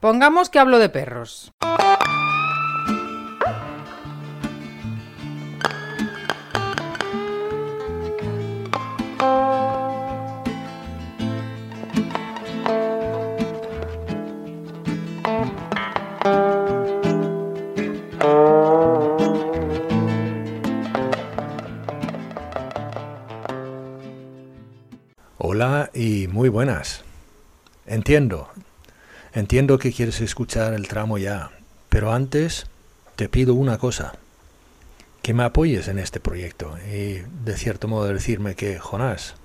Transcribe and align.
Pongamos 0.00 0.48
que 0.48 0.60
hablo 0.60 0.78
de 0.78 0.88
perros. 0.90 1.52
Hola 25.38 25.90
y 25.92 26.28
muy 26.28 26.48
buenas. 26.48 27.02
Entiendo, 27.84 28.48
entiendo 29.38 29.78
que 29.78 29.92
quieres 29.92 30.20
escuchar 30.20 30.74
el 30.74 30.88
tramo 30.88 31.16
ya, 31.16 31.52
pero 31.88 32.12
antes 32.12 32.66
te 33.14 33.28
pido 33.28 33.54
una 33.54 33.78
cosa, 33.78 34.14
que 35.22 35.32
me 35.32 35.44
apoyes 35.44 35.86
en 35.88 35.98
este 35.98 36.18
proyecto 36.18 36.76
y 36.92 37.22
de 37.44 37.56
cierto 37.56 37.86
modo 37.86 38.12
decirme 38.12 38.56
que, 38.56 38.78
Jonás, 38.78 39.36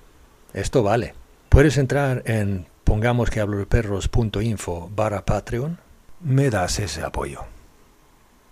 esto 0.52 0.82
vale. 0.82 1.14
Puedes 1.48 1.78
entrar 1.78 2.22
en 2.26 2.66
pongamos 2.82 3.30
que 3.30 3.40
hablo 3.40 3.58
de 3.58 3.66
perros.info 3.66 4.90
barra 4.94 5.24
Patreon, 5.24 5.78
me 6.20 6.50
das 6.50 6.80
ese 6.80 7.02
apoyo. 7.02 7.44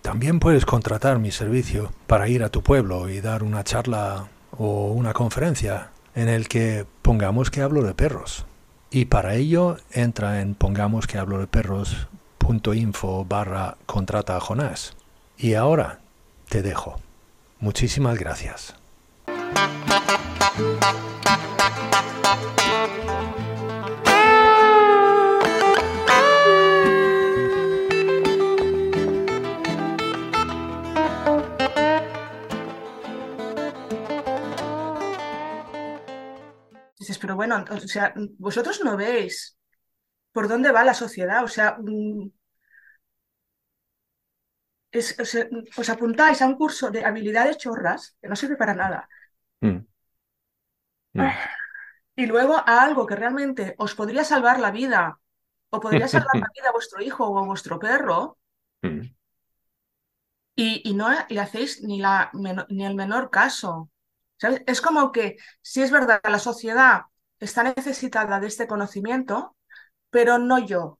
También 0.01 0.39
puedes 0.39 0.65
contratar 0.65 1.19
mi 1.19 1.31
servicio 1.31 1.91
para 2.07 2.29
ir 2.29 2.43
a 2.43 2.49
tu 2.49 2.61
pueblo 2.61 3.09
y 3.09 3.19
dar 3.19 3.43
una 3.43 3.63
charla 3.63 4.27
o 4.51 4.91
una 4.91 5.11
conferencia 5.11 5.89
en 6.15 6.29
el 6.29 6.47
que 6.47 6.85
pongamos 7.01 7.51
que 7.51 7.61
hablo 7.61 7.83
de 7.83 7.93
perros. 7.93 8.45
Y 8.93 9.05
para 9.05 9.33
ello 9.33 9.77
entra 9.91 10.41
en 10.41 10.53
pongamos 10.53 11.07
que 11.07 11.17
hablo 11.17 11.39
de 11.39 11.47
perros.info 11.47 13.25
barra 13.25 13.75
contrata 13.87 14.37
a 14.37 14.39
Jonás. 14.39 14.95
Y 15.35 15.55
ahora 15.55 15.99
te 16.47 16.61
dejo. 16.61 17.01
Muchísimas 17.59 18.19
gracias. 18.19 18.75
Pero 37.23 37.35
bueno, 37.39 37.55
o 37.69 37.79
sea, 37.95 38.13
vosotros 38.47 38.81
no 38.85 38.97
veis 38.97 39.57
por 40.33 40.47
dónde 40.49 40.71
va 40.77 40.83
la 40.85 40.95
sociedad, 41.03 41.43
o 41.43 41.49
sea, 41.57 41.77
mm, 41.81 42.29
es- 44.99 45.15
o 45.23 45.25
sea, 45.31 45.43
os 45.81 45.87
apuntáis 45.95 46.37
a 46.41 46.47
un 46.51 46.55
curso 46.61 46.85
de 46.93 47.05
habilidades 47.09 47.57
chorras 47.63 48.01
que 48.19 48.29
no 48.29 48.35
sirve 48.41 48.55
para 48.61 48.75
nada 48.81 48.99
Mm. 49.61 49.85
Mm. 51.15 51.21
y 52.15 52.25
luego 52.27 52.55
a 52.57 52.83
algo 52.83 53.05
que 53.07 53.15
realmente 53.15 53.75
os 53.77 53.95
podría 53.95 54.23
salvar 54.23 54.59
la 54.59 54.71
vida 54.71 55.19
o 55.69 55.79
podría 55.79 56.07
salvar 56.07 56.37
la 56.41 56.49
vida 56.55 56.69
a 56.69 56.73
vuestro 56.73 57.01
hijo 57.01 57.27
o 57.27 57.39
a 57.39 57.45
vuestro 57.45 57.79
perro 57.79 58.37
Mm. 58.83 59.13
y, 60.55 60.81
y 60.89 60.93
no 60.93 61.09
le 61.29 61.39
hacéis 61.39 61.81
ni, 61.83 61.99
la, 61.99 62.31
ni 62.69 62.85
el 62.85 62.95
menor 62.95 63.29
caso. 63.29 63.89
¿Sabes? 64.37 64.61
Es 64.67 64.81
como 64.81 65.11
que, 65.11 65.37
si 65.61 65.81
es 65.81 65.91
verdad, 65.91 66.21
la 66.29 66.39
sociedad 66.39 67.03
está 67.43 67.63
necesitada 67.63 68.39
de 68.39 68.47
este 68.47 68.67
conocimiento, 68.67 69.55
pero 70.11 70.39
no 70.39 70.59
yo. 70.59 70.99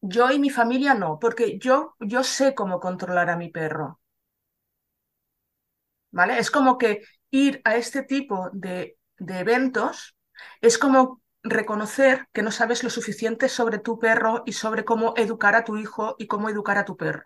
Yo 0.00 0.32
y 0.32 0.40
mi 0.40 0.50
familia 0.50 0.94
no, 0.94 1.20
porque 1.20 1.56
yo, 1.60 1.94
yo 2.00 2.24
sé 2.24 2.52
cómo 2.52 2.80
controlar 2.80 3.30
a 3.30 3.36
mi 3.36 3.48
perro. 3.48 4.00
¿Vale? 6.10 6.38
Es 6.38 6.50
como 6.50 6.78
que 6.78 7.02
ir 7.30 7.60
a 7.64 7.76
este 7.76 8.02
tipo 8.02 8.50
de, 8.52 8.98
de 9.18 9.38
eventos 9.40 10.16
es 10.60 10.78
como 10.78 11.20
reconocer 11.42 12.26
que 12.32 12.42
no 12.42 12.50
sabes 12.50 12.82
lo 12.84 12.90
suficiente 12.90 13.48
sobre 13.48 13.78
tu 13.78 13.98
perro 13.98 14.42
y 14.46 14.52
sobre 14.52 14.84
cómo 14.84 15.14
educar 15.16 15.54
a 15.54 15.64
tu 15.64 15.76
hijo 15.76 16.16
y 16.18 16.26
cómo 16.26 16.48
educar 16.48 16.78
a 16.78 16.84
tu 16.84 16.96
perro. 16.96 17.24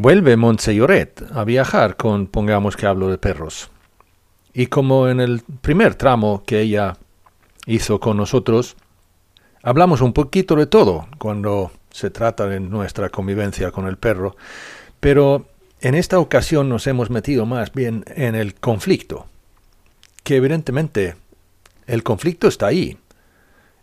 Vuelve 0.00 0.38
Montselloret 0.38 1.22
a 1.30 1.44
viajar 1.44 1.98
con 1.98 2.26
Pongamos 2.26 2.74
que 2.74 2.86
hablo 2.86 3.10
de 3.10 3.18
perros. 3.18 3.70
Y 4.54 4.68
como 4.68 5.08
en 5.08 5.20
el 5.20 5.42
primer 5.60 5.94
tramo 5.94 6.42
que 6.46 6.62
ella 6.62 6.96
hizo 7.66 8.00
con 8.00 8.16
nosotros, 8.16 8.78
hablamos 9.62 10.00
un 10.00 10.14
poquito 10.14 10.56
de 10.56 10.64
todo 10.64 11.06
cuando 11.18 11.70
se 11.90 12.08
trata 12.08 12.46
de 12.46 12.60
nuestra 12.60 13.10
convivencia 13.10 13.72
con 13.72 13.86
el 13.86 13.98
perro, 13.98 14.36
pero 15.00 15.44
en 15.82 15.94
esta 15.94 16.18
ocasión 16.18 16.70
nos 16.70 16.86
hemos 16.86 17.10
metido 17.10 17.44
más 17.44 17.70
bien 17.74 18.04
en 18.06 18.34
el 18.34 18.54
conflicto, 18.54 19.26
que 20.24 20.36
evidentemente 20.36 21.16
el 21.86 22.02
conflicto 22.02 22.48
está 22.48 22.68
ahí 22.68 22.96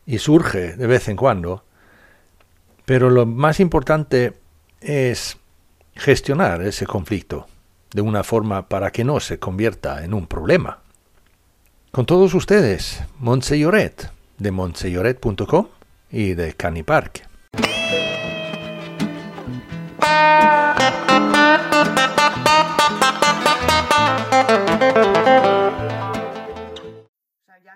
y 0.07 0.17
surge 0.17 0.77
de 0.77 0.87
vez 0.87 1.09
en 1.09 1.15
cuando, 1.15 1.63
pero 2.85 3.11
lo 3.11 3.27
más 3.27 3.59
importante 3.59 4.33
es 4.81 5.37
gestionar 5.97 6.61
ese 6.61 6.85
conflicto 6.85 7.47
de 7.91 8.01
una 8.01 8.23
forma 8.23 8.69
para 8.69 8.91
que 8.91 9.03
no 9.03 9.19
se 9.19 9.39
convierta 9.39 10.03
en 10.03 10.13
un 10.13 10.27
problema. 10.27 10.79
Con 11.91 12.05
todos 12.05 12.33
ustedes, 12.33 13.01
Montselloret, 13.19 14.11
de 14.37 14.51
montselloret.com 14.51 15.67
y 16.11 16.33
de 16.33 16.53
Canipark. 16.53 17.27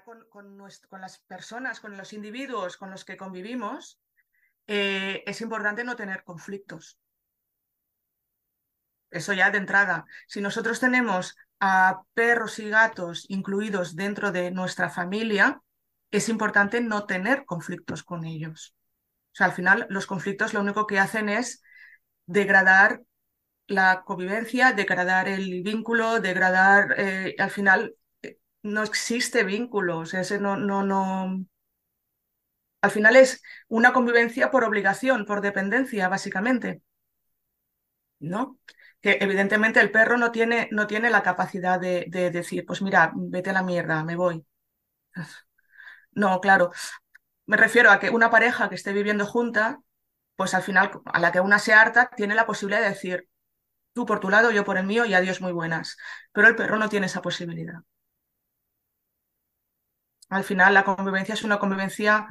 Con, 0.06 0.26
con 0.30 0.58
con 0.90 1.02
las 1.02 1.20
personas, 1.20 1.80
con 1.80 1.98
los 1.98 2.14
individuos 2.14 2.78
con 2.78 2.92
los 2.92 3.06
que 3.06 3.18
convivimos, 3.18 4.00
eh, 4.68 5.24
es 5.26 5.42
importante 5.42 5.84
no 5.84 5.96
tener 5.96 6.24
conflictos. 6.24 6.98
Eso 9.12 9.34
ya 9.34 9.52
de 9.52 9.58
entrada. 9.60 10.06
Si 10.28 10.42
nosotros 10.42 10.80
tenemos 10.80 11.36
a 11.60 12.02
perros 12.14 12.60
y 12.60 12.70
gatos 12.70 13.26
incluidos 13.30 13.96
dentro 13.96 14.32
de 14.32 14.52
nuestra 14.52 14.90
familia, 14.90 15.62
es 16.12 16.30
importante 16.30 16.82
no 16.82 17.06
tener 17.06 17.46
conflictos 17.46 18.04
con 18.04 18.26
ellos. 18.26 18.76
O 19.34 19.36
sea, 19.36 19.48
al 19.48 19.54
final 19.54 19.88
los 19.90 20.08
conflictos 20.08 20.54
lo 20.54 20.62
único 20.62 20.88
que 20.88 21.00
hacen 21.00 21.30
es 21.30 21.64
degradar 22.26 23.02
la 23.68 24.04
convivencia, 24.06 24.74
degradar 24.74 25.28
el 25.30 25.64
vínculo, 25.64 26.20
degradar, 26.20 26.96
eh, 26.98 27.36
al 27.40 27.52
final 27.52 27.96
eh, 28.22 28.38
no 28.64 28.84
existe 28.84 29.44
vínculo, 29.44 30.00
o 30.00 30.06
sea, 30.06 30.22
ese 30.22 30.40
no, 30.40 30.58
no, 30.58 30.84
no. 30.84 31.46
Al 32.82 32.92
final 32.92 33.16
es 33.16 33.42
una 33.70 33.92
convivencia 33.92 34.52
por 34.52 34.64
obligación, 34.64 35.26
por 35.26 35.42
dependencia, 35.42 36.08
básicamente. 36.10 36.82
¿No? 38.20 38.58
Que 39.02 39.18
evidentemente 39.22 39.80
el 39.82 39.92
perro 39.92 40.18
no 40.18 40.32
tiene, 40.32 40.68
no 40.72 40.88
tiene 40.88 41.10
la 41.10 41.24
capacidad 41.24 41.80
de, 41.80 42.06
de 42.10 42.32
decir, 42.32 42.66
pues 42.66 42.82
mira, 42.82 43.12
vete 43.16 43.50
a 43.52 43.54
la 43.54 43.64
mierda, 43.64 44.04
me 44.04 44.16
voy. 44.16 44.46
No, 46.12 46.42
claro. 46.42 46.72
Me 47.48 47.58
refiero 47.58 47.92
a 47.92 48.00
que 48.00 48.10
una 48.12 48.30
pareja 48.32 48.70
que 48.70 48.76
esté 48.76 48.94
viviendo 48.94 49.26
junta, 49.28 49.82
pues 50.38 50.53
al 50.56 50.64
final, 50.64 50.92
a 51.06 51.20
la 51.20 51.32
que 51.32 51.42
una 51.42 51.59
se 51.59 51.74
harta, 51.74 52.12
tiene 52.16 52.36
la 52.36 52.46
posibilidad 52.48 52.82
de 52.84 52.90
decir, 52.90 53.30
tú 53.94 54.06
por 54.06 54.20
tu 54.20 54.30
lado, 54.30 54.52
yo 54.52 54.66
por 54.66 54.78
el 54.78 54.86
mío 54.88 55.06
y 55.06 55.14
adiós 55.14 55.42
muy 55.42 55.54
buenas. 55.54 55.97
Pero 56.34 56.47
el 56.50 56.56
perro 56.56 56.78
no 56.80 56.90
tiene 56.90 57.08
esa 57.08 57.22
posibilidad. 57.24 57.82
Al 60.30 60.44
final, 60.44 60.74
la 60.74 60.84
convivencia 60.86 61.34
es 61.34 61.44
una 61.44 61.59
convivencia 61.59 62.28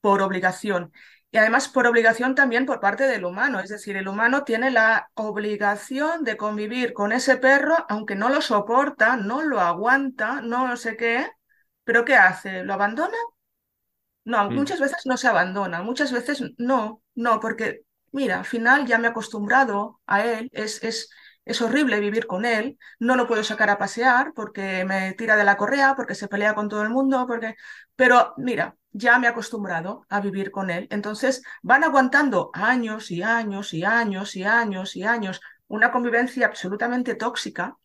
por 0.00 0.22
obligación. 0.22 0.92
Y 1.32 1.38
además 1.38 1.68
por 1.68 1.86
obligación 1.86 2.34
también 2.34 2.66
por 2.66 2.80
parte 2.80 3.04
del 3.04 3.24
humano. 3.24 3.60
Es 3.60 3.70
decir, 3.70 3.96
el 3.96 4.08
humano 4.08 4.44
tiene 4.44 4.70
la 4.70 5.10
obligación 5.14 6.24
de 6.24 6.36
convivir 6.36 6.92
con 6.92 7.12
ese 7.12 7.36
perro, 7.36 7.86
aunque 7.88 8.16
no 8.16 8.28
lo 8.30 8.40
soporta, 8.40 9.16
no 9.16 9.42
lo 9.42 9.60
aguanta, 9.60 10.40
no 10.42 10.76
sé 10.76 10.96
qué. 10.96 11.26
¿Pero 11.84 12.04
qué 12.04 12.16
hace? 12.16 12.64
¿Lo 12.64 12.74
abandona? 12.74 13.16
No, 14.24 14.50
Mm. 14.50 14.54
muchas 14.54 14.80
veces 14.80 15.06
no 15.06 15.16
se 15.16 15.28
abandona, 15.28 15.82
muchas 15.82 16.12
veces 16.12 16.42
no, 16.58 17.02
no, 17.14 17.40
porque 17.40 17.82
mira, 18.12 18.38
al 18.38 18.44
final 18.44 18.86
ya 18.86 18.98
me 18.98 19.06
he 19.08 19.10
acostumbrado 19.10 20.00
a 20.06 20.24
él, 20.24 20.50
es, 20.52 20.82
es, 20.84 21.10
es 21.44 21.62
horrible 21.62 22.00
vivir 22.00 22.26
con 22.26 22.44
él, 22.44 22.78
no 22.98 23.16
lo 23.16 23.26
puedo 23.26 23.42
sacar 23.44 23.70
a 23.70 23.78
pasear 23.78 24.32
porque 24.34 24.84
me 24.84 25.14
tira 25.14 25.36
de 25.36 25.44
la 25.44 25.56
correa, 25.56 25.94
porque 25.96 26.14
se 26.14 26.28
pelea 26.28 26.54
con 26.54 26.68
todo 26.68 26.82
el 26.82 26.90
mundo, 26.90 27.26
porque... 27.26 27.54
pero 27.96 28.34
mira, 28.36 28.76
ya 28.92 29.18
me 29.18 29.26
he 29.26 29.30
acostumbrado 29.30 30.06
a 30.08 30.20
vivir 30.20 30.50
con 30.50 30.70
él. 30.70 30.86
Entonces 30.90 31.42
van 31.62 31.84
aguantando 31.84 32.50
años 32.54 33.10
y 33.10 33.22
años 33.22 33.74
y 33.74 33.84
años 33.84 34.36
y 34.36 34.44
años 34.44 34.96
y 34.96 35.04
años 35.04 35.40
una 35.68 35.92
convivencia 35.92 36.46
absolutamente 36.46 37.14
tóxica. 37.14 37.76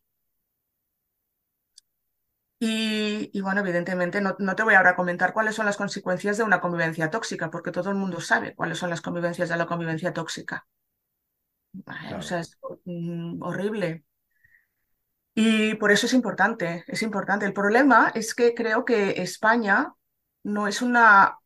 Y, 2.58 3.38
bueno, 3.42 3.60
evidentemente 3.60 4.20
no, 4.20 4.34
te 4.34 4.62
voy 4.62 4.74
ahora 4.74 4.90
a 4.90 4.96
comentar 4.96 5.32
cuáles 5.34 5.54
son 5.54 5.66
las 5.66 5.76
consecuencias 5.76 6.38
de 6.38 6.42
una 6.42 6.60
convivencia 6.60 7.10
tóxica, 7.10 7.50
porque 7.50 7.70
todo 7.70 7.90
el 7.90 7.96
mundo 7.96 8.20
sabe 8.20 8.54
cuáles 8.54 8.78
son 8.78 8.88
las 8.90 9.02
convivencias 9.02 9.50
de 9.50 9.56
la 9.58 9.66
convivencia 9.66 10.12
tóxica. 10.14 10.66
O 12.16 12.22
sea, 12.22 12.40
es 12.40 12.58
mm, 12.84 13.42
horrible. 13.42 14.04
Y 15.34 15.74
por 15.74 15.92
eso 15.92 16.06
es 16.06 16.14
importante, 16.14 16.84
es 16.88 17.02
importante. 17.02 17.44
El 17.44 17.52
problema 17.52 18.10
es 18.14 18.34
que 18.34 18.54
creo 18.54 18.86
que 18.86 19.20
España 19.22 19.92
no 20.46 20.68
es 20.68 20.80
una... 20.80 21.38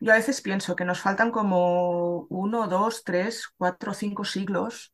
Yo 0.00 0.12
a 0.12 0.16
veces 0.16 0.40
pienso 0.40 0.74
que 0.74 0.84
nos 0.84 1.00
faltan 1.00 1.30
como 1.30 2.22
uno, 2.30 2.66
dos, 2.66 3.04
tres, 3.04 3.48
cuatro, 3.56 3.94
cinco 3.94 4.24
siglos 4.24 4.92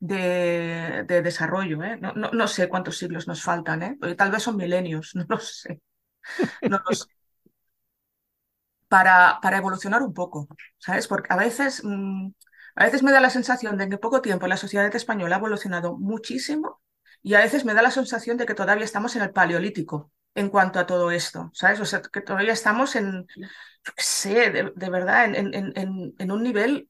de, 0.00 1.04
desarrollo. 1.06 1.82
¿eh? 1.84 1.98
No, 1.98 2.12
no, 2.14 2.48
sé 2.48 2.68
cuántos 2.68 2.98
siglos 2.98 3.28
nos 3.28 3.42
faltan, 3.42 3.82
¿eh? 3.82 3.98
tal 4.16 4.30
vez 4.30 4.42
son 4.42 4.56
milenios, 4.56 5.12
no 5.14 5.26
lo 5.28 5.38
sé. 5.38 5.80
No 6.62 6.80
lo 6.84 6.94
sé. 6.94 7.06
Para, 8.88 9.38
para 9.40 9.58
evolucionar 9.58 10.02
un 10.02 10.12
poco, 10.12 10.48
¿sabes? 10.78 11.06
Porque 11.06 11.32
a 11.32 11.36
veces, 11.36 11.82
mm, 11.84 12.30
a 12.74 12.84
veces 12.84 13.02
me 13.04 13.12
da 13.12 13.20
la 13.20 13.30
sensación 13.30 13.76
de 13.76 13.88
que 13.88 13.98
poco 13.98 14.20
tiempo 14.22 14.48
la 14.48 14.56
sociedad 14.56 14.92
española 14.94 15.36
ha 15.36 15.38
evolucionado 15.38 15.96
muchísimo 15.96 16.80
y 17.22 17.34
a 17.34 17.40
veces 17.40 17.64
me 17.64 17.74
da 17.74 17.82
la 17.82 17.92
sensación 17.92 18.36
de 18.38 18.46
que 18.46 18.54
todavía 18.54 18.84
estamos 18.84 19.14
en 19.14 19.22
el 19.22 19.32
paleolítico 19.32 20.10
en 20.34 20.48
cuanto 20.48 20.78
a 20.78 20.86
todo 20.86 21.10
esto, 21.10 21.50
¿sabes? 21.54 21.80
O 21.80 21.84
sea, 21.84 22.02
que 22.02 22.20
todavía 22.20 22.52
estamos 22.52 22.96
en, 22.96 23.26
yo 23.36 23.92
qué 23.96 24.02
sé, 24.02 24.50
de, 24.50 24.90
verdad, 24.90 25.24
en, 25.26 25.54
en, 25.54 26.14
en, 26.18 26.30
un 26.30 26.42
nivel, 26.42 26.88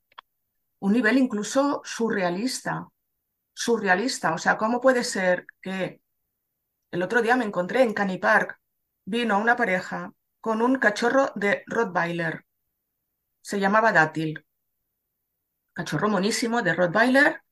un 0.80 0.92
nivel 0.92 1.18
incluso 1.18 1.80
surrealista, 1.84 2.88
surrealista. 3.54 4.34
O 4.34 4.38
sea, 4.38 4.56
¿cómo 4.56 4.80
puede 4.80 5.04
ser 5.04 5.46
que 5.60 6.00
el 6.90 7.02
otro 7.02 7.22
día 7.22 7.36
me 7.36 7.44
encontré 7.44 7.82
en 7.82 7.94
Canny 7.94 8.18
Park, 8.18 8.58
vino 9.04 9.38
una 9.38 9.56
pareja 9.56 10.12
con 10.40 10.62
un 10.62 10.78
cachorro 10.78 11.32
de 11.34 11.62
Rottweiler, 11.66 12.44
se 13.40 13.60
llamaba 13.60 13.92
Dátil, 13.92 14.44
cachorro 15.72 16.08
monísimo 16.08 16.62
de 16.62 16.74
Rottweiler, 16.74 17.42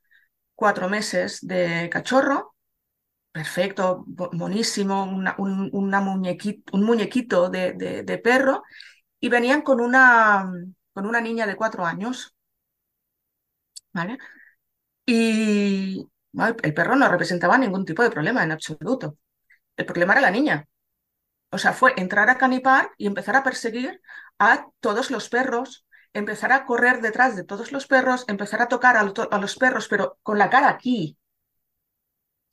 cuatro 0.54 0.88
meses 0.88 1.46
de 1.46 1.88
cachorro, 1.90 2.54
perfecto, 3.32 4.04
monísimo, 4.32 5.04
una, 5.04 5.34
un, 5.38 5.70
muñequito, 5.72 6.76
un 6.76 6.84
muñequito 6.84 7.48
de, 7.50 7.72
de, 7.74 8.18
perro, 8.18 8.62
y 9.20 9.28
venían 9.28 9.62
con 9.62 9.80
una, 9.80 10.50
con 10.92 11.06
una 11.06 11.20
niña 11.20 11.46
de 11.46 11.56
cuatro 11.56 11.84
años. 11.84 12.34
¿Vale? 13.92 14.18
Y 15.06 16.06
el 16.62 16.74
perro 16.74 16.96
no 16.96 17.08
representaba 17.08 17.58
ningún 17.58 17.84
tipo 17.84 18.02
de 18.02 18.10
problema 18.10 18.44
en 18.44 18.52
absoluto. 18.52 19.18
El 19.76 19.86
problema 19.86 20.14
era 20.14 20.22
la 20.22 20.30
niña. 20.30 20.66
O 21.50 21.58
sea, 21.58 21.72
fue 21.72 21.94
entrar 21.96 22.30
a 22.30 22.38
canipar 22.38 22.92
y 22.98 23.06
empezar 23.06 23.36
a 23.36 23.42
perseguir 23.44 24.00
a 24.38 24.66
todos 24.80 25.10
los 25.10 25.28
perros, 25.30 25.86
empezar 26.12 26.52
a 26.52 26.66
correr 26.66 27.00
detrás 27.02 27.36
de 27.36 27.44
todos 27.44 27.72
los 27.72 27.86
perros, 27.86 28.24
empezar 28.28 28.62
a 28.62 28.68
tocar 28.68 28.96
a 28.96 29.38
los 29.38 29.56
perros, 29.56 29.88
pero 29.88 30.18
con 30.22 30.38
la 30.38 30.50
cara 30.50 30.68
aquí, 30.68 31.17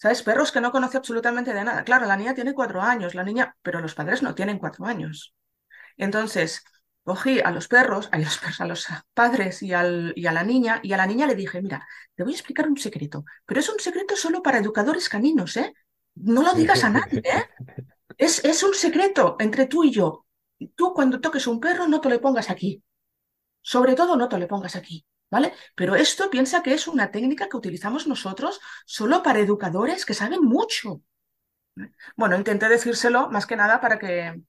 ¿Sabes? 0.05 0.21
Perros 0.21 0.51
que 0.51 0.61
no 0.61 0.71
conoce 0.71 0.97
absolutamente 0.97 1.51
de 1.51 1.63
nada. 1.63 1.83
Claro, 1.83 2.05
la 2.05 2.15
niña 2.15 2.35
tiene 2.35 2.53
cuatro 2.53 2.79
años, 2.79 3.15
la 3.15 3.23
niña, 3.23 3.55
pero 3.63 3.81
los 3.81 3.95
padres 3.95 4.21
no 4.21 4.35
tienen 4.35 4.59
cuatro 4.59 4.85
años. 4.85 5.33
Entonces, 5.97 6.63
cogí 7.03 7.39
a 7.41 7.49
los 7.51 7.67
perros, 7.67 8.09
a 8.11 8.19
los, 8.19 8.39
a 8.59 8.65
los 8.67 8.87
padres 9.15 9.63
y, 9.63 9.73
al, 9.73 10.13
y 10.15 10.27
a 10.27 10.31
la 10.31 10.43
niña, 10.43 10.79
y 10.83 10.93
a 10.93 10.97
la 10.97 11.07
niña 11.07 11.27
le 11.27 11.33
dije, 11.33 11.59
mira, 11.59 11.87
te 12.15 12.23
voy 12.23 12.33
a 12.33 12.35
explicar 12.35 12.69
un 12.69 12.77
secreto, 12.77 13.25
pero 13.47 13.61
es 13.61 13.69
un 13.69 13.79
secreto 13.79 14.15
solo 14.15 14.43
para 14.43 14.59
educadores 14.59 15.09
caninos, 15.09 15.57
¿eh? 15.57 15.73
No 16.15 16.43
lo 16.43 16.53
digas 16.53 16.83
a 16.83 16.91
nadie, 16.91 17.21
¿eh? 17.23 17.45
Es, 18.17 18.45
es 18.45 18.63
un 18.63 18.75
secreto 18.75 19.37
entre 19.39 19.65
tú 19.67 19.83
y 19.83 19.91
yo. 19.91 20.25
Tú 20.75 20.93
cuando 20.93 21.19
toques 21.19 21.47
un 21.47 21.59
perro 21.59 21.87
no 21.87 22.01
te 22.01 22.09
lo 22.09 22.21
pongas 22.21 22.49
aquí. 22.51 22.83
Sobre 23.61 23.95
todo 23.95 24.17
no 24.17 24.29
te 24.29 24.37
lo 24.39 24.47
pongas 24.47 24.75
aquí. 24.75 25.05
¿Vale? 25.29 25.53
Pero 25.75 25.95
esto 25.95 26.29
piensa 26.29 26.63
que 26.63 26.73
es 26.73 26.87
una 26.87 27.11
técnica 27.11 27.49
que 27.49 27.57
utilizamos 27.57 28.07
nosotros 28.07 28.59
solo 28.85 29.23
para 29.23 29.39
educadores 29.39 30.05
que 30.05 30.13
saben 30.13 30.41
mucho. 30.41 31.01
Bueno, 32.15 32.37
intenté 32.37 32.69
decírselo 32.69 33.29
más 33.29 33.45
que 33.45 33.55
nada 33.55 33.81
para 33.81 33.99
que... 33.99 34.41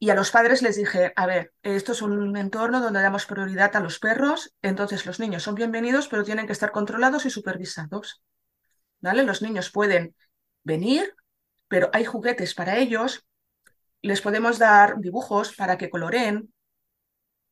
Y 0.00 0.10
a 0.10 0.14
los 0.14 0.30
padres 0.30 0.62
les 0.62 0.76
dije, 0.76 1.12
a 1.16 1.26
ver, 1.26 1.52
esto 1.62 1.90
es 1.90 2.02
un 2.02 2.36
entorno 2.36 2.80
donde 2.80 3.02
damos 3.02 3.26
prioridad 3.26 3.74
a 3.74 3.80
los 3.80 3.98
perros, 3.98 4.54
entonces 4.62 5.04
los 5.06 5.18
niños 5.18 5.42
son 5.42 5.56
bienvenidos, 5.56 6.06
pero 6.06 6.22
tienen 6.22 6.46
que 6.46 6.52
estar 6.52 6.70
controlados 6.70 7.26
y 7.26 7.30
supervisados. 7.30 8.22
¿Vale? 9.00 9.24
Los 9.24 9.42
niños 9.42 9.70
pueden 9.70 10.14
venir, 10.62 11.14
pero 11.66 11.90
hay 11.92 12.04
juguetes 12.04 12.54
para 12.54 12.76
ellos, 12.76 13.26
les 14.00 14.20
podemos 14.20 14.58
dar 14.58 15.00
dibujos 15.00 15.54
para 15.56 15.76
que 15.76 15.90
coloreen, 15.90 16.52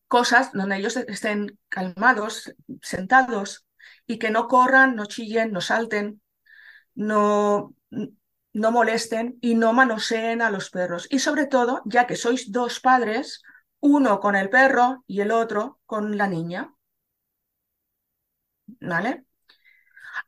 cosas 0.09 0.53
donde 0.53 0.77
ellos 0.77 0.97
estén 0.97 1.59
calmados, 1.69 2.55
sentados 2.83 3.67
y 4.07 4.19
que 4.19 4.31
no 4.31 4.49
corran, 4.49 4.97
no 4.97 5.07
chillen, 5.07 5.53
no 5.53 5.61
salten, 5.61 6.23
no, 6.95 7.75
no 8.53 8.73
molesten 8.73 9.39
y 9.41 9.55
no 9.55 9.73
manoseen 9.73 10.43
a 10.43 10.51
los 10.51 10.71
perros. 10.71 11.07
Y 11.11 11.19
sobre 11.21 11.47
todo, 11.47 11.83
ya 11.87 12.07
que 12.07 12.17
sois 12.17 12.53
dos 12.53 12.81
padres, 12.81 13.43
uno 13.81 14.21
con 14.21 14.37
el 14.37 14.51
perro 14.51 15.05
y 15.07 15.21
el 15.21 15.31
otro 15.33 15.81
con 15.87 16.17
la 16.17 16.27
niña. 16.29 16.73
¿Vale? 18.81 19.25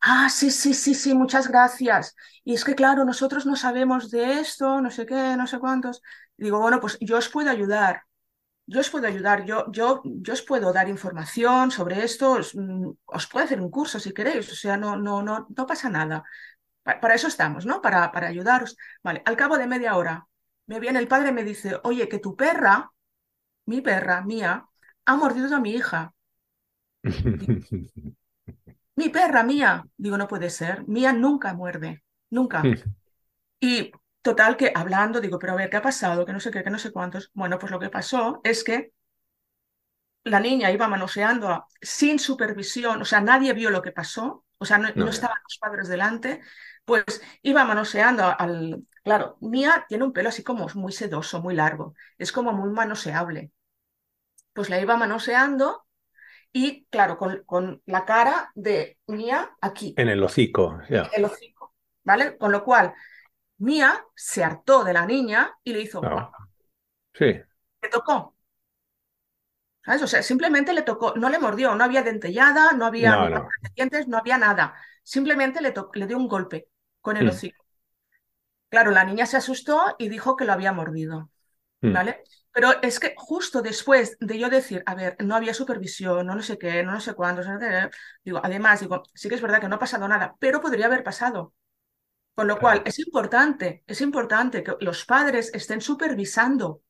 Ah, 0.00 0.28
sí, 0.30 0.50
sí, 0.50 0.74
sí, 0.74 0.94
sí, 0.94 1.14
muchas 1.14 1.48
gracias. 1.48 2.14
Y 2.44 2.54
es 2.54 2.64
que, 2.64 2.74
claro, 2.74 3.04
nosotros 3.04 3.46
no 3.46 3.56
sabemos 3.56 4.10
de 4.10 4.40
esto, 4.40 4.80
no 4.80 4.90
sé 4.90 5.06
qué, 5.06 5.36
no 5.36 5.46
sé 5.46 5.58
cuántos. 5.58 6.02
Digo, 6.36 6.60
bueno, 6.60 6.80
pues 6.80 6.98
yo 7.00 7.16
os 7.18 7.28
puedo 7.28 7.50
ayudar 7.50 8.02
yo 8.68 8.80
os 8.80 8.90
puedo 8.90 9.06
ayudar, 9.06 9.46
yo, 9.46 9.64
yo, 9.72 10.02
yo 10.04 10.32
os 10.34 10.42
puedo 10.42 10.72
dar 10.74 10.88
información 10.88 11.70
sobre 11.70 12.04
esto, 12.04 12.32
os, 12.32 12.54
mm, 12.54 12.90
puedo 13.32 13.44
hacer 13.44 13.60
un 13.60 13.70
curso 13.70 13.98
si 13.98 14.12
queréis, 14.12 14.52
o 14.52 14.54
sea, 14.54 14.76
no, 14.76 14.94
no, 14.96 15.22
no, 15.22 15.46
no 15.56 15.66
pasa 15.66 15.88
nada. 15.88 16.22
Para, 16.82 17.14
eso 17.14 17.28
estamos, 17.28 17.64
¿no? 17.64 17.80
Para, 17.80 18.12
para 18.12 18.28
ayudaros. 18.28 18.76
Vale, 19.02 19.22
al 19.24 19.36
cabo 19.36 19.56
de 19.56 19.66
media 19.66 19.96
hora 19.96 20.26
me 20.66 20.80
viene 20.80 20.98
el 20.98 21.08
padre 21.08 21.30
y 21.30 21.32
me 21.32 21.44
dice, 21.44 21.80
oye, 21.82 22.08
que 22.08 22.18
tu 22.18 22.36
perra, 22.36 22.92
mi 23.64 23.80
perra, 23.80 24.20
mía, 24.22 24.66
ha 25.06 25.16
mordido 25.16 25.56
a 25.56 25.60
mi 25.60 25.72
hija. 25.72 26.12
mi 28.96 29.08
perra, 29.08 29.42
mía. 29.44 29.86
Digo, 29.96 30.18
no 30.18 30.28
puede 30.28 30.50
ser. 30.50 30.86
Mía 30.86 31.14
nunca 31.14 31.54
muerde, 31.54 32.04
nunca. 32.28 32.62
Y 33.60 33.90
Total, 34.22 34.56
que 34.56 34.72
hablando, 34.74 35.20
digo, 35.20 35.38
pero 35.38 35.52
a 35.52 35.56
ver, 35.56 35.70
¿qué 35.70 35.76
ha 35.76 35.82
pasado? 35.82 36.26
Que 36.26 36.32
no 36.32 36.40
sé 36.40 36.50
qué, 36.50 36.62
que 36.62 36.70
no 36.70 36.78
sé 36.78 36.92
cuántos. 36.92 37.30
Bueno, 37.34 37.58
pues 37.58 37.70
lo 37.70 37.78
que 37.78 37.88
pasó 37.88 38.40
es 38.44 38.64
que 38.64 38.92
la 40.24 40.40
niña 40.40 40.70
iba 40.70 40.88
manoseando 40.88 41.66
sin 41.80 42.18
supervisión, 42.18 43.00
o 43.02 43.04
sea, 43.04 43.20
nadie 43.20 43.52
vio 43.52 43.70
lo 43.70 43.82
que 43.82 43.92
pasó, 43.92 44.44
o 44.58 44.64
sea, 44.64 44.78
no, 44.78 44.88
estaban 45.08 45.38
los 45.42 45.58
padres 45.58 45.88
delante, 45.88 46.40
pues 46.84 47.04
iba 47.42 47.64
manoseando 47.64 48.34
al... 48.38 48.84
Claro, 49.02 49.38
Mía 49.40 49.86
tiene 49.88 50.04
un 50.04 50.12
pelo 50.12 50.28
así 50.28 50.42
como 50.42 50.66
muy 50.74 50.92
sedoso, 50.92 51.40
muy 51.40 51.54
largo, 51.54 51.94
es 52.18 52.32
como 52.32 52.52
muy 52.52 52.70
manoseable. 52.70 53.52
Pues 54.52 54.68
la 54.68 54.80
iba 54.80 54.96
manoseando 54.96 55.86
y, 56.52 56.86
claro, 56.86 57.16
con, 57.16 57.42
con 57.44 57.82
la 57.86 58.04
cara 58.04 58.50
de 58.54 58.98
Mía 59.06 59.56
aquí. 59.60 59.94
En 59.96 60.08
el 60.08 60.22
hocico, 60.22 60.80
ya. 60.90 61.04
En 61.04 61.10
el 61.18 61.24
hocico, 61.26 61.74
¿vale? 62.02 62.36
Con 62.36 62.52
lo 62.52 62.64
cual, 62.64 62.92
Mía 63.58 64.04
se 64.14 64.44
hartó 64.44 64.84
de 64.84 64.92
la 64.92 65.06
niña 65.06 65.52
y 65.64 65.72
le 65.72 65.82
hizo. 65.82 66.00
Ah, 66.04 66.30
sí. 67.12 67.26
Le 67.26 67.88
tocó. 67.90 68.34
¿Sabes? 69.84 70.02
O 70.02 70.06
sea, 70.06 70.22
simplemente 70.22 70.72
le 70.72 70.82
tocó, 70.82 71.14
no 71.16 71.28
le 71.28 71.38
mordió, 71.38 71.74
no 71.74 71.84
había 71.84 72.02
dentellada, 72.02 72.72
no 72.72 72.86
había 72.86 73.28
no, 73.28 73.48
dientes, 73.74 74.06
no 74.06 74.18
había 74.18 74.38
nada. 74.38 74.74
Simplemente 75.02 75.60
le, 75.60 75.72
le 75.94 76.06
dio 76.06 76.16
un 76.16 76.28
golpe 76.28 76.68
con 77.00 77.16
el 77.16 77.26
mm. 77.26 77.28
hocico. 77.30 77.64
Claro, 78.68 78.90
la 78.90 79.04
niña 79.04 79.24
se 79.26 79.38
asustó 79.38 79.96
y 79.98 80.08
dijo 80.08 80.36
que 80.36 80.44
lo 80.44 80.52
había 80.52 80.72
mordido. 80.72 81.30
Mm. 81.80 81.92
¿Vale? 81.92 82.22
Pero 82.52 82.82
es 82.82 82.98
que 82.98 83.14
justo 83.16 83.62
después 83.62 84.16
de 84.20 84.38
yo 84.38 84.50
decir, 84.50 84.82
a 84.86 84.94
ver, 84.94 85.16
no 85.20 85.36
había 85.36 85.54
supervisión, 85.54 86.26
no, 86.26 86.34
no 86.34 86.42
sé 86.42 86.58
qué, 86.58 86.82
no, 86.82 86.92
no 86.92 87.00
sé 87.00 87.14
cuándo, 87.14 87.42
digo, 88.24 88.40
además, 88.42 88.80
digo, 88.80 89.04
sí 89.14 89.28
que 89.28 89.36
es 89.36 89.40
verdad 89.42 89.60
que 89.60 89.68
no 89.68 89.76
ha 89.76 89.78
pasado 89.78 90.08
nada, 90.08 90.34
pero 90.40 90.60
podría 90.60 90.86
haber 90.86 91.04
pasado. 91.04 91.54
Con 92.38 92.46
lo 92.46 92.60
cual, 92.60 92.82
es 92.84 93.00
importante, 93.00 93.82
es 93.84 94.00
importante 94.00 94.62
que 94.62 94.76
los 94.78 95.04
padres 95.04 95.50
estén 95.52 95.80
supervisando. 95.80 96.82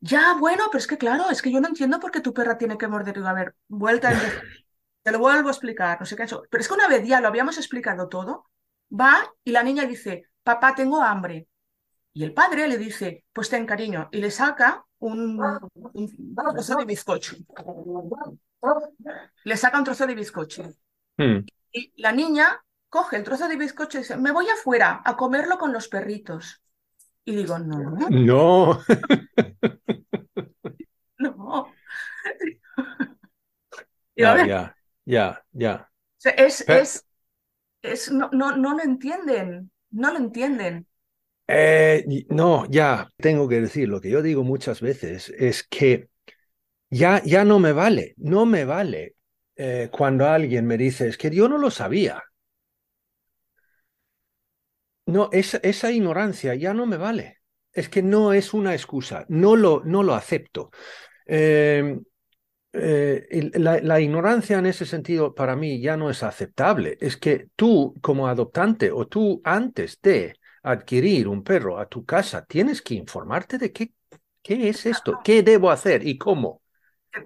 Ya, 0.00 0.32
bueno, 0.32 0.68
pero 0.72 0.78
es 0.78 0.86
que 0.86 0.96
claro, 0.96 1.28
es 1.28 1.42
que 1.42 1.52
yo 1.52 1.60
no 1.60 1.68
entiendo 1.68 2.00
por 2.00 2.10
qué 2.10 2.22
tu 2.22 2.32
perra 2.32 2.56
tiene 2.56 2.78
que 2.78 2.88
morder. 2.88 3.18
a 3.18 3.34
ver, 3.34 3.54
vuelta 3.68 4.10
en... 4.10 4.18
Te 5.02 5.12
lo 5.12 5.18
vuelvo 5.18 5.48
a 5.48 5.52
explicar, 5.52 6.00
no 6.00 6.06
sé 6.06 6.16
qué 6.16 6.22
eso. 6.22 6.42
Pero 6.48 6.62
es 6.62 6.68
que 6.68 6.72
una 6.72 6.88
vez 6.88 7.06
ya 7.06 7.20
lo 7.20 7.28
habíamos 7.28 7.58
explicado 7.58 8.08
todo, 8.08 8.46
va 8.90 9.30
y 9.44 9.50
la 9.50 9.62
niña 9.62 9.84
dice, 9.84 10.30
papá, 10.42 10.74
tengo 10.74 11.02
hambre. 11.02 11.48
Y 12.14 12.24
el 12.24 12.32
padre 12.32 12.66
le 12.66 12.78
dice, 12.78 13.26
pues 13.34 13.50
ten 13.50 13.66
cariño, 13.66 14.08
y 14.10 14.22
le 14.22 14.30
saca 14.30 14.86
un, 15.00 15.38
un 15.92 16.34
trozo 16.34 16.76
de 16.76 16.84
bizcocho. 16.86 17.36
Le 19.44 19.56
saca 19.58 19.78
un 19.78 19.84
trozo 19.84 20.06
de 20.06 20.14
bizcocho. 20.14 20.62
Hmm. 21.18 21.44
Y 21.72 21.92
la 22.00 22.12
niña 22.12 22.62
coge 22.88 23.16
el 23.16 23.24
trozo 23.24 23.48
de 23.48 23.56
bizcocho 23.56 23.98
y 23.98 24.02
dice, 24.02 24.16
me 24.16 24.32
voy 24.32 24.48
afuera 24.48 25.02
a 25.04 25.16
comerlo 25.16 25.58
con 25.58 25.72
los 25.72 25.88
perritos. 25.88 26.62
Y 27.24 27.34
digo, 27.34 27.58
no, 27.58 27.96
No. 28.10 28.80
no. 31.18 31.68
Ya, 34.16 34.74
ya, 35.04 35.44
ya, 35.52 35.88
es, 36.24 36.64
es, 36.68 37.04
es, 37.82 38.10
no, 38.10 38.30
no, 38.32 38.56
no 38.56 38.74
lo 38.74 38.82
entienden, 38.82 39.70
no 39.90 40.12
lo 40.12 40.18
entienden. 40.18 40.86
Eh, 41.48 42.04
no, 42.30 42.66
ya, 42.68 43.08
tengo 43.18 43.48
que 43.48 43.60
decir, 43.60 43.88
lo 43.88 44.00
que 44.00 44.10
yo 44.10 44.22
digo 44.22 44.42
muchas 44.42 44.80
veces 44.80 45.28
es 45.30 45.64
que 45.68 46.08
ya, 46.90 47.22
ya 47.24 47.44
no 47.44 47.58
me 47.58 47.72
vale, 47.72 48.14
no 48.18 48.46
me 48.46 48.64
vale 48.64 49.16
eh, 49.56 49.88
cuando 49.92 50.26
alguien 50.26 50.66
me 50.66 50.76
dice, 50.76 51.08
es 51.08 51.18
que 51.18 51.30
yo 51.30 51.48
no 51.48 51.58
lo 51.58 51.70
sabía. 51.70 52.22
No, 55.06 55.28
esa, 55.32 55.58
esa 55.58 55.90
ignorancia 55.92 56.54
ya 56.54 56.74
no 56.74 56.86
me 56.86 56.96
vale. 56.96 57.38
Es 57.72 57.88
que 57.88 58.02
no 58.02 58.32
es 58.32 58.54
una 58.54 58.74
excusa, 58.74 59.26
no 59.28 59.54
lo, 59.56 59.82
no 59.84 60.02
lo 60.02 60.14
acepto. 60.14 60.70
Eh, 61.26 61.98
eh, 62.72 63.50
la, 63.54 63.80
la 63.80 64.00
ignorancia 64.00 64.58
en 64.58 64.66
ese 64.66 64.86
sentido 64.86 65.34
para 65.34 65.56
mí 65.56 65.80
ya 65.80 65.96
no 65.96 66.10
es 66.10 66.22
aceptable. 66.22 66.98
Es 67.00 67.16
que 67.16 67.48
tú 67.56 67.94
como 68.00 68.28
adoptante 68.28 68.90
o 68.90 69.06
tú 69.06 69.40
antes 69.44 70.00
de 70.02 70.34
adquirir 70.62 71.28
un 71.28 71.42
perro 71.44 71.78
a 71.78 71.88
tu 71.88 72.04
casa 72.04 72.44
tienes 72.44 72.82
que 72.82 72.94
informarte 72.94 73.58
de 73.58 73.72
qué, 73.72 73.92
qué 74.42 74.68
es 74.68 74.86
esto, 74.86 75.20
qué 75.22 75.42
debo 75.42 75.70
hacer 75.70 76.06
y 76.06 76.18
cómo. 76.18 76.62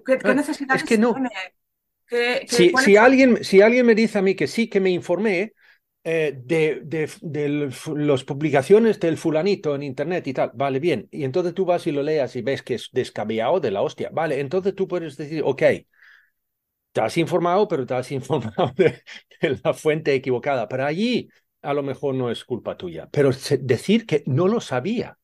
¿Qué, 0.05 0.19
Ah, 0.23 0.33
necesidades 0.33 0.83
es 0.83 0.87
que 0.87 0.97
no. 0.97 1.15
Si, 2.47 2.69
si 2.77 2.97
alguien, 2.97 3.43
si 3.43 3.61
alguien 3.61 3.85
me 3.85 3.95
dice 3.95 4.19
a 4.19 4.21
mí 4.21 4.35
que 4.35 4.47
sí, 4.47 4.69
que 4.69 4.79
me 4.79 4.89
informé 4.89 5.53
eh, 6.03 6.33
de, 6.45 6.81
de, 6.83 7.09
de 7.21 7.49
las 7.95 8.23
publicaciones 8.23 8.99
del 8.99 9.17
fulanito 9.17 9.75
en 9.75 9.83
internet 9.83 10.27
y 10.27 10.33
tal, 10.33 10.51
vale, 10.55 10.79
bien. 10.79 11.07
Y 11.11 11.23
entonces 11.23 11.53
tú 11.53 11.65
vas 11.65 11.85
y 11.87 11.91
lo 11.91 12.03
leas 12.03 12.35
y 12.35 12.41
ves 12.41 12.63
que 12.63 12.75
es 12.75 12.89
descabellado 12.91 13.59
de 13.59 13.71
la 13.71 13.81
hostia. 13.81 14.09
Vale, 14.11 14.39
entonces 14.39 14.75
tú 14.75 14.87
puedes 14.87 15.17
decir, 15.17 15.43
ok, 15.45 15.63
te 16.91 17.01
has 17.01 17.17
informado, 17.17 17.67
pero 17.67 17.85
te 17.85 17.93
has 17.95 18.11
informado 18.11 18.71
de, 18.75 19.03
de 19.41 19.59
la 19.63 19.73
fuente 19.73 20.13
equivocada. 20.13 20.67
Pero 20.67 20.85
allí 20.85 21.29
a 21.61 21.73
lo 21.73 21.83
mejor 21.83 22.15
no 22.15 22.31
es 22.31 22.43
culpa 22.45 22.77
tuya. 22.77 23.07
Pero 23.11 23.31
decir 23.59 24.05
que 24.05 24.23
no 24.27 24.47
lo 24.47 24.61
sabía, 24.61 25.17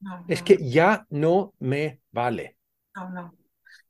No, 0.00 0.24
es 0.26 0.42
que 0.42 0.58
ya 0.70 1.06
no 1.10 1.54
me 1.60 2.00
vale. 2.12 2.58
no, 2.96 3.10
no. 3.10 3.36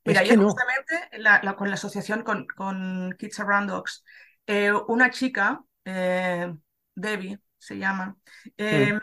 Es 0.05 0.21
Mira, 0.21 0.23
que 0.23 0.35
yo 0.35 0.37
no. 0.37 0.65
justamente 0.65 0.95
la- 1.19 1.41
la- 1.43 1.55
con 1.55 1.69
la 1.69 1.75
asociación 1.75 2.23
con, 2.23 2.47
con 2.47 3.15
Kids 3.19 3.39
Around 3.41 3.69
Dogs, 3.71 4.05
eh, 4.47 4.73
una 4.89 5.11
chica, 5.11 5.63
eh, 5.89 6.53
Debbie 6.95 7.39
se 7.57 7.77
llama, 7.77 8.17
eh, 8.57 8.93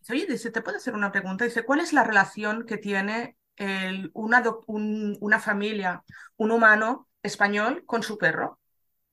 dice, 0.00 0.12
oye, 0.12 0.26
dice, 0.26 0.50
¿te 0.50 0.62
puedo 0.62 0.76
hacer 0.78 0.94
una 0.94 1.12
pregunta? 1.12 1.44
Dice, 1.44 1.64
¿cuál 1.64 1.80
es 1.80 1.92
la 1.92 2.04
relación 2.04 2.66
que 2.66 2.78
tiene 2.78 3.36
el- 3.56 4.10
una, 4.14 4.42
un- 4.66 5.16
una 5.20 5.40
familia, 5.40 6.02
un 6.36 6.50
humano 6.52 7.08
español 7.22 7.84
con 7.86 8.02
su 8.02 8.18
perro? 8.18 8.60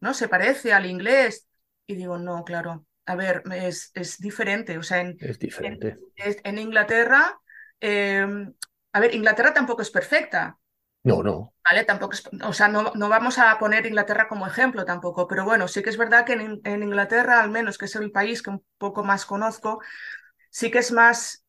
¿No? 0.01 0.13
¿Se 0.13 0.27
parece 0.29 0.73
al 0.73 0.85
inglés? 0.85 1.47
Y 1.87 1.95
digo, 1.95 2.17
no, 2.19 2.43
claro, 2.45 2.85
a 3.05 3.15
ver, 3.15 3.43
es, 3.53 3.91
es 3.95 4.17
diferente. 4.19 4.77
O 4.77 4.83
sea, 4.83 5.01
en, 5.01 5.17
Es 5.17 5.39
diferente. 5.39 5.97
en, 6.43 6.57
Inglaterra, 6.57 7.39
eh, 7.81 8.25
a 8.93 8.99
ver, 8.99 9.15
Inglaterra 9.15 9.53
tampoco 9.53 9.81
es 9.81 9.91
perfecta. 9.91 10.57
No, 11.03 11.21
no. 11.23 11.53
¿Vale? 11.65 11.85
Tampoco 11.85 12.13
es- 12.13 12.29
o 12.43 12.53
sea, 12.53 12.67
no, 12.67 12.91
no 12.95 13.07
vamos 13.09 13.39
a 13.39 13.57
poner 13.57 13.85
Inglaterra 13.85 14.27
como 14.27 14.45
ejemplo 14.47 14.83
tampoco, 14.85 15.27
pero 15.27 15.45
bueno, 15.45 15.67
sí 15.69 15.81
que 15.81 15.89
es 15.89 15.97
verdad 15.97 16.25
que 16.25 16.33
en, 16.33 16.61
en 16.65 16.83
Inglaterra, 16.83 17.41
al 17.41 17.51
menos 17.51 17.77
que 17.77 17.85
es 17.85 17.95
el 17.95 18.11
país 18.11 18.41
que 18.43 18.49
un 18.49 18.65
poco 18.77 19.03
más 19.03 19.25
conozco, 19.25 19.79
sí 20.51 20.71
que 20.71 20.79
es 20.79 20.91
más, 20.91 21.45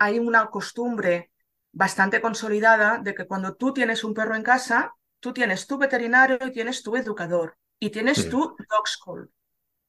hay 0.00 0.18
una 0.20 0.46
costumbre 0.50 1.32
bastante 1.72 2.20
consolidada 2.22 2.98
de 2.98 3.14
que 3.14 3.26
cuando 3.26 3.54
tú 3.56 3.74
tienes 3.74 4.04
un 4.04 4.14
perro 4.14 4.36
en 4.36 4.42
casa, 4.44 4.94
tú 5.20 5.32
tienes 5.32 5.66
tu 5.66 5.78
veterinario 5.78 6.38
y 6.46 6.52
tienes 6.52 6.82
tu 6.82 6.96
educador 6.96 7.56
y 7.80 7.90
tienes 7.90 8.26
Mm. 8.26 8.30
tu 8.30 8.40
dog 8.70 8.88
school, 8.88 9.30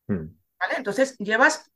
Mm. 0.09 0.35
¿vale? 0.59 0.75
Entonces 0.77 1.17
llevas, 1.17 1.71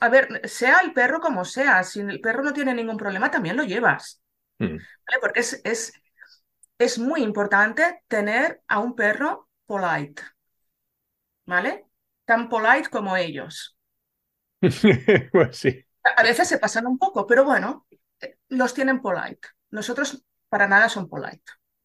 a 0.00 0.10
ver, 0.10 0.42
sea 0.48 0.80
el 0.80 0.92
perro 0.94 1.20
como 1.20 1.44
sea, 1.44 1.84
si 1.84 2.00
el 2.00 2.20
perro 2.22 2.44
no 2.44 2.52
tiene 2.54 2.74
ningún 2.74 2.98
problema, 2.98 3.30
también 3.30 3.56
lo 3.58 3.64
llevas. 3.64 4.21
Mm. 4.62 4.86
¿vale? 5.06 5.20
Porque 5.20 5.40
es, 5.40 5.60
es, 5.64 5.92
es 6.78 6.98
muy 7.00 7.22
importante 7.22 8.02
tener 8.08 8.62
a 8.68 8.80
un 8.80 8.96
perro 8.96 9.48
polite, 9.66 10.22
¿vale? 11.46 11.86
Tan 12.24 12.48
polite 12.48 12.88
como 12.90 13.16
ellos. 13.16 13.76
Pues 15.32 15.56
sí. 15.56 15.84
A 16.18 16.22
veces 16.22 16.48
se 16.48 16.58
pasan 16.58 16.86
un 16.86 16.98
poco, 16.98 17.26
pero 17.26 17.44
bueno, 17.44 17.86
eh, 18.20 18.36
los 18.48 18.74
tienen 18.74 19.00
polite. 19.02 19.48
Nosotros 19.70 20.24
para 20.48 20.68
nada 20.68 20.88
son 20.88 21.08
polite, 21.08 21.44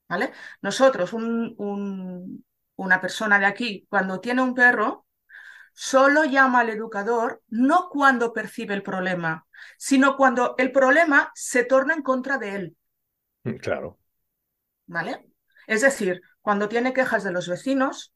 ¿vale? 0.10 0.34
Nosotros, 0.62 1.14
un, 1.14 1.56
un- 1.58 2.46
una 2.78 3.02
persona 3.02 3.40
de 3.40 3.46
aquí, 3.46 3.88
cuando 3.90 4.20
tiene 4.22 4.42
un 4.44 4.54
perro, 4.56 5.07
solo 5.80 6.24
llama 6.26 6.62
al 6.62 6.70
educador 6.70 7.44
no 7.50 7.88
cuando 7.90 8.34
percibe 8.34 8.74
el 8.74 8.82
problema, 8.82 9.46
sino 9.78 10.18
cuando 10.18 10.56
el 10.58 10.72
problema 10.72 11.32
se 11.36 11.64
torna 11.64 11.94
en 11.94 12.02
contra 12.02 12.40
de 12.40 12.56
él. 12.56 12.78
Claro. 13.64 13.98
¿vale? 14.86 15.26
Es 15.68 15.82
decir, 15.82 16.22
cuando 16.42 16.70
tiene 16.70 16.94
quejas 16.94 17.24
de 17.24 17.32
los 17.32 17.48
vecinos, 17.48 18.14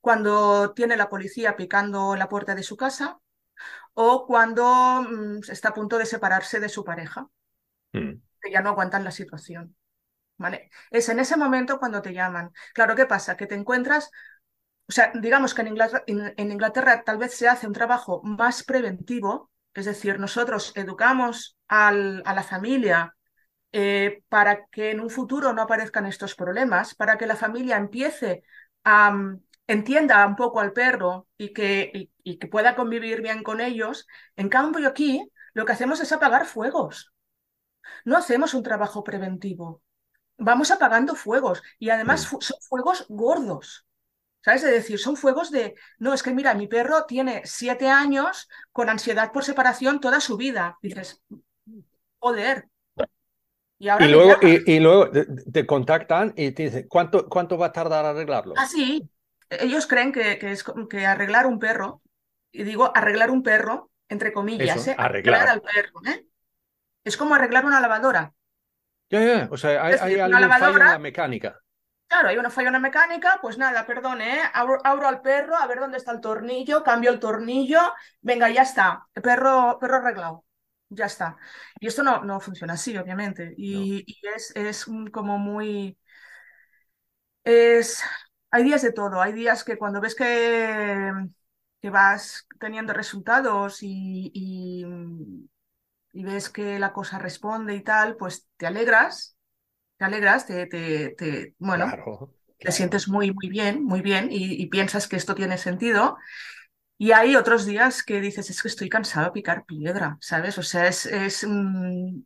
cuando 0.00 0.72
tiene 0.74 0.96
la 0.96 1.08
policía 1.08 1.56
picando 1.56 2.16
la 2.16 2.28
puerta 2.28 2.54
de 2.54 2.62
su 2.62 2.76
casa 2.76 3.20
o 3.94 4.26
cuando 4.26 5.02
mm, 5.02 5.40
está 5.50 5.70
a 5.70 5.74
punto 5.74 5.98
de 5.98 6.06
separarse 6.06 6.60
de 6.60 6.68
su 6.68 6.84
pareja, 6.84 7.28
Mm. 7.94 8.20
que 8.40 8.50
ya 8.50 8.60
no 8.62 8.70
aguantan 8.70 9.04
la 9.04 9.10
situación, 9.10 9.76
¿vale? 10.38 10.70
Es 10.90 11.08
en 11.08 11.20
ese 11.20 11.36
momento 11.36 11.78
cuando 11.78 12.02
te 12.02 12.14
llaman. 12.14 12.52
Claro, 12.74 12.96
¿qué 12.96 13.06
pasa? 13.06 13.36
Que 13.36 13.46
te 13.46 13.54
encuentras, 13.56 14.10
o 14.88 14.92
sea, 14.92 15.12
digamos 15.14 15.54
que 15.54 15.62
en 15.62 15.68
Inglaterra, 15.68 16.04
en- 16.06 16.34
en 16.36 16.52
Inglaterra 16.52 17.02
tal 17.04 17.18
vez 17.18 17.34
se 17.34 17.48
hace 17.48 17.66
un 17.66 17.72
trabajo 17.74 18.20
más 18.24 18.62
preventivo, 18.64 19.50
es 19.74 19.84
decir, 19.86 20.18
nosotros 20.18 20.72
educamos 20.76 21.56
al- 21.68 22.22
a 22.26 22.34
la 22.34 22.42
familia 22.42 23.14
eh, 23.72 24.22
para 24.28 24.66
que 24.68 24.90
en 24.92 25.00
un 25.00 25.10
futuro 25.10 25.52
no 25.52 25.62
aparezcan 25.62 26.06
estos 26.06 26.34
problemas, 26.34 26.94
para 26.94 27.18
que 27.18 27.26
la 27.26 27.36
familia 27.36 27.76
empiece 27.76 28.42
a 28.84 29.10
mm, 29.12 29.40
entienda 29.66 30.26
un 30.26 30.36
poco 30.36 30.60
al 30.60 30.72
perro 30.72 31.28
y 31.38 31.52
que, 31.52 31.90
y, 31.94 32.10
y 32.24 32.38
que 32.38 32.48
pueda 32.48 32.76
convivir 32.76 33.22
bien 33.22 33.42
con 33.42 33.60
ellos. 33.60 34.06
En 34.36 34.48
cambio, 34.48 34.88
aquí 34.88 35.28
lo 35.54 35.64
que 35.66 35.72
hacemos 35.72 36.00
es 36.00 36.12
apagar 36.12 36.46
fuegos. 36.46 37.12
No 38.06 38.16
hacemos 38.18 38.54
un 38.54 38.64
trabajo 38.64 39.04
preventivo. 39.04 39.82
Vamos 40.38 40.70
apagando 40.72 41.16
fuegos 41.16 41.62
y 41.80 41.90
además 41.90 42.26
fu- 42.28 42.40
son 42.42 42.58
fuegos 42.62 43.06
gordos. 43.10 43.87
¿Sabes? 44.40 44.62
Es 44.64 44.70
decir, 44.72 44.98
son 44.98 45.16
fuegos 45.16 45.50
de, 45.50 45.74
no, 45.98 46.14
es 46.14 46.22
que 46.22 46.32
mira, 46.32 46.54
mi 46.54 46.68
perro 46.68 47.04
tiene 47.06 47.42
siete 47.44 47.88
años 47.88 48.48
con 48.72 48.88
ansiedad 48.88 49.32
por 49.32 49.44
separación 49.44 50.00
toda 50.00 50.20
su 50.20 50.36
vida. 50.36 50.78
Dices, 50.82 51.22
joder. 52.20 52.68
Y 53.78 53.88
ahora 53.88 54.06
Y 54.06 54.08
me 54.08 54.12
luego, 54.12 54.40
llamas. 54.40 54.42
y, 54.66 54.72
y 54.76 54.80
luego 54.80 55.10
te, 55.52 55.66
contactan 55.66 56.32
y 56.36 56.52
te 56.52 56.64
dicen, 56.64 56.86
¿cuánto, 56.88 57.28
cuánto 57.28 57.58
va 57.58 57.66
a 57.66 57.72
tardar 57.72 58.04
arreglarlo? 58.04 58.54
Ah, 58.56 58.66
sí. 58.66 59.08
Ellos 59.50 59.86
creen 59.86 60.12
que, 60.12 60.38
que 60.38 60.52
es 60.52 60.64
que 60.90 61.06
arreglar 61.06 61.46
un 61.46 61.58
perro, 61.58 62.02
y 62.52 62.64
digo 62.64 62.92
arreglar 62.94 63.30
un 63.30 63.42
perro, 63.42 63.90
entre 64.08 64.32
comillas, 64.32 64.76
Eso, 64.80 64.90
¿eh? 64.90 64.94
arreglar. 64.98 65.48
al 65.48 65.62
perro, 65.62 66.00
¿eh? 66.06 66.26
Es 67.04 67.16
como 67.16 67.34
arreglar 67.34 67.64
una 67.64 67.80
lavadora. 67.80 68.34
Ya, 69.10 69.20
ya, 69.24 69.48
O 69.50 69.56
sea, 69.56 69.84
hay, 69.84 69.94
hay 69.94 70.14
una 70.16 70.40
en 70.68 70.78
la 70.78 70.98
mecánica. 70.98 71.60
Claro, 72.08 72.28
hay 72.30 72.38
una 72.38 72.48
falla 72.50 72.68
en 72.68 72.72
la 72.72 72.78
mecánica, 72.80 73.38
pues 73.42 73.58
nada, 73.58 73.84
perdone, 73.86 74.36
¿eh? 74.38 74.40
Abro, 74.54 74.78
abro 74.82 75.08
al 75.08 75.20
perro, 75.20 75.54
a 75.56 75.66
ver 75.66 75.78
dónde 75.78 75.98
está 75.98 76.10
el 76.12 76.20
tornillo, 76.22 76.82
cambio 76.82 77.10
el 77.10 77.20
tornillo, 77.20 77.80
venga, 78.22 78.48
ya 78.48 78.62
está, 78.62 79.06
perro, 79.22 79.78
perro 79.78 79.96
arreglado, 79.96 80.44
ya 80.88 81.04
está. 81.04 81.36
Y 81.78 81.86
esto 81.86 82.02
no, 82.02 82.24
no 82.24 82.40
funciona 82.40 82.72
así, 82.74 82.96
obviamente, 82.96 83.52
y, 83.58 84.04
y 84.06 84.26
es, 84.34 84.52
es 84.56 84.86
como 85.12 85.38
muy... 85.38 85.98
Es, 87.44 88.02
hay 88.50 88.64
días 88.64 88.82
de 88.82 88.92
todo, 88.92 89.20
hay 89.22 89.32
días 89.32 89.64
que 89.64 89.78
cuando 89.78 90.00
ves 90.00 90.14
que, 90.14 91.12
que 91.80 91.90
vas 91.90 92.46
teniendo 92.60 92.92
resultados 92.92 93.82
y, 93.82 94.30
y, 94.34 94.84
y 96.12 96.24
ves 96.24 96.50
que 96.50 96.78
la 96.78 96.92
cosa 96.92 97.18
responde 97.18 97.74
y 97.74 97.82
tal, 97.82 98.16
pues 98.16 98.48
te 98.58 98.66
alegras, 98.66 99.37
te 99.98 100.06
alegras, 100.06 100.46
te, 100.46 100.66
te, 100.66 101.10
te- 101.10 101.54
bueno, 101.58 101.96
Claro. 101.96 102.34
te 102.60 102.72
sientes 102.72 103.08
muy, 103.08 103.32
muy 103.32 103.48
bien, 103.50 103.84
muy 103.84 104.02
bien 104.02 104.28
y, 104.32 104.62
y 104.62 104.66
piensas 104.68 105.08
que 105.08 105.16
esto 105.16 105.34
tiene 105.36 105.58
sentido. 105.58 106.18
Y 106.98 107.12
hay 107.12 107.36
otros 107.36 107.66
días 107.66 108.02
que 108.04 108.20
dices, 108.20 108.50
es 108.50 108.62
que 108.62 108.68
estoy 108.68 108.88
cansado 108.90 109.26
de 109.26 109.32
picar 109.32 109.66
piedra, 109.66 110.18
¿sabes? 110.20 110.58
O 110.58 110.62
sea, 110.64 110.88
es, 110.88 111.06
es, 111.06 111.44
mm, 111.48 112.22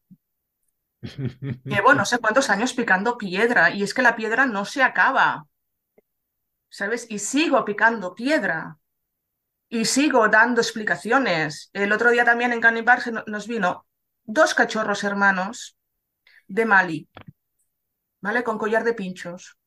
Llevo 1.69 1.93
no 1.95 2.05
sé 2.05 2.19
cuántos 2.21 2.51
años 2.51 2.73
picando 2.73 3.19
piedra 3.19 3.71
y 3.71 3.83
es 3.83 3.95
que 3.95 4.03
la 4.03 4.15
piedra 4.15 4.47
no 4.47 4.65
se 4.65 4.81
acaba, 4.85 5.49
¿sabes? 6.69 7.07
Y 7.11 7.19
sigo 7.19 7.65
picando 7.65 8.15
piedra 8.15 8.79
y 9.69 9.87
sigo 9.87 10.29
dando 10.29 10.61
explicaciones. 10.61 11.71
El 11.73 11.93
otro 11.93 12.11
día 12.11 12.25
también 12.27 12.53
en 12.53 12.61
Canibar 12.61 13.01
nos 13.29 13.49
vino 13.49 13.87
dos 14.25 14.55
cachorros 14.55 15.05
hermanos 15.05 15.79
de 16.49 16.67
Mali, 16.67 17.09
¿vale? 18.23 18.43
Con 18.43 18.57
collar 18.57 18.85
de 18.85 18.95
pinchos. 18.95 19.59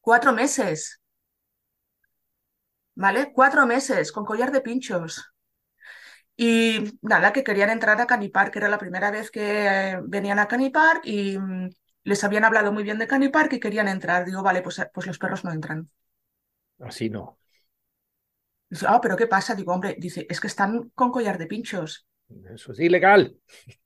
Cuatro 0.00 0.32
meses. 0.32 1.00
¿Vale? 2.94 3.32
Cuatro 3.34 3.66
meses 3.66 4.12
con 4.12 4.24
collar 4.24 4.52
de 4.52 4.60
pinchos. 4.60 5.32
Y 6.36 6.98
nada, 7.02 7.32
que 7.32 7.44
querían 7.44 7.70
entrar 7.70 8.00
a 8.00 8.06
Canipar, 8.06 8.50
que 8.50 8.58
era 8.58 8.68
la 8.68 8.78
primera 8.78 9.10
vez 9.10 9.30
que 9.30 10.00
venían 10.04 10.38
a 10.38 10.48
Canipar 10.48 11.00
y 11.04 11.38
mm, 11.38 11.70
les 12.04 12.24
habían 12.24 12.44
hablado 12.44 12.72
muy 12.72 12.82
bien 12.82 12.98
de 12.98 13.06
Canipar 13.06 13.52
y 13.52 13.60
querían 13.60 13.88
entrar. 13.88 14.24
Digo, 14.24 14.42
vale, 14.42 14.62
pues, 14.62 14.80
pues 14.92 15.06
los 15.06 15.18
perros 15.18 15.44
no 15.44 15.52
entran. 15.52 15.90
Así 16.80 17.10
no. 17.10 17.38
Dice, 18.68 18.86
ah, 18.88 19.00
pero 19.00 19.16
¿qué 19.16 19.26
pasa? 19.26 19.54
Digo, 19.54 19.72
hombre, 19.72 19.96
dice, 19.98 20.26
es 20.28 20.40
que 20.40 20.46
están 20.46 20.90
con 20.94 21.10
collar 21.10 21.38
de 21.38 21.46
pinchos. 21.46 22.06
Eso 22.54 22.72
es 22.72 22.80
ilegal. 22.80 23.36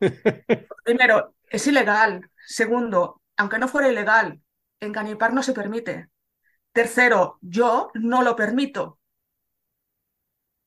Primero, 0.84 1.34
es 1.50 1.66
ilegal. 1.66 2.20
Segundo, 2.46 3.22
aunque 3.36 3.58
no 3.58 3.66
fuera 3.66 3.88
ilegal, 3.88 4.40
en 4.80 4.92
Canipar 4.92 5.34
no 5.34 5.42
se 5.42 5.52
permite. 5.52 6.08
Tercero, 6.72 7.38
yo 7.40 7.90
no 7.94 8.22
lo 8.22 8.36
permito. 8.36 9.00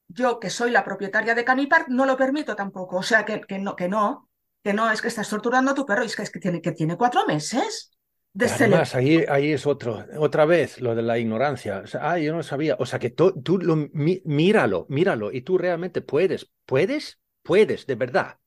Yo, 0.10 0.40
que 0.40 0.50
soy 0.50 0.72
la 0.72 0.84
propietaria 0.84 1.36
de 1.36 1.46
Canipar, 1.46 1.86
no 1.90 2.06
lo 2.06 2.18
permito 2.18 2.56
tampoco. 2.56 2.98
O 2.98 3.04
sea, 3.04 3.24
que, 3.24 3.42
que 3.42 3.60
no, 3.60 3.76
que 3.76 3.88
no, 3.88 4.30
que 4.62 4.74
no, 4.74 4.92
es 4.92 5.02
que 5.02 5.08
estás 5.08 5.30
torturando 5.30 5.72
a 5.72 5.76
tu 5.76 5.86
perro 5.86 6.04
y 6.04 6.08
es 6.08 6.16
que, 6.16 6.24
es 6.24 6.32
que, 6.32 6.40
tiene, 6.40 6.62
que 6.62 6.74
tiene 6.74 6.98
cuatro 6.98 7.26
meses. 7.26 7.92
De 8.34 8.48
Además, 8.48 8.94
ahí, 8.94 9.24
ahí 9.28 9.54
es 9.54 9.66
otro, 9.66 10.06
otra 10.18 10.46
vez 10.46 10.82
lo 10.82 10.96
de 10.96 11.02
la 11.02 11.18
ignorancia. 11.18 11.82
O 11.84 11.88
sea, 11.88 12.12
ah, 12.12 12.20
yo 12.20 12.34
no 12.36 12.44
sabía. 12.44 12.76
O 12.80 12.86
sea, 12.86 13.00
que 13.00 13.10
tú, 13.10 13.42
tú 13.42 13.58
lo, 13.58 13.76
míralo, 13.94 14.86
míralo, 14.90 15.32
y 15.32 15.42
tú 15.42 15.58
realmente 15.58 16.02
puedes, 16.02 16.52
puedes, 16.66 17.20
puedes, 17.42 17.86
de 17.88 17.96
verdad. 17.96 18.38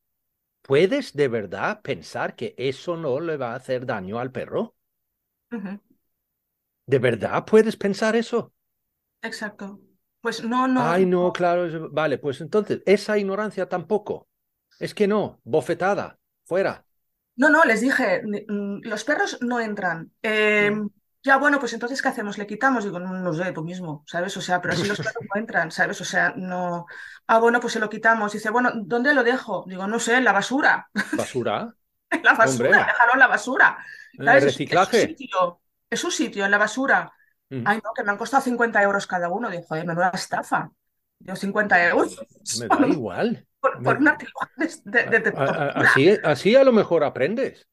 ¿Puedes 0.62 1.12
de 1.14 1.28
verdad 1.28 1.83
pensar 1.83 2.35
que 2.35 2.54
eso 2.59 2.97
no 2.97 3.21
le 3.21 3.37
va 3.37 3.52
a 3.52 3.57
hacer 3.57 3.87
daño 3.87 4.19
al 4.19 4.33
perro? 4.33 4.75
¿De 6.87 6.99
verdad 7.00 7.45
puedes 7.45 7.76
pensar 7.76 8.14
eso? 8.16 8.52
Exacto. 9.23 9.81
Pues 10.21 10.45
no, 10.45 10.69
no. 10.69 10.83
Ay, 10.83 11.07
no, 11.07 11.33
claro. 11.33 11.90
Vale, 11.90 12.19
pues 12.19 12.40
entonces, 12.40 12.83
esa 12.87 13.19
ignorancia 13.19 13.69
tampoco. 13.69 14.28
Es 14.78 14.95
que 14.95 15.07
no, 15.07 15.40
bofetada, 15.45 16.19
fuera. 16.45 16.85
No, 17.37 17.49
no, 17.49 17.64
les 17.64 17.81
dije, 17.81 18.23
los 18.49 19.04
perros 19.04 19.38
no 19.40 19.59
entran. 19.61 20.12
Em, 20.23 20.88
ya, 21.23 21.37
bueno, 21.37 21.61
pues 21.61 21.73
entonces, 21.73 22.02
¿qué 22.02 22.09
hacemos? 22.09 22.37
¿Le 22.37 22.47
quitamos? 22.47 22.85
Digo, 22.85 22.99
no, 22.99 23.12
no 23.12 23.33
sé, 23.33 23.52
tú 23.52 23.62
mismo, 23.62 24.02
¿sabes? 24.07 24.37
O 24.37 24.41
sea, 24.41 24.61
pero 24.61 24.75
así 24.75 24.85
los 24.85 24.99
perros 24.99 25.25
no 25.33 25.41
entran, 25.41 25.71
¿sabes? 25.71 26.00
O 26.00 26.05
sea, 26.05 26.35
no. 26.37 26.87
Ah, 27.29 27.38
bueno, 27.38 27.61
pues 27.61 27.75
se 27.75 27.79
lo 27.79 27.88
quitamos. 27.88 28.33
Dice, 28.33 28.50
bueno, 28.50 28.73
¿dónde 28.75 29.14
lo 29.14 29.23
dejo? 29.23 29.64
Digo, 29.69 29.87
no 29.87 30.00
sé, 30.00 30.17
en 30.17 30.25
la 30.25 30.33
basura. 30.33 30.88
¿Basura? 31.17 31.73
en 32.11 32.23
la 32.23 32.35
basura, 32.35 32.87
déjalo 32.87 33.12
en 33.14 33.19
la 33.19 33.26
basura. 33.26 33.79
¿sabes? 34.19 34.43
¿El 34.43 34.49
reciclaje? 34.50 35.17
es 35.88 36.05
un 36.05 36.11
sitio 36.11 36.45
en 36.45 36.50
la 36.50 36.59
basura. 36.59 37.12
Mm. 37.50 37.62
Ay, 37.67 37.81
no, 37.83 37.93
que 37.95 38.02
me 38.02 38.11
han 38.11 38.19
costado 38.19 38.43
50 38.43 38.83
euros 38.83 39.07
cada 39.07 39.29
uno. 39.29 39.49
Digo, 39.49 39.62
joder, 39.62 39.87
menuda 39.87 40.11
estafa. 40.12 40.71
Digo, 41.19 41.37
50 41.37 41.88
euros. 41.88 42.19
Me 42.61 42.67
da 42.67 42.87
igual. 42.87 43.47
Por, 43.61 43.99
una 43.99 44.19
de, 44.57 45.05
de, 45.05 45.33
así, 45.37 46.19
así 46.25 46.57
a 46.57 46.64
lo 46.64 46.73
mejor 46.73 47.05
aprendes 47.05 47.69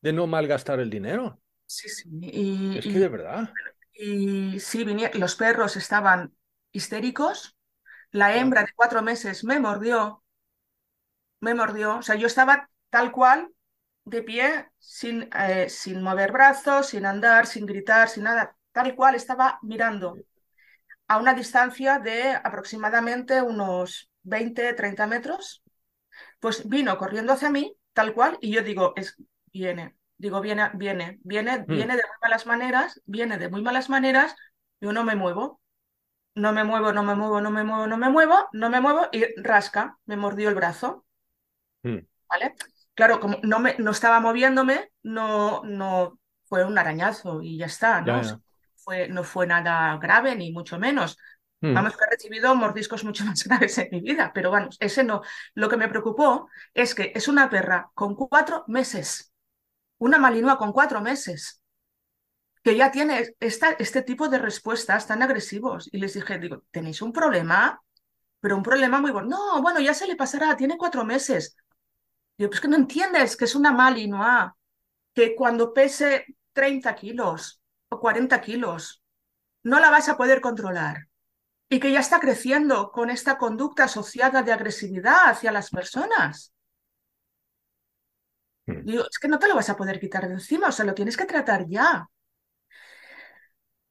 de 0.00 0.14
no 0.14 0.26
malgastar 0.26 0.80
el 0.80 0.88
dinero. 0.88 1.38
Sí, 1.70 1.88
sí. 1.88 2.08
Y, 2.20 2.78
es 2.78 2.84
que 2.84 2.98
de 2.98 3.08
verdad. 3.08 3.52
Y 3.92 4.58
sí, 4.58 4.84
los 5.14 5.36
perros 5.36 5.76
estaban 5.76 6.34
histéricos. 6.72 7.56
La 8.10 8.34
hembra 8.36 8.62
de 8.62 8.72
cuatro 8.74 9.02
meses 9.02 9.44
me 9.44 9.60
mordió. 9.60 10.24
Me 11.38 11.54
mordió. 11.54 11.98
O 11.98 12.02
sea, 12.02 12.16
yo 12.16 12.26
estaba 12.26 12.68
tal 12.90 13.12
cual 13.12 13.52
de 14.04 14.24
pie, 14.24 14.68
sin, 14.80 15.30
eh, 15.32 15.68
sin 15.68 16.02
mover 16.02 16.32
brazos, 16.32 16.88
sin 16.88 17.06
andar, 17.06 17.46
sin 17.46 17.66
gritar, 17.66 18.08
sin 18.08 18.24
nada, 18.24 18.56
tal 18.72 18.96
cual 18.96 19.14
estaba 19.14 19.60
mirando 19.62 20.16
a 21.06 21.18
una 21.18 21.34
distancia 21.34 22.00
de 22.00 22.32
aproximadamente 22.32 23.42
unos 23.42 24.10
20, 24.24 24.72
30 24.74 25.06
metros, 25.06 25.62
pues 26.40 26.68
vino 26.68 26.98
corriendo 26.98 27.32
hacia 27.32 27.50
mí, 27.50 27.76
tal 27.92 28.12
cual, 28.12 28.38
y 28.40 28.50
yo 28.50 28.62
digo, 28.62 28.92
es, 28.96 29.16
viene, 29.52 29.99
digo, 30.20 30.40
viene, 30.40 30.70
viene, 30.74 31.18
viene, 31.24 31.58
hmm. 31.58 31.64
viene 31.66 31.96
de 31.96 32.02
muy 32.02 32.16
malas 32.22 32.46
maneras, 32.46 33.00
viene 33.06 33.38
de 33.38 33.48
muy 33.48 33.62
malas 33.62 33.88
maneras, 33.88 34.36
yo 34.80 34.92
no 34.92 35.02
me 35.02 35.16
muevo, 35.16 35.60
no 36.34 36.52
me 36.52 36.62
muevo, 36.62 36.92
no 36.92 37.02
me 37.02 37.14
muevo, 37.14 37.40
no 37.40 37.50
me 37.50 37.64
muevo, 37.64 37.86
no 37.86 37.96
me 37.96 38.10
muevo, 38.10 38.48
no 38.52 38.70
me 38.70 38.80
muevo, 38.80 39.08
y 39.12 39.24
rasca, 39.42 39.98
me 40.04 40.16
mordió 40.16 40.48
el 40.50 40.54
brazo. 40.54 41.06
Hmm. 41.82 42.00
¿Vale? 42.28 42.54
Claro, 42.94 43.18
como 43.18 43.38
no, 43.42 43.58
me, 43.60 43.76
no 43.78 43.90
estaba 43.92 44.20
moviéndome, 44.20 44.92
no, 45.02 45.62
no 45.64 46.18
fue 46.44 46.64
un 46.64 46.76
arañazo 46.76 47.40
y 47.40 47.56
ya 47.56 47.66
está, 47.66 48.02
¿no? 48.02 48.20
Fue, 48.76 49.08
no 49.08 49.24
fue 49.24 49.46
nada 49.46 49.96
grave, 49.98 50.36
ni 50.36 50.52
mucho 50.52 50.78
menos. 50.78 51.16
Hmm. 51.62 51.74
Vamos, 51.74 51.96
que 51.96 52.04
he 52.04 52.10
recibido 52.10 52.54
mordiscos 52.54 53.04
mucho 53.04 53.24
más 53.26 53.42
graves 53.42 53.78
en 53.78 53.88
mi 53.90 54.00
vida, 54.00 54.32
pero 54.34 54.50
bueno, 54.50 54.68
ese 54.78 55.02
no. 55.02 55.22
Lo 55.54 55.70
que 55.70 55.78
me 55.78 55.88
preocupó 55.88 56.50
es 56.74 56.94
que 56.94 57.10
es 57.14 57.26
una 57.26 57.48
perra 57.48 57.90
con 57.94 58.14
cuatro 58.14 58.64
meses, 58.68 59.29
una 60.00 60.18
malinúa 60.18 60.56
con 60.56 60.72
cuatro 60.72 61.00
meses, 61.00 61.62
que 62.62 62.76
ya 62.76 62.90
tiene 62.90 63.34
esta, 63.38 63.70
este 63.72 64.02
tipo 64.02 64.28
de 64.28 64.38
respuestas 64.38 65.06
tan 65.06 65.22
agresivos. 65.22 65.88
Y 65.92 65.98
les 65.98 66.14
dije, 66.14 66.38
digo, 66.38 66.64
¿tenéis 66.70 67.02
un 67.02 67.12
problema? 67.12 67.82
Pero 68.40 68.56
un 68.56 68.62
problema 68.62 69.00
muy 69.00 69.10
bueno. 69.10 69.28
No, 69.28 69.62
bueno, 69.62 69.78
ya 69.78 69.94
se 69.94 70.06
le 70.06 70.16
pasará, 70.16 70.56
tiene 70.56 70.78
cuatro 70.78 71.04
meses. 71.04 71.56
Digo, 72.36 72.50
pues 72.50 72.60
que 72.60 72.68
no 72.68 72.76
entiendes 72.76 73.36
que 73.36 73.44
es 73.44 73.54
una 73.54 73.72
Malinois, 73.72 74.52
que 75.14 75.34
cuando 75.34 75.72
pese 75.74 76.26
30 76.54 76.94
kilos 76.94 77.60
o 77.90 78.00
40 78.00 78.40
kilos, 78.40 79.02
no 79.62 79.80
la 79.80 79.90
vas 79.90 80.08
a 80.08 80.16
poder 80.16 80.40
controlar. 80.40 81.08
Y 81.68 81.78
que 81.78 81.92
ya 81.92 82.00
está 82.00 82.20
creciendo 82.20 82.90
con 82.90 83.10
esta 83.10 83.36
conducta 83.36 83.84
asociada 83.84 84.42
de 84.42 84.52
agresividad 84.52 85.28
hacia 85.28 85.52
las 85.52 85.68
personas. 85.68 86.54
Digo, 88.82 89.04
es 89.10 89.18
que 89.18 89.28
no 89.28 89.38
te 89.38 89.48
lo 89.48 89.54
vas 89.54 89.70
a 89.70 89.76
poder 89.76 90.00
quitar 90.00 90.26
de 90.28 90.34
encima, 90.34 90.68
o 90.68 90.72
sea, 90.72 90.84
lo 90.84 90.94
tienes 90.94 91.16
que 91.16 91.26
tratar 91.26 91.66
ya. 91.68 92.08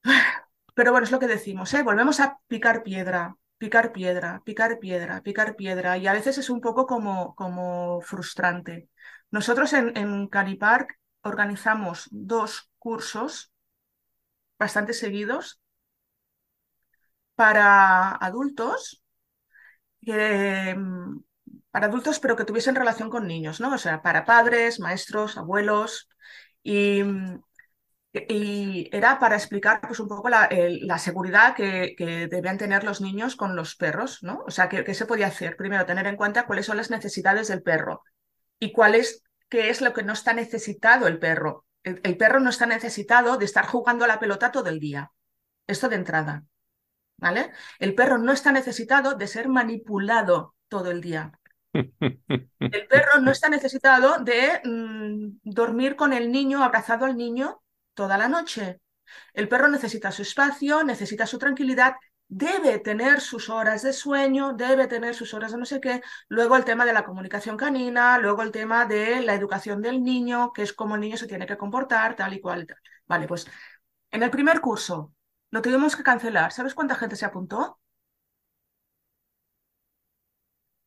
Pero 0.75 0.91
bueno, 0.91 1.05
es 1.05 1.11
lo 1.11 1.19
que 1.19 1.27
decimos, 1.27 1.73
¿eh? 1.73 1.83
Volvemos 1.83 2.19
a 2.19 2.39
picar 2.47 2.83
piedra 2.83 3.35
picar 3.59 3.91
piedra, 3.91 4.41
picar 4.45 4.79
piedra, 4.79 5.21
picar 5.21 5.55
piedra, 5.57 5.97
y 5.97 6.07
a 6.07 6.13
veces 6.13 6.37
es 6.37 6.49
un 6.49 6.61
poco 6.61 6.87
como, 6.87 7.35
como 7.35 7.99
frustrante. 8.01 8.89
Nosotros 9.31 9.73
en, 9.73 9.95
en 9.97 10.27
Canipark 10.29 10.97
organizamos 11.23 12.07
dos 12.11 12.71
cursos 12.79 13.51
bastante 14.59 14.93
seguidos 14.93 15.59
para 17.35 18.11
adultos, 18.15 19.01
para 21.71 21.87
adultos 21.87 22.19
pero 22.19 22.35
que 22.35 22.45
tuviesen 22.45 22.75
relación 22.75 23.09
con 23.09 23.27
niños, 23.27 23.59
¿no? 23.59 23.73
O 23.73 23.77
sea, 23.77 24.01
para 24.01 24.25
padres, 24.25 24.79
maestros, 24.79 25.37
abuelos, 25.37 26.09
y 26.63 27.03
era 28.11 29.19
para 29.19 29.35
explicar 29.35 29.81
pues, 29.81 29.99
un 29.99 30.07
poco 30.07 30.29
la, 30.29 30.97
seguridad 30.97 31.55
que, 31.55 31.95
debían 32.29 32.57
tener 32.57 32.83
los 32.83 33.01
niños 33.01 33.35
con 33.35 33.55
los 33.55 33.75
perros, 33.75 34.23
¿no? 34.23 34.43
O 34.47 34.51
sea, 34.51 34.67
¿qué, 34.69 34.93
se 34.93 35.05
podía 35.05 35.27
hacer? 35.27 35.55
Primero, 35.55 35.85
tener 35.85 36.07
en 36.07 36.15
cuenta 36.15 36.45
cuáles 36.45 36.65
son 36.65 36.77
las 36.77 36.89
necesidades 36.89 37.47
del 37.47 37.61
perro 37.61 38.03
y 38.59 38.71
cuál 38.71 38.95
es, 38.95 39.23
qué 39.47 39.69
es 39.69 39.81
lo 39.81 39.93
que 39.93 40.03
no 40.03 40.13
está 40.13 40.33
necesitado 40.33 41.07
el 41.07 41.19
perro. 41.19 41.65
El, 41.83 42.01
el, 42.03 42.17
perro 42.17 42.39
no 42.39 42.49
está 42.49 42.65
necesitado 42.65 43.37
de 43.37 43.45
estar 43.45 43.65
jugando 43.67 44.05
a 44.05 44.07
la 44.07 44.19
pelota 44.19 44.51
todo 44.51 44.69
el 44.69 44.79
día. 44.79 45.11
Esto 45.67 45.87
de 45.87 45.95
entrada, 45.97 46.43
¿vale? 47.17 47.51
El 47.77 47.93
perro 47.95 48.17
no 48.17 48.31
está 48.31 48.51
necesitado 48.51 49.13
de 49.13 49.27
ser 49.27 49.49
manipulado 49.49 50.55
todo 50.67 50.89
el 50.91 51.01
día. 51.01 51.38
El 51.73 52.87
perro 52.87 53.19
no 53.21 53.31
está 53.31 53.49
necesitado 53.49 54.19
de 54.19 54.61
mm, 54.63 55.39
dormir 55.43 55.95
con 55.95 56.13
el 56.13 56.31
niño, 56.31 56.63
abrazado 56.63 57.05
al 57.05 57.17
niño 57.17 57.61
toda 57.93 58.17
la 58.17 58.27
noche. 58.27 58.81
El 59.33 59.47
perro 59.47 59.67
necesita 59.67 60.11
su 60.11 60.21
espacio, 60.21 60.83
necesita 60.83 61.25
su 61.25 61.37
tranquilidad, 61.39 61.95
debe 62.27 62.79
tener 62.79 63.21
sus 63.21 63.49
horas 63.49 63.81
de 63.81 63.93
sueño, 63.93 64.53
debe 64.53 64.87
tener 64.87 65.15
sus 65.15 65.33
horas 65.33 65.51
de 65.51 65.57
no 65.57 65.65
sé 65.65 65.81
qué. 65.81 66.01
Luego 66.27 66.55
el 66.55 66.65
tema 66.65 66.85
de 66.85 66.93
la 66.93 67.03
comunicación 67.05 67.57
canina, 67.57 68.19
luego 68.19 68.43
el 68.43 68.51
tema 68.51 68.85
de 68.85 69.21
la 69.21 69.33
educación 69.33 69.81
del 69.81 70.03
niño, 70.03 70.53
que 70.53 70.63
es 70.63 70.73
cómo 70.73 70.95
el 70.95 71.01
niño 71.01 71.17
se 71.17 71.27
tiene 71.27 71.47
que 71.47 71.57
comportar, 71.57 72.15
tal 72.15 72.33
y 72.33 72.39
cual. 72.41 72.67
Vale, 73.07 73.27
pues 73.27 73.47
en 74.11 74.23
el 74.23 74.29
primer 74.31 74.61
curso 74.61 75.13
lo 75.51 75.61
tuvimos 75.61 75.95
que 75.95 76.03
cancelar. 76.03 76.51
¿Sabes 76.51 76.75
cuánta 76.75 76.95
gente 76.95 77.15
se 77.15 77.25
apuntó? 77.25 77.79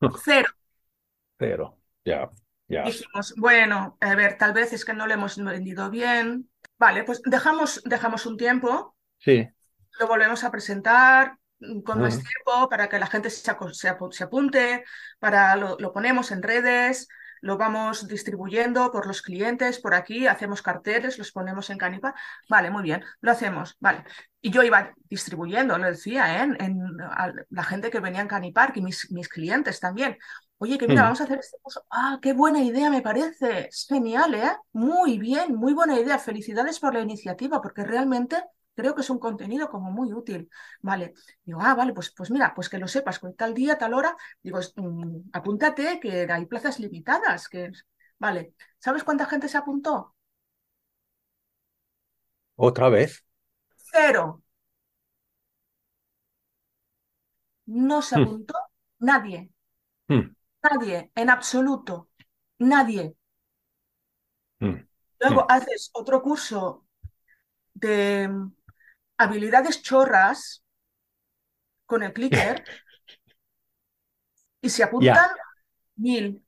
Cero. 0.25 0.49
Ya. 2.05 2.31
Ya. 2.69 2.85
Bueno, 3.37 3.99
a 4.01 4.15
ver, 4.15 4.39
tal 4.39 4.53
vez 4.53 4.73
es 4.73 4.85
que 4.85 4.95
no 4.95 5.07
le 5.07 5.15
hemos 5.15 5.37
vendido 5.37 5.91
bien. 5.91 6.49
Vale, 6.79 7.05
pues 7.05 7.21
dejamos, 7.25 7.83
dejamos 7.85 8.27
un 8.27 8.37
tiempo, 8.37 8.97
Sí. 9.19 9.49
lo 10.01 10.07
volvemos 10.09 10.43
a 10.45 10.51
presentar 10.51 11.37
con 11.85 12.01
más 12.01 12.15
Ujú. 12.17 12.25
tiempo 12.25 12.69
para 12.69 12.89
que 12.89 12.99
la 12.99 13.07
gente 13.07 13.31
se, 13.31 13.41
se 13.73 13.97
se 14.11 14.25
apunte, 14.25 14.85
para 15.21 15.55
lo, 15.57 15.77
lo 15.79 15.93
ponemos 15.93 16.33
en 16.33 16.43
redes, 16.43 17.07
lo 17.41 17.57
vamos 17.57 18.09
distribuyendo 18.09 18.91
por 18.91 19.07
los 19.07 19.21
clientes, 19.23 19.79
por 19.81 19.95
aquí, 19.95 20.27
hacemos 20.27 20.63
carteles, 20.63 21.19
los 21.19 21.31
ponemos 21.33 21.71
en 21.71 21.79
Canipa. 21.79 22.15
Vale, 22.49 22.71
muy 22.71 22.83
bien, 22.83 23.05
lo 23.21 23.33
hacemos, 23.33 23.77
vale. 23.81 24.05
Y 24.41 24.51
yo 24.51 24.63
iba 24.63 24.93
distribuyendo, 25.09 25.77
lo 25.79 25.87
decía, 25.87 26.39
¿eh? 26.39 26.43
en, 26.45 26.57
en- 26.61 27.01
a 27.01 27.33
la 27.51 27.63
gente 27.65 27.91
que 27.91 28.01
venía 28.01 28.21
en 28.23 28.29
Canipark 28.29 28.77
y 28.77 28.83
mis, 28.83 29.11
mis 29.13 29.29
clientes 29.29 29.79
también. 29.81 30.19
Oye, 30.63 30.79
que 30.79 30.87
mira, 30.89 31.03
Mm. 31.03 31.05
vamos 31.05 31.21
a 31.21 31.25
hacer 31.25 31.39
este 31.41 31.59
curso. 31.61 31.85
Ah, 31.91 32.19
qué 32.23 32.33
buena 32.35 32.63
idea 32.63 32.89
me 32.91 33.03
parece. 33.03 33.67
Es 33.69 33.87
genial, 33.89 34.35
¿eh? 34.35 34.53
Muy 34.73 35.19
bien, 35.19 35.57
muy 35.57 35.73
buena 35.75 35.99
idea. 35.99 36.19
Felicidades 36.19 36.79
por 36.79 36.95
la 36.95 37.01
iniciativa, 37.01 37.61
porque 37.61 37.83
realmente 37.85 38.37
creo 38.75 38.95
que 38.95 39.01
es 39.03 39.11
un 39.11 39.19
contenido 39.19 39.69
como 39.71 39.91
muy 39.91 40.13
útil. 40.13 40.49
Vale. 40.81 41.15
Digo, 41.45 41.59
ah, 41.63 41.75
vale, 41.75 41.93
pues, 41.93 42.13
pues 42.17 42.31
mira, 42.31 42.53
pues 42.55 42.69
que 42.69 42.79
lo 42.79 42.87
sepas, 42.89 43.19
con 43.19 43.35
tal 43.35 43.55
día, 43.55 43.77
tal 43.77 43.93
hora, 43.95 44.17
digo, 44.43 44.61
mm, 44.77 45.31
apúntate, 45.33 45.99
que 46.01 46.31
hay 46.31 46.47
plazas 46.47 46.79
limitadas. 46.79 47.49
Que... 47.49 47.73
Vale. 48.19 48.55
¿Sabes 48.79 49.03
cuánta 49.05 49.27
gente 49.27 49.49
se 49.49 49.59
apuntó? 49.59 50.15
Otra 52.57 52.89
vez. 52.89 53.23
Cero. 53.93 54.43
No 57.89 58.03
se 58.03 58.15
Mm. 58.15 58.23
apuntó 58.23 58.55
nadie, 59.01 59.51
Mm. 60.09 60.35
Nadie, 60.63 61.11
en 61.15 61.31
absoluto, 61.31 62.11
nadie. 62.59 63.17
Mm. 64.61 64.77
Luego 65.21 65.47
haces 65.49 65.91
otro 65.93 66.23
curso 66.23 66.87
de 67.75 68.29
mm, 68.29 68.55
habilidades 69.19 69.83
chorras 69.83 70.65
con 71.87 72.03
el 72.03 72.13
clicker 72.13 72.65
y 74.61 74.71
se 74.71 74.83
apuntan 74.83 75.31
mil. 75.97 76.45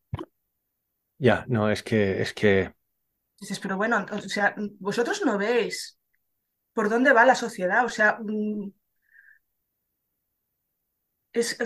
Ya, 1.18 1.44
no, 1.48 1.70
es 1.70 1.82
que, 1.82 2.20
es 2.20 2.34
que, 2.34 2.74
Dices, 3.40 3.60
pero 3.60 3.76
bueno, 3.76 4.06
o 4.10 4.20
sea, 4.20 4.54
vosotros 4.78 5.22
no 5.24 5.36
veis 5.36 5.98
por 6.72 6.88
dónde 6.88 7.12
va 7.12 7.26
la 7.26 7.34
sociedad, 7.34 7.84
o 7.84 7.88
sea, 7.88 8.18
mm, 8.22 8.70
es- 11.34 11.56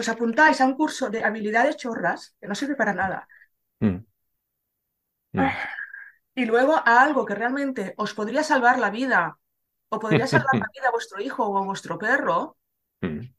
os 0.00 0.08
apuntáis 0.14 0.58
a 0.60 0.66
un 0.70 0.74
curso 0.80 1.04
de 1.10 1.24
habilidades 1.28 1.76
chorras 1.82 2.20
que 2.40 2.48
no 2.48 2.54
sirve 2.60 2.76
para 2.80 2.94
nada 2.94 3.28
mm. 3.80 4.04
Mm. 5.34 5.52
y 6.34 6.44
luego 6.46 6.74
a 6.76 7.02
algo 7.02 7.24
que 7.26 7.34
realmente 7.34 7.94
os 7.98 8.14
podría 8.14 8.42
salvar 8.44 8.78
la 8.78 8.90
vida 8.90 9.38
o 9.90 9.98
podría 10.00 10.26
salvar 10.26 10.56
la 10.60 10.68
vida 10.74 10.88
a 10.88 10.92
vuestro 10.92 11.20
hijo 11.22 11.46
o 11.46 11.58
a 11.58 11.64
vuestro 11.64 11.98
perro 11.98 12.56
Mm. 13.02 13.32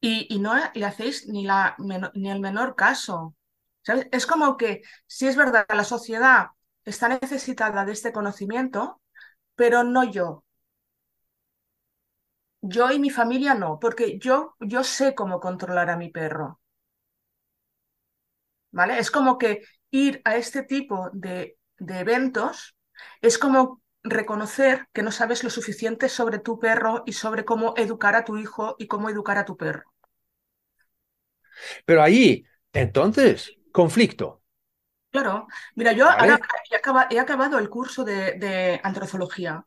y, 0.00 0.26
y 0.34 0.38
no 0.38 0.54
le 0.74 0.84
hacéis 0.86 1.26
ni, 1.28 1.44
la, 1.44 1.76
ni 2.14 2.30
el 2.30 2.40
menor 2.40 2.76
caso. 2.76 3.34
¿Sabes? 3.82 4.06
Es 4.12 4.26
como 4.26 4.56
que, 4.56 4.82
sí 5.06 5.26
es 5.26 5.36
verdad, 5.36 5.66
la 5.74 5.84
sociedad 5.84 6.48
está 6.84 7.08
necesitada 7.08 7.84
de 7.84 7.92
este 7.92 8.12
conocimiento, 8.12 9.00
pero 9.54 9.84
no 9.84 10.04
yo. 10.04 10.44
Yo 12.62 12.92
y 12.92 13.00
mi 13.00 13.10
familia 13.10 13.54
no, 13.54 13.80
porque 13.80 14.16
yo, 14.20 14.54
yo 14.60 14.84
sé 14.84 15.16
cómo 15.16 15.40
controlar 15.40 15.90
a 15.90 15.96
mi 15.96 16.08
perro. 16.10 16.60
¿Vale? 18.70 18.98
Es 18.98 19.10
como 19.10 19.38
que 19.38 19.62
ir 19.90 20.20
a 20.24 20.36
este 20.36 20.62
tipo 20.62 21.10
de, 21.12 21.58
de 21.78 21.98
eventos 22.00 22.76
es 23.20 23.38
como 23.38 23.82
reconocer 24.02 24.86
que 24.92 25.02
no 25.02 25.12
sabes 25.12 25.44
lo 25.44 25.50
suficiente 25.50 26.08
sobre 26.08 26.38
tu 26.38 26.58
perro 26.58 27.02
y 27.06 27.12
sobre 27.12 27.44
cómo 27.44 27.74
educar 27.76 28.14
a 28.14 28.24
tu 28.24 28.36
hijo 28.36 28.76
y 28.78 28.86
cómo 28.86 29.08
educar 29.10 29.38
a 29.38 29.44
tu 29.44 29.56
perro. 29.56 29.84
Pero 31.84 32.02
ahí, 32.02 32.44
entonces, 32.72 33.56
conflicto. 33.72 34.42
Claro, 35.10 35.46
mira, 35.74 35.92
yo 35.92 36.06
Vale. 36.06 36.18
ahora 36.18 36.38
he, 36.70 36.76
acaba- 36.76 37.06
he 37.10 37.18
acabado 37.18 37.58
el 37.58 37.70
curso 37.70 38.04
de, 38.04 38.34
de 38.38 38.80
antrozoología, 38.84 39.64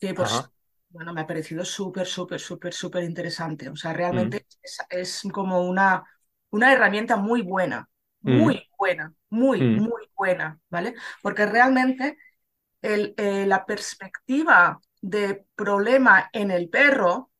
que 0.00 0.14
pues, 0.14 0.32
Ajá. 0.36 0.52
Bueno, 0.90 1.12
me 1.14 1.20
ha 1.22 1.26
parecido 1.26 1.64
súper, 1.64 2.06
súper, 2.06 2.40
súper, 2.40 2.72
súper 2.74 3.04
interesante. 3.04 3.68
O 3.68 3.76
sea, 3.76 3.92
Mm. 4.12 4.30
realmente 4.32 4.46
es, 4.62 4.78
es 4.90 5.22
como 5.32 5.62
una, 5.68 6.04
una 6.50 6.72
herramienta 6.72 7.16
muy 7.16 7.42
buena, 7.42 7.88
Mm. 8.26 8.50
muy 8.50 8.68
buena, 8.78 9.14
muy, 9.30 9.64
Mm. 9.64 9.70
muy 9.72 10.02
buena, 10.16 10.58
¿vale? 10.68 10.94
Porque 11.22 11.46
realmente 11.46 12.18
el, 12.82 13.14
eh, 13.18 13.46
la 13.46 13.66
perspectiva 13.66 14.80
de 15.02 15.46
problema 15.56 16.30
en 16.32 16.50
el 16.52 16.68
perro, 16.70 17.30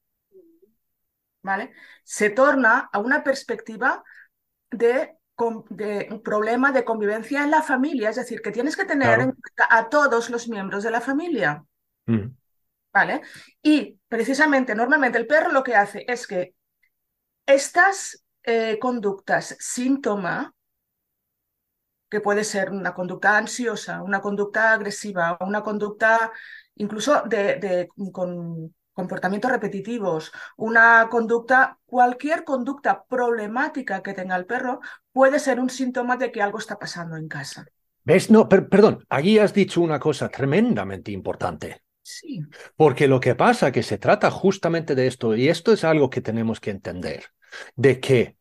¿vale? 1.42 1.72
Se 2.04 2.30
torna 2.30 2.88
a 2.92 2.98
una 2.98 3.22
perspectiva 3.24 4.02
de, 4.70 5.16
de 5.70 6.08
un 6.10 6.22
problema 6.22 6.72
de 6.72 6.84
convivencia 6.84 7.44
en 7.44 7.50
la 7.50 7.62
familia, 7.62 8.10
es 8.10 8.16
decir, 8.16 8.42
que 8.42 8.52
tienes 8.52 8.76
que 8.76 8.84
tener 8.86 9.10
Claro. 9.10 9.22
en 9.22 9.32
cuenta 9.32 9.68
a 9.70 9.88
todos 9.88 10.30
los 10.30 10.48
miembros 10.48 10.84
de 10.84 10.90
la 10.90 11.00
familia, 11.00 11.64
Mm. 12.08 12.34
¿Vale? 12.92 13.22
Y 13.62 13.98
precisamente, 14.08 14.74
normalmente 14.74 15.18
el 15.18 15.26
perro 15.26 15.52
lo 15.52 15.62
que 15.62 15.76
hace 15.76 16.04
es 16.08 16.26
que 16.26 16.54
estas 17.46 18.24
eh, 18.44 18.78
conductas 18.80 19.56
síntoma, 19.60 20.54
que 22.08 22.20
puede 22.20 22.44
ser 22.44 22.70
una 22.70 22.92
conducta 22.94 23.36
ansiosa, 23.38 24.02
una 24.02 24.20
conducta 24.20 24.72
agresiva, 24.72 25.38
una 25.40 25.62
conducta 25.62 26.32
incluso 26.76 27.22
de, 27.26 27.56
de- 27.56 27.88
con 28.12 28.74
comportamientos 28.92 29.50
repetitivos, 29.50 30.32
una 30.56 31.08
conducta, 31.10 31.78
cualquier 31.86 32.44
conducta 32.44 33.04
problemática 33.04 34.02
que 34.02 34.12
tenga 34.12 34.36
el 34.36 34.46
perro 34.46 34.80
puede 35.12 35.38
ser 35.38 35.60
un 35.60 35.70
síntoma 35.70 36.16
de 36.16 36.32
que 36.32 36.42
algo 36.42 36.58
está 36.58 36.78
pasando 36.78 37.16
en 37.16 37.28
casa. 37.28 37.64
¿Ves? 38.02 38.30
No, 38.30 38.48
per- 38.48 38.68
perdón, 38.68 39.04
allí 39.08 39.38
has 39.38 39.54
dicho 39.54 39.80
una 39.80 39.98
cosa 40.00 40.28
tremendamente 40.28 41.12
importante. 41.12 41.82
Sí, 42.10 42.42
Porque 42.76 43.06
lo 43.06 43.20
que 43.20 43.34
pasa 43.34 43.72
que 43.72 43.82
se 43.82 43.98
trata 43.98 44.30
justamente 44.30 44.94
de 44.94 45.06
esto, 45.06 45.36
y 45.36 45.48
esto 45.48 45.72
es 45.72 45.84
algo 45.84 46.10
que 46.10 46.20
tenemos 46.20 46.58
que 46.60 46.70
entender, 46.70 47.24
de 47.76 48.00
que 48.00 48.36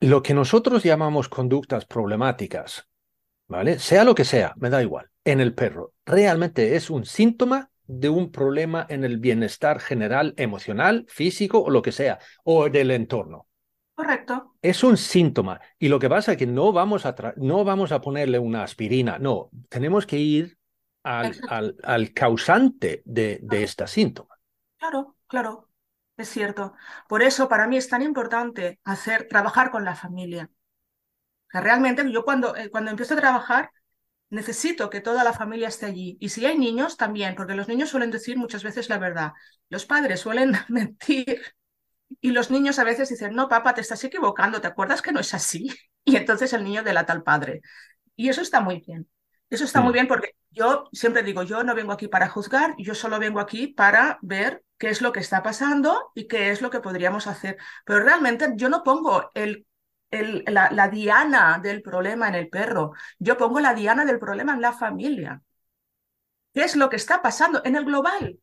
lo 0.00 0.22
que 0.22 0.34
nosotros 0.34 0.82
llamamos 0.82 1.28
conductas 1.28 1.86
problemáticas, 1.86 2.88
¿vale? 3.48 3.78
Sea 3.78 4.04
lo 4.04 4.14
que 4.14 4.24
sea, 4.24 4.54
me 4.56 4.70
da 4.70 4.82
igual, 4.82 5.10
en 5.24 5.40
el 5.40 5.54
perro, 5.54 5.94
realmente 6.06 6.76
es 6.76 6.90
un 6.90 7.04
síntoma 7.06 7.70
de 7.86 8.08
un 8.08 8.30
problema 8.32 8.86
en 8.88 9.04
el 9.04 9.18
bienestar 9.18 9.80
general, 9.80 10.34
emocional, 10.36 11.06
físico 11.08 11.62
o 11.62 11.70
lo 11.70 11.82
que 11.82 11.92
sea, 11.92 12.18
o 12.44 12.68
del 12.68 12.90
entorno. 12.90 13.48
correcto. 13.94 14.54
Es 14.62 14.84
un 14.84 14.96
síntoma. 14.96 15.60
Y 15.78 15.88
lo 15.88 15.98
que 15.98 16.08
pasa 16.08 16.32
es 16.32 16.38
que 16.38 16.46
no 16.46 16.72
vamos 16.72 17.06
a, 17.06 17.14
no 17.36 17.64
vamos 17.64 17.92
a 17.92 18.00
ponerle 18.00 18.38
una 18.38 18.62
aspirina, 18.62 19.18
no, 19.18 19.50
tenemos 19.68 20.06
que 20.06 20.18
ir 20.18 20.58
al, 21.04 21.28
Exacto. 21.28 21.48
al, 21.48 21.76
al 21.82 22.12
causante 22.12 23.02
de, 23.04 23.40
de 23.42 23.62
este 23.64 23.86
síntoma. 23.86 24.36
Claro, 24.78 25.16
claro, 25.28 25.68
es 26.18 26.28
cierto. 26.28 26.74
Por 27.08 27.22
eso 27.22 27.48
para 27.48 27.66
mí 27.68 27.76
es 27.78 27.88
tan 27.88 28.02
importante 28.02 28.80
hacer, 28.84 29.26
trabajar 29.28 29.70
con 29.70 29.84
la 29.84 29.94
familia. 29.96 30.50
Realmente 31.52 32.10
yo 32.10 32.24
cuando, 32.24 32.56
eh, 32.56 32.70
cuando 32.70 32.90
empiezo 32.90 33.14
a 33.14 33.18
trabajar 33.18 33.70
necesito 34.30 34.90
que 34.90 35.00
toda 35.00 35.24
la 35.24 35.32
familia 35.34 35.68
esté 35.68 35.86
allí. 35.86 36.18
Y 36.20 36.30
si 36.30 36.46
hay 36.46 36.58
niños, 36.58 36.96
también, 36.98 37.34
porque 37.36 37.54
los 37.54 37.68
niños 37.68 37.90
suelen 37.90 38.10
decir 38.12 38.36
muchas 38.38 38.64
veces 38.64 38.88
la 38.90 38.98
verdad. 38.98 39.32
Los 39.70 39.86
padres 39.86 40.20
suelen 40.20 40.52
mentir 40.68 41.42
y 42.20 42.32
los 42.32 42.50
niños 42.50 42.78
a 42.80 42.84
veces 42.84 43.08
dicen, 43.10 43.34
no, 43.34 43.48
papá, 43.48 43.74
te 43.74 43.82
estás 43.82 44.04
equivocando, 44.04 44.60
¿te 44.60 44.68
acuerdas 44.68 45.02
que 45.02 45.12
no 45.12 45.20
es 45.20 45.34
así? 45.34 45.70
Y 46.04 46.16
entonces 46.16 46.52
el 46.54 46.64
niño 46.64 46.82
delata 46.84 47.12
al 47.14 47.22
padre. 47.24 47.62
Y 48.16 48.30
eso 48.30 48.42
está 48.42 48.60
muy 48.62 48.80
bien. 48.80 49.08
Eso 49.52 49.64
está 49.64 49.80
muy 49.82 49.92
bien 49.92 50.08
porque 50.08 50.34
yo 50.50 50.88
siempre 50.92 51.22
digo, 51.22 51.42
yo 51.42 51.62
no 51.62 51.74
vengo 51.74 51.92
aquí 51.92 52.08
para 52.08 52.28
juzgar, 52.28 52.74
yo 52.78 52.94
solo 52.94 53.18
vengo 53.18 53.38
aquí 53.40 53.66
para 53.68 54.18
ver 54.22 54.64
qué 54.78 54.88
es 54.90 55.02
lo 55.02 55.12
que 55.12 55.20
está 55.20 55.42
pasando 55.42 56.10
y 56.14 56.26
qué 56.26 56.50
es 56.50 56.62
lo 56.62 56.70
que 56.70 56.80
podríamos 56.80 57.26
hacer. 57.26 57.58
Pero 57.84 58.00
realmente 58.02 58.48
yo 58.56 58.68
no 58.70 58.82
pongo 58.82 59.30
el, 59.34 59.66
el- 60.10 60.44
la, 60.48 60.70
la 60.70 60.88
diana 60.88 61.58
del 61.62 61.82
problema 61.82 62.28
en 62.28 62.34
el 62.36 62.48
perro, 62.48 62.92
yo 63.18 63.36
pongo 63.36 63.60
la 63.60 63.74
diana 63.74 64.04
del 64.06 64.18
problema 64.18 64.54
en 64.54 64.62
la 64.62 64.72
familia. 64.72 65.42
¿Qué 66.54 66.64
es 66.64 66.76
lo 66.76 66.88
que 66.90 66.96
está 66.96 67.22
pasando 67.22 67.62
en 67.64 67.76
el 67.76 67.84
global? 67.84 68.38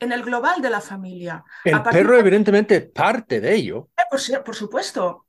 En 0.00 0.12
el 0.12 0.24
global 0.24 0.62
de 0.62 0.70
la 0.70 0.80
familia. 0.80 1.44
El 1.64 1.86
perro, 1.88 2.14
de- 2.14 2.20
evidentemente, 2.20 2.80
parte 2.80 3.40
de 3.40 3.54
ello, 3.54 3.90
Eh, 3.96 4.02
Por, 4.10 4.44
por 4.44 4.54
supuesto, 4.54 5.26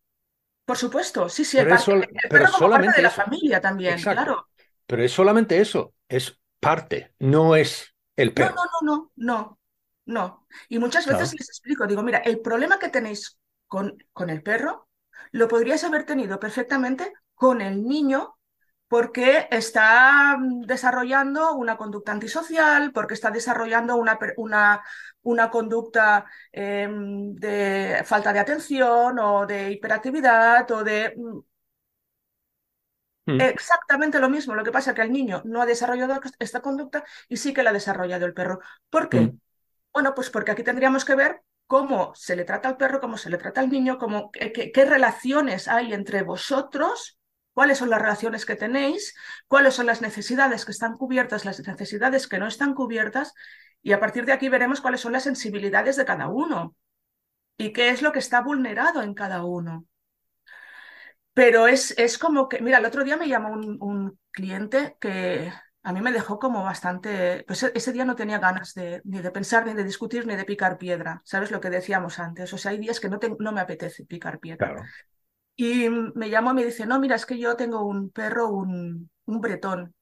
por 0.65 0.77
supuesto, 0.77 1.29
sí, 1.29 1.45
sí, 1.45 1.57
el, 1.59 1.67
es 1.67 1.67
par- 1.69 1.81
sol- 1.83 2.07
el 2.23 2.31
pero 2.31 2.45
perro 2.45 2.51
como 2.51 2.71
parte 2.71 2.91
solamente 2.91 2.97
de 2.97 3.03
la 3.03 3.09
eso. 3.09 3.21
familia 3.23 3.61
también, 3.61 3.95
Exacto. 3.95 4.07
claro. 4.07 4.48
Pero 4.89 5.03
es 5.03 5.11
solamente 5.11 5.61
eso, 5.61 5.93
es 6.07 6.39
parte, 6.59 7.13
no 7.19 7.55
es 7.55 7.93
el 8.15 8.33
perro. 8.33 8.55
no, 8.55 8.63
no, 8.81 8.81
no, 8.81 9.11
no, 9.15 9.59
no. 10.05 10.47
Y 10.67 10.79
muchas 10.79 11.05
veces 11.05 11.31
les 11.35 11.47
explico, 11.47 11.85
digo, 11.85 12.01
mira, 12.01 12.17
el 12.17 12.39
problema 12.39 12.79
que 12.79 12.89
tenéis 12.89 13.37
con, 13.67 14.03
con 14.11 14.31
el 14.31 14.41
perro 14.41 14.89
lo 15.31 15.47
podrías 15.47 15.83
haber 15.83 16.07
tenido 16.07 16.39
perfectamente 16.39 17.13
con 17.35 17.61
el 17.61 17.83
niño 17.83 18.39
porque 18.87 19.47
está 19.51 20.35
mm, 20.39 20.61
desarrollando 20.61 21.53
una 21.53 21.77
conducta 21.77 22.11
antisocial, 22.11 22.91
porque 22.91 23.13
está 23.13 23.29
desarrollando 23.29 23.95
una, 23.95 24.17
una, 24.37 24.83
una 25.21 25.51
conducta 25.51 26.25
em, 26.51 27.35
de 27.35 28.01
falta 28.05 28.33
de 28.33 28.39
atención 28.39 29.19
o 29.19 29.45
de 29.45 29.71
hiperactividad 29.71 30.69
o 30.71 30.83
de... 30.83 31.13
Mm. 33.33 33.41
Exactamente 33.41 34.19
lo 34.19 34.29
mismo, 34.29 34.55
lo 34.55 34.63
que 34.63 34.71
pasa 34.71 34.91
es 34.91 34.95
que 34.95 35.01
el 35.01 35.11
niño 35.11 35.41
no 35.45 35.61
ha 35.61 35.65
desarrollado 35.65 36.19
esta 36.39 36.61
conducta 36.61 37.03
y 37.27 37.37
sí 37.37 37.53
que 37.53 37.63
la 37.63 37.69
ha 37.69 37.73
desarrollado 37.73 38.25
el 38.25 38.33
perro. 38.33 38.59
¿Por 38.89 39.09
qué? 39.09 39.21
Hmm. 39.21 39.39
Bueno, 39.93 40.13
pues 40.15 40.29
porque 40.29 40.51
aquí 40.51 40.63
tendríamos 40.63 41.05
que 41.05 41.15
ver 41.15 41.41
cómo 41.67 42.13
se 42.15 42.35
le 42.35 42.45
trata 42.45 42.69
al 42.69 42.77
perro, 42.77 42.99
cómo 42.99 43.17
se 43.17 43.29
le 43.29 43.37
trata 43.37 43.61
al 43.61 43.69
niño, 43.69 43.97
cómo, 43.97 44.31
qué 44.31 44.85
relaciones 44.85 45.67
hay 45.67 45.93
entre 45.93 46.23
vosotros 46.23 47.19
cuáles 47.59 47.77
son 47.77 47.89
las 47.89 48.01
relaciones 48.01 48.45
que 48.45 48.55
tenéis, 48.55 49.15
cuáles 49.49 49.73
son 49.73 49.85
las 49.85 50.01
necesidades 50.01 50.63
que 50.63 50.71
están 50.71 50.95
cubiertas, 50.95 51.43
las 51.43 51.59
necesidades 51.59 52.29
que 52.29 52.39
no 52.39 52.47
están 52.47 52.73
cubiertas, 52.73 53.33
y 53.81 53.91
a 53.91 53.99
partir 53.99 54.23
de 54.25 54.31
aquí 54.31 54.47
veremos 54.47 54.79
cuáles 54.79 55.01
son 55.01 55.11
las 55.11 55.23
sensibilidades 55.23 55.97
de 55.97 56.05
cada 56.05 56.29
uno 56.29 56.73
y 57.57 57.73
qué 57.73 57.89
es 57.89 58.01
lo 58.01 58.13
que 58.13 58.19
está 58.19 58.39
vulnerado 58.39 59.01
en 59.01 59.13
cada 59.13 59.43
uno. 59.43 59.85
Pero 61.33 61.67
es, 61.67 61.91
es 61.97 62.17
como 62.17 62.49
que, 62.49 62.61
mira, 62.61 62.79
el 62.79 62.85
otro 62.85 63.03
día 63.03 63.17
me 63.17 63.27
llamó 63.27 63.53
un, 63.53 64.19
cliente 64.31 64.95
que 64.99 65.51
a 65.81 65.93
mí 65.93 66.01
me 66.01 66.11
dejó 66.11 66.37
como 66.39 66.63
bastante, 66.63 67.43
pues 67.47 67.63
e, 67.63 67.71
ese 67.73 67.91
día 67.91 68.05
no 68.05 68.15
tenía 68.15 68.39
ganas 68.39 68.73
de, 68.73 69.01
ni 69.05 69.21
de 69.21 69.31
pensar, 69.31 69.65
ni 69.65 69.73
de 69.73 69.83
discutir, 69.83 70.27
ni 70.27 70.35
de 70.35 70.45
picar 70.45 70.77
piedra, 70.77 71.21
¿sabes 71.25 71.51
lo 71.51 71.59
que 71.59 71.69
decíamos 71.69 72.19
antes? 72.19 72.53
O 72.53 72.57
sea, 72.57 72.71
hay 72.71 72.77
días 72.77 72.99
que 72.99 73.09
no, 73.09 73.19
no 73.39 73.51
me 73.51 73.61
apetece 73.61 74.05
picar 74.05 74.39
piedra. 74.39 74.67
Claro. 74.67 74.83
Y 75.55 75.89
me 75.89 76.29
llamó 76.29 76.51
y 76.51 76.53
me 76.53 76.65
dice, 76.65 76.85
no, 76.85 76.99
mira, 76.99 77.15
es 77.15 77.25
que 77.25 77.37
yo 77.37 77.57
tengo 77.57 77.83
un 77.83 78.11
perro, 78.11 78.47
un, 78.49 79.09
un 79.25 79.41
bretón. 79.41 79.93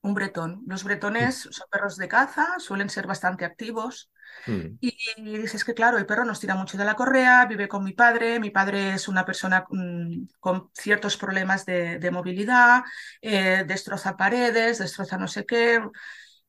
Un 0.00 0.14
bretón. 0.14 0.62
Los 0.66 0.84
bretones 0.84 1.48
son 1.50 1.66
perros 1.70 1.96
de 1.96 2.06
caza, 2.06 2.46
suelen 2.58 2.88
ser 2.88 3.08
bastante 3.08 3.44
activos. 3.44 4.10
Mm. 4.46 4.78
Y, 4.80 4.96
dices 5.38 5.64
que, 5.64 5.74
claro, 5.74 5.98
el 5.98 6.06
perro 6.06 6.24
nos 6.24 6.40
tira 6.40 6.54
mucho 6.54 6.78
de 6.78 6.84
la 6.84 6.94
correa, 6.94 7.46
vive 7.46 7.68
con 7.68 7.84
mi 7.84 7.92
padre. 7.92 8.40
Mi 8.40 8.50
padre 8.50 8.94
es 8.94 9.08
una 9.08 9.24
persona 9.24 9.66
mm, 9.68 10.28
con 10.40 10.70
ciertos 10.74 11.16
problemas 11.16 11.66
de, 11.66 11.98
de 11.98 12.10
movilidad, 12.10 12.82
eh, 13.20 13.64
destroza 13.66 14.16
paredes, 14.16 14.78
destroza 14.78 15.18
no 15.18 15.28
sé 15.28 15.44
qué. 15.46 15.80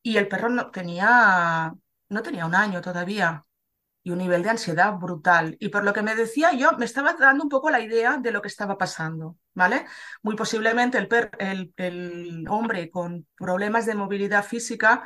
Y 0.02 0.18
el 0.18 0.28
perro 0.28 0.50
no 0.50 0.72
tenía, 0.72 1.74
no 2.10 2.22
tenía 2.24 2.46
un 2.46 2.56
año 2.56 2.82
todavía 2.82 3.46
y 4.04 4.12
un 4.12 4.20
nivel 4.20 4.44
de 4.44 4.50
ansiedad 4.50 4.94
brutal. 4.98 5.58
Y 5.60 5.70
por 5.70 5.84
lo 5.84 5.94
que 5.94 6.02
me 6.02 6.16
decía 6.16 6.54
yo, 6.54 6.72
me 6.78 6.86
estaba 6.86 7.14
dando 7.14 7.44
un 7.44 7.50
poco 7.50 7.70
la 7.70 7.82
idea 7.82 8.18
de 8.18 8.32
lo 8.32 8.42
que 8.42 8.48
estaba 8.48 8.78
pasando, 8.78 9.38
¿vale? 9.54 9.86
Muy 10.22 10.36
posiblemente 10.36 10.98
el, 10.98 11.10
el, 11.40 11.74
el 11.78 12.46
hombre 12.50 12.90
con 12.90 13.28
problemas 13.36 13.86
de 13.86 13.96
movilidad 13.96 14.44
física 14.46 15.04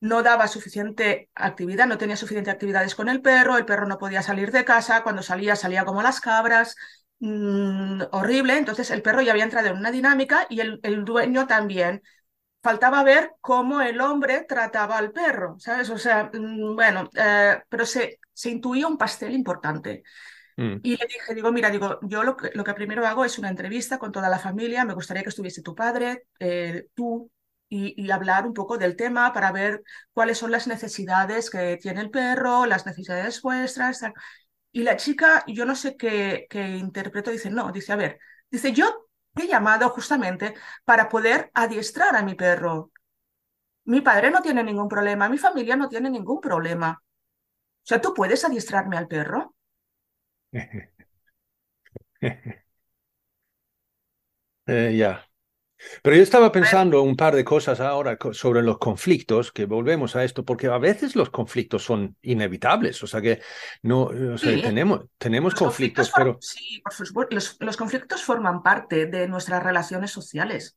no 0.00 0.22
daba 0.22 0.48
suficiente 0.48 1.30
actividad, 1.34 1.86
no 1.86 1.98
tenía 1.98 2.16
suficientes 2.16 2.52
actividades 2.52 2.94
con 2.94 3.08
el 3.08 3.20
perro, 3.20 3.56
el 3.56 3.66
perro 3.66 3.86
no 3.86 3.98
podía 3.98 4.22
salir 4.22 4.50
de 4.50 4.64
casa, 4.64 5.02
cuando 5.02 5.22
salía 5.22 5.56
salía 5.56 5.84
como 5.84 6.02
las 6.02 6.20
cabras, 6.20 6.74
mm, 7.18 8.02
horrible, 8.12 8.56
entonces 8.56 8.90
el 8.90 9.02
perro 9.02 9.22
ya 9.22 9.32
había 9.32 9.44
entrado 9.44 9.68
en 9.68 9.76
una 9.76 9.90
dinámica 9.90 10.46
y 10.48 10.60
el, 10.60 10.80
el 10.82 11.04
dueño 11.04 11.46
también 11.46 12.02
faltaba 12.62 13.02
ver 13.02 13.32
cómo 13.40 13.80
el 13.80 14.00
hombre 14.00 14.44
trataba 14.48 14.98
al 14.98 15.12
perro, 15.12 15.56
¿sabes? 15.58 15.90
O 15.90 15.98
sea, 15.98 16.30
mm, 16.32 16.74
bueno, 16.74 17.10
eh, 17.14 17.58
pero 17.68 17.86
se, 17.86 18.18
se 18.32 18.50
intuía 18.50 18.86
un 18.86 18.98
pastel 18.98 19.32
importante. 19.34 20.02
Mm. 20.56 20.76
Y 20.82 20.96
le 20.96 21.06
dije, 21.06 21.34
digo, 21.34 21.52
mira, 21.52 21.70
digo, 21.70 21.98
yo 22.02 22.22
lo 22.22 22.36
que, 22.36 22.50
lo 22.54 22.64
que, 22.64 22.74
primero 22.74 23.06
hago 23.06 23.24
es 23.24 23.38
una 23.38 23.48
entrevista 23.48 23.98
con 23.98 24.12
toda 24.12 24.28
la 24.28 24.38
familia, 24.38 24.84
me 24.84 24.94
gustaría 24.94 25.22
que 25.22 25.30
estuviese 25.30 25.62
tu 25.62 25.74
padre, 25.74 26.24
eh, 26.38 26.86
tú, 26.94 27.30
y, 27.70 28.10
hablar 28.10 28.46
un 28.46 28.54
poco 28.54 28.78
del 28.78 28.96
tema 28.96 29.32
para 29.32 29.52
ver 29.52 29.82
cuáles 30.12 30.38
son 30.38 30.50
las 30.50 30.66
necesidades 30.66 31.50
que 31.50 31.78
tiene 31.78 32.00
el 32.00 32.10
perro, 32.10 32.66
las 32.66 32.84
necesidades 32.84 33.40
vuestras. 33.42 34.02
Y 34.72 34.82
la 34.82 34.96
chica, 34.96 35.44
yo 35.46 35.64
no 35.64 35.74
sé 35.76 35.96
qué, 35.96 36.46
qué 36.50 36.76
interpreto, 36.76 37.30
dice, 37.30 37.50
no, 37.50 37.72
dice, 37.72 37.92
a 37.92 37.96
ver, 37.96 38.18
dice, 38.50 38.72
yo 38.72 39.08
he 39.36 39.46
llamado 39.46 39.88
justamente 39.90 40.54
para 40.84 41.08
poder 41.08 41.50
adiestrar 41.54 42.16
a 42.16 42.22
mi 42.22 42.34
perro. 42.34 42.90
Mi 43.84 44.00
padre 44.00 44.30
no 44.30 44.42
tiene 44.42 44.62
ningún 44.64 44.88
problema, 44.88 45.28
mi 45.28 45.38
familia 45.38 45.76
no 45.76 45.88
tiene 45.88 46.10
ningún 46.10 46.40
problema. 46.40 47.02
O 47.02 47.86
sea, 47.86 48.00
¿tú 48.00 48.14
puedes 48.14 48.44
adiestrarme 48.44 48.96
al 48.96 49.08
perro? 49.08 49.54
Eh, 54.66 54.96
ya. 54.96 55.29
Pero 56.02 56.16
yo 56.16 56.22
estaba 56.22 56.52
pensando 56.52 57.02
un 57.02 57.16
par 57.16 57.34
de 57.34 57.44
cosas 57.44 57.80
ahora 57.80 58.18
sobre 58.32 58.62
los 58.62 58.78
conflictos, 58.78 59.52
que 59.52 59.64
volvemos 59.64 60.16
a 60.16 60.24
esto, 60.24 60.44
porque 60.44 60.66
a 60.66 60.78
veces 60.78 61.16
los 61.16 61.30
conflictos 61.30 61.84
son 61.84 62.16
inevitables, 62.22 63.02
o 63.02 63.06
sea 63.06 63.20
que 63.20 63.40
no, 63.82 64.02
o 64.04 64.38
sea, 64.38 64.60
tenemos, 64.60 65.06
tenemos 65.18 65.54
conflictos, 65.54 66.12
pero... 66.14 66.38
Sí, 66.40 66.80
por 66.82 66.92
supuesto, 66.92 67.34
los, 67.60 67.76
conflictos 67.76 68.22
forman 68.22 68.62
parte 68.62 69.06
de 69.06 69.26
nuestras 69.28 69.62
relaciones 69.62 70.10
sociales. 70.10 70.76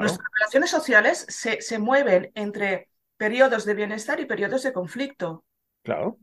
Nuestras 0.00 0.28
relaciones 0.38 0.70
sociales 0.70 1.26
se, 1.28 1.60
se 1.60 1.78
mueven 1.78 2.30
entre 2.34 2.88
periodos 3.16 3.64
de 3.64 3.74
bienestar 3.74 4.18
y 4.20 4.24
periodos 4.24 4.62
de 4.62 4.72
conflicto. 4.72 5.44
Claro. 5.82 6.18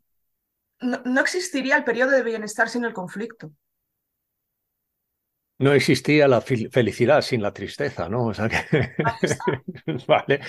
No, 0.80 1.02
no 1.06 1.22
existiría 1.22 1.78
el 1.78 1.84
periodo 1.84 2.12
de 2.12 2.24
bienestar 2.24 2.70
sin 2.70 2.86
el 2.86 2.94
conflicto. 2.94 3.52
No 5.62 5.74
existía 5.74 6.28
la 6.28 6.42
felicidad 6.42 7.22
sin 7.22 7.42
la 7.42 7.54
tristeza, 7.54 8.10
¿no? 8.10 8.26
O 8.26 8.34
sea 8.34 8.50
que... 8.50 8.94
vale. 10.08 10.42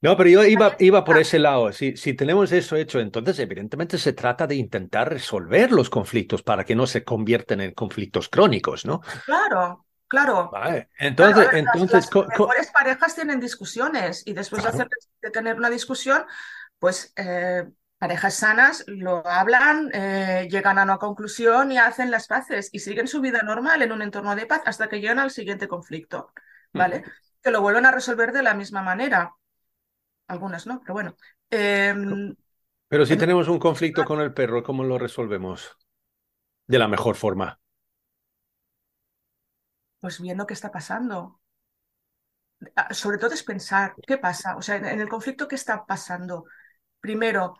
No, 0.00 0.16
pero 0.16 0.30
yo 0.30 0.44
iba, 0.44 0.76
iba 0.78 1.02
por 1.04 1.18
ese 1.18 1.38
lado. 1.38 1.72
Si, 1.72 1.96
si 1.96 2.14
tenemos 2.14 2.52
eso 2.52 2.76
hecho, 2.76 3.00
entonces 3.00 3.38
evidentemente 3.40 3.98
se 3.98 4.12
trata 4.12 4.46
de 4.46 4.54
intentar 4.54 5.08
resolver 5.10 5.72
los 5.72 5.90
conflictos 5.90 6.42
para 6.42 6.64
que 6.64 6.76
no 6.76 6.86
se 6.86 7.02
convierten 7.02 7.60
en 7.60 7.72
conflictos 7.72 8.28
crónicos, 8.28 8.84
¿no? 8.84 9.00
Claro, 9.24 9.86
claro. 10.06 10.50
Vale. 10.52 10.90
Entonces, 10.98 11.48
entonces 11.52 12.08
las, 12.14 12.28
mejores 12.28 12.70
parejas 12.70 13.14
tienen 13.16 13.40
discusiones 13.40 14.22
y 14.24 14.34
después 14.34 14.62
de, 14.62 14.68
hacer, 14.68 14.88
de, 15.20 15.30
tener 15.30 15.56
una 15.56 15.70
discusión, 15.70 16.24
pues 16.78 17.12
eh, 17.16 17.64
parejas 17.98 18.34
sanas 18.34 18.84
lo 18.86 19.26
hablan, 19.26 19.90
eh, 19.92 20.48
llegan 20.50 20.78
a 20.78 20.84
una 20.84 20.98
conclusión 20.98 21.72
y 21.72 21.78
hacen 21.78 22.10
las 22.10 22.28
paces 22.28 22.70
y 22.72 22.78
siguen 22.78 23.08
su 23.08 23.20
vida 23.20 23.42
normal 23.42 23.82
en 23.82 23.92
un 23.92 24.02
entorno 24.02 24.34
de 24.36 24.46
paz 24.46 24.62
hasta 24.64 24.88
que 24.88 25.00
llegan 25.00 25.18
al 25.18 25.30
siguiente 25.30 25.68
conflicto, 25.68 26.32
¿vale? 26.72 27.02
Que 27.42 27.50
lo 27.50 27.60
vuelven 27.60 27.86
a 27.86 27.90
resolver 27.90 28.32
de 28.32 28.42
la 28.42 28.54
misma 28.54 28.82
manera. 28.82 29.34
Algunas 30.28 30.66
no, 30.66 30.80
pero 30.80 30.94
bueno. 30.94 31.16
Em, 31.50 32.34
pero 32.88 33.04
si 33.04 33.16
tenemos 33.16 33.48
un 33.48 33.58
conflicto 33.58 34.04
con 34.04 34.20
el 34.20 34.32
perro, 34.32 34.62
¿cómo 34.62 34.84
lo 34.84 34.98
resolvemos? 34.98 35.76
De 36.66 36.78
la 36.78 36.88
mejor 36.88 37.16
forma. 37.16 37.60
Pues 40.00 40.20
viendo 40.20 40.46
qué 40.46 40.54
está 40.54 40.70
pasando. 40.70 41.40
Ah, 42.76 42.92
sobre 42.92 43.18
todo 43.18 43.34
es 43.34 43.42
pensar, 43.42 43.94
¿qué 44.06 44.18
pasa? 44.18 44.56
O 44.56 44.62
sea, 44.62 44.76
en 44.76 45.00
el 45.00 45.08
conflicto, 45.08 45.48
¿qué 45.48 45.54
está 45.54 45.84
pasando? 45.84 46.44
Primero, 47.00 47.56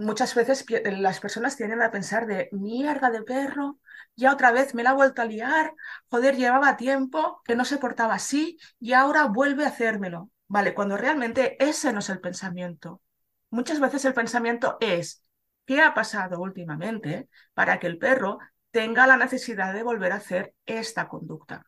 muchas 0.00 0.34
veces 0.34 0.64
las 0.84 1.20
personas 1.20 1.56
tienden 1.56 1.82
a 1.82 1.90
pensar 1.90 2.26
de 2.26 2.48
mierda 2.52 3.10
de 3.10 3.22
perro, 3.22 3.78
ya 4.16 4.32
otra 4.32 4.52
vez 4.52 4.74
me 4.74 4.82
la 4.82 4.90
ha 4.90 4.94
vuelto 4.94 5.22
a 5.22 5.26
liar, 5.26 5.74
joder, 6.08 6.36
llevaba 6.36 6.76
tiempo 6.76 7.40
que 7.44 7.54
no 7.56 7.64
se 7.64 7.78
portaba 7.78 8.14
así 8.14 8.58
y 8.80 8.92
ahora 8.94 9.26
vuelve 9.26 9.64
a 9.64 9.68
hacérmelo. 9.68 10.30
Vale, 10.48 10.74
cuando 10.74 10.96
realmente 10.96 11.62
ese 11.64 11.92
no 11.92 12.00
es 12.00 12.08
el 12.10 12.20
pensamiento. 12.20 13.02
Muchas 13.50 13.80
veces 13.80 14.04
el 14.04 14.14
pensamiento 14.14 14.78
es, 14.80 15.24
¿qué 15.64 15.80
ha 15.80 15.94
pasado 15.94 16.40
últimamente 16.40 17.28
para 17.54 17.78
que 17.78 17.86
el 17.86 17.98
perro 17.98 18.38
tenga 18.70 19.06
la 19.06 19.16
necesidad 19.16 19.72
de 19.74 19.82
volver 19.82 20.12
a 20.12 20.16
hacer 20.16 20.54
esta 20.66 21.08
conducta? 21.08 21.66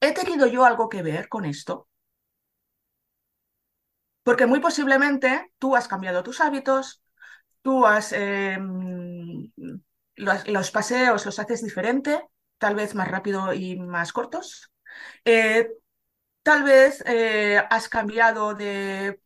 ¿He 0.00 0.12
tenido 0.12 0.46
yo 0.46 0.64
algo 0.64 0.88
que 0.88 1.02
ver 1.02 1.28
con 1.28 1.44
esto? 1.44 1.88
Porque 4.22 4.46
muy 4.46 4.60
posiblemente 4.60 5.52
tú 5.58 5.76
has 5.76 5.88
cambiado 5.88 6.22
tus 6.22 6.40
hábitos, 6.40 7.02
tú 7.62 7.86
has, 7.86 8.12
em, 8.12 9.50
los, 10.16 10.70
paseos 10.70 11.24
los 11.26 11.38
haces 11.38 11.62
diferente, 11.62 12.22
tal 12.58 12.74
vez 12.74 12.94
más 12.94 13.08
rápido 13.08 13.52
y 13.54 13.76
más 13.76 14.12
cortos. 14.12 14.72
Eh, 15.24 15.70
tal 16.42 16.64
vez 16.64 17.02
eh, 17.06 17.62
has 17.70 17.88
cambiado 17.88 18.54
de, 18.54 19.20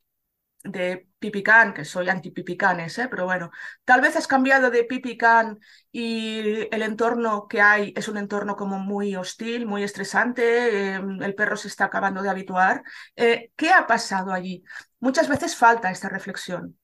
de 0.65 1.09
pipicán, 1.19 1.75
que 1.75 1.85
soy 1.85 2.09
anti-pipicanes, 2.09 2.99
¿eh? 2.99 3.09
pero 3.11 3.25
bueno, 3.27 3.51
tal 3.85 4.01
vez 4.01 4.17
has 4.17 4.27
cambiado 4.29 4.71
de 4.71 4.85
pipicán 4.85 5.59
y 5.93 6.69
el 6.75 6.83
entorno 6.83 7.49
que 7.49 7.61
hay 7.61 7.95
es 7.97 8.09
un 8.09 8.19
entorno 8.19 8.57
como 8.57 8.79
muy 8.79 9.17
hostil, 9.17 9.67
muy 9.67 9.83
estresante, 9.83 10.95
em, 10.95 11.23
el 11.23 11.35
perro 11.35 11.57
se 11.57 11.69
está 11.69 11.87
acabando 11.87 12.23
de 12.23 12.31
habituar. 12.31 12.83
¿Qué 13.17 13.71
ha 13.73 13.87
pasado 13.87 14.33
allí? 14.33 14.65
Muchas 15.01 15.29
veces 15.29 15.57
falta 15.57 15.91
esta 15.91 16.09
reflexión. 16.09 16.79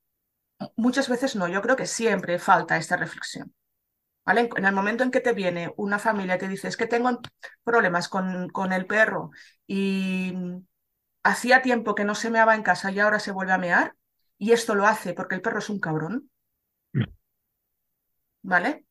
Muchas 0.77 1.09
veces 1.09 1.37
no, 1.37 1.49
yo 1.49 1.63
creo 1.63 1.77
que 1.77 1.87
siempre 1.87 2.39
falta 2.39 2.77
esta 2.77 2.97
reflexión. 2.97 3.55
¿Vale? 4.27 4.51
En 4.57 4.67
el 4.67 4.75
momento 4.75 5.05
en 5.05 5.11
que 5.11 5.21
te 5.21 5.33
viene 5.35 5.73
una 5.77 5.99
familia 5.99 6.39
que 6.39 6.49
dice, 6.49 6.69
es 6.69 6.77
que 6.77 6.87
tengo 6.87 7.21
problemas 7.65 8.09
con, 8.09 8.49
con 8.51 8.73
el 8.73 8.87
perro 8.87 9.31
y 9.67 10.35
hacía 11.25 11.63
tiempo 11.63 11.95
que 11.95 12.05
no 12.05 12.15
se 12.15 12.31
meaba 12.31 12.55
en 12.55 12.63
casa 12.63 12.91
y 12.93 13.01
ahora 13.01 13.19
se 13.21 13.33
vuelve 13.33 13.53
a 13.53 13.59
mear, 13.59 13.97
y 14.39 14.53
esto 14.53 14.75
lo 14.77 14.87
hace 14.87 15.15
porque 15.15 15.35
el 15.37 15.43
perro 15.43 15.59
es 15.61 15.71
un 15.71 15.81
cabrón, 15.81 16.31
Mm. 16.95 17.05
¿vale? 18.43 18.85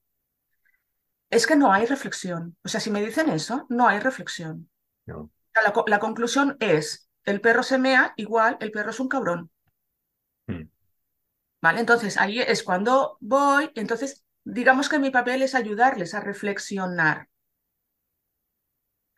Es 1.31 1.47
que 1.47 1.55
no 1.55 1.71
hay 1.73 1.86
reflexión. 1.88 2.57
O 2.63 2.69
sea, 2.69 2.79
si 2.79 2.91
me 2.91 3.01
dicen 3.03 3.29
eso, 3.29 3.65
no 3.69 3.88
hay 3.88 3.99
reflexión. 3.99 4.69
No. 5.05 5.31
La, 5.55 5.73
la 5.88 5.99
conclusión 5.99 6.57
es, 6.60 7.10
el 7.25 7.41
perro 7.41 7.63
se 7.63 7.77
mea, 7.79 8.13
igual, 8.17 8.57
el 8.62 8.71
perro 8.71 8.91
es 8.91 8.99
un 8.99 9.07
cabrón. 9.10 9.51
¿Vale? 11.62 11.80
Entonces, 11.80 12.17
ahí 12.17 12.39
es 12.39 12.63
cuando 12.63 13.17
voy, 13.21 13.71
entonces, 13.76 14.26
digamos 14.43 14.89
que 14.89 15.00
mi 15.00 15.12
papel 15.12 15.41
es 15.43 15.56
ayudarles 15.56 16.13
a 16.13 16.19
reflexionar. 16.21 17.30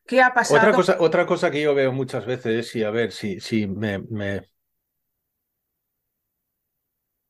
¿Qué 0.08 0.22
ha 0.22 0.34
pasado? 0.34 0.68
Otra 0.68 0.74
cosa, 0.74 0.98
otra 1.00 1.26
cosa 1.26 1.52
que 1.52 1.62
yo 1.62 1.74
veo 1.76 1.92
muchas 1.94 2.26
veces, 2.26 2.74
y 2.78 2.84
a 2.84 2.92
ver 2.92 3.12
si, 3.12 3.40
si 3.42 3.68
me, 3.68 4.00
me 4.00 4.50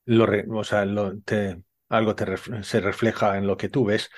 lo 0.05 0.25
o 0.59 0.63
sea, 0.63 0.85
lo- 0.85 1.19
te- 1.21 1.61
algo 1.89 2.15
te 2.15 2.25
se 2.63 2.79
refleja 2.81 3.37
en 3.37 3.47
lo 3.47 3.57
que 3.57 3.69
tú 3.69 3.85
ves. 3.85 4.09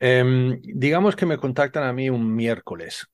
Em, 0.00 0.60
digamos 0.62 1.16
que 1.16 1.26
me 1.26 1.38
contactan 1.38 1.84
a 1.84 1.92
mí 1.92 2.10
un 2.10 2.34
miércoles 2.34 3.08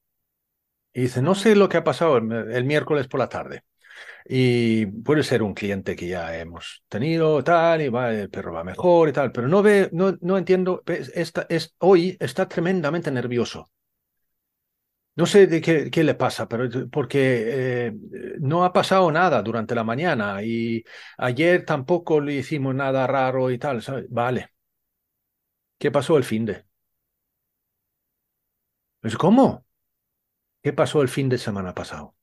y 0.92 1.02
dicen, 1.02 1.24
no 1.24 1.34
sé 1.34 1.56
lo 1.56 1.68
que 1.68 1.78
ha 1.78 1.84
pasado 1.84 2.18
el, 2.18 2.32
el 2.52 2.64
miércoles 2.64 3.08
por 3.08 3.20
la 3.20 3.28
tarde. 3.28 3.64
Y 4.24 4.86
puede 4.86 5.22
ser 5.22 5.42
un 5.42 5.54
cliente 5.54 5.94
que 5.96 6.08
ya 6.08 6.36
hemos 6.38 6.84
tenido, 6.88 7.42
tal, 7.44 7.82
y 7.82 7.88
va, 7.88 8.12
el 8.12 8.30
perro 8.30 8.52
va 8.54 8.64
mejor 8.64 9.08
y 9.08 9.12
tal, 9.12 9.32
pero 9.32 9.48
no 9.48 9.62
ve, 9.62 9.88
no, 9.92 10.16
no 10.20 10.38
entiendo, 10.38 10.82
esta, 10.86 11.46
es, 11.48 11.74
hoy 11.78 12.16
está 12.20 12.48
tremendamente 12.48 13.10
nervioso. 13.10 13.70
No 15.16 15.24
sé 15.26 15.46
de 15.46 15.62
qué, 15.62 15.90
qué 15.90 16.04
le 16.04 16.14
pasa, 16.14 16.46
pero 16.46 16.68
porque 16.90 17.86
eh, 17.88 17.92
no 18.40 18.64
ha 18.64 18.72
pasado 18.74 19.10
nada 19.10 19.42
durante 19.42 19.74
la 19.74 19.82
mañana 19.82 20.42
y 20.42 20.84
ayer 21.16 21.64
tampoco 21.64 22.20
le 22.20 22.34
hicimos 22.34 22.74
nada 22.74 23.06
raro 23.06 23.50
y 23.50 23.56
tal, 23.58 23.82
¿sabes? 23.82 24.04
Vale. 24.10 24.50
¿Qué 25.78 25.90
pasó 25.90 26.16
el 26.18 26.24
fin 26.24 26.44
de? 26.46 26.64
Pues, 29.00 29.16
¿cómo? 29.16 29.64
¿Qué 30.62 30.74
pasó 30.74 31.02
el 31.02 31.10
fin 31.10 31.30
de 31.30 31.38
semana 31.38 31.74
pasado? 31.74 32.15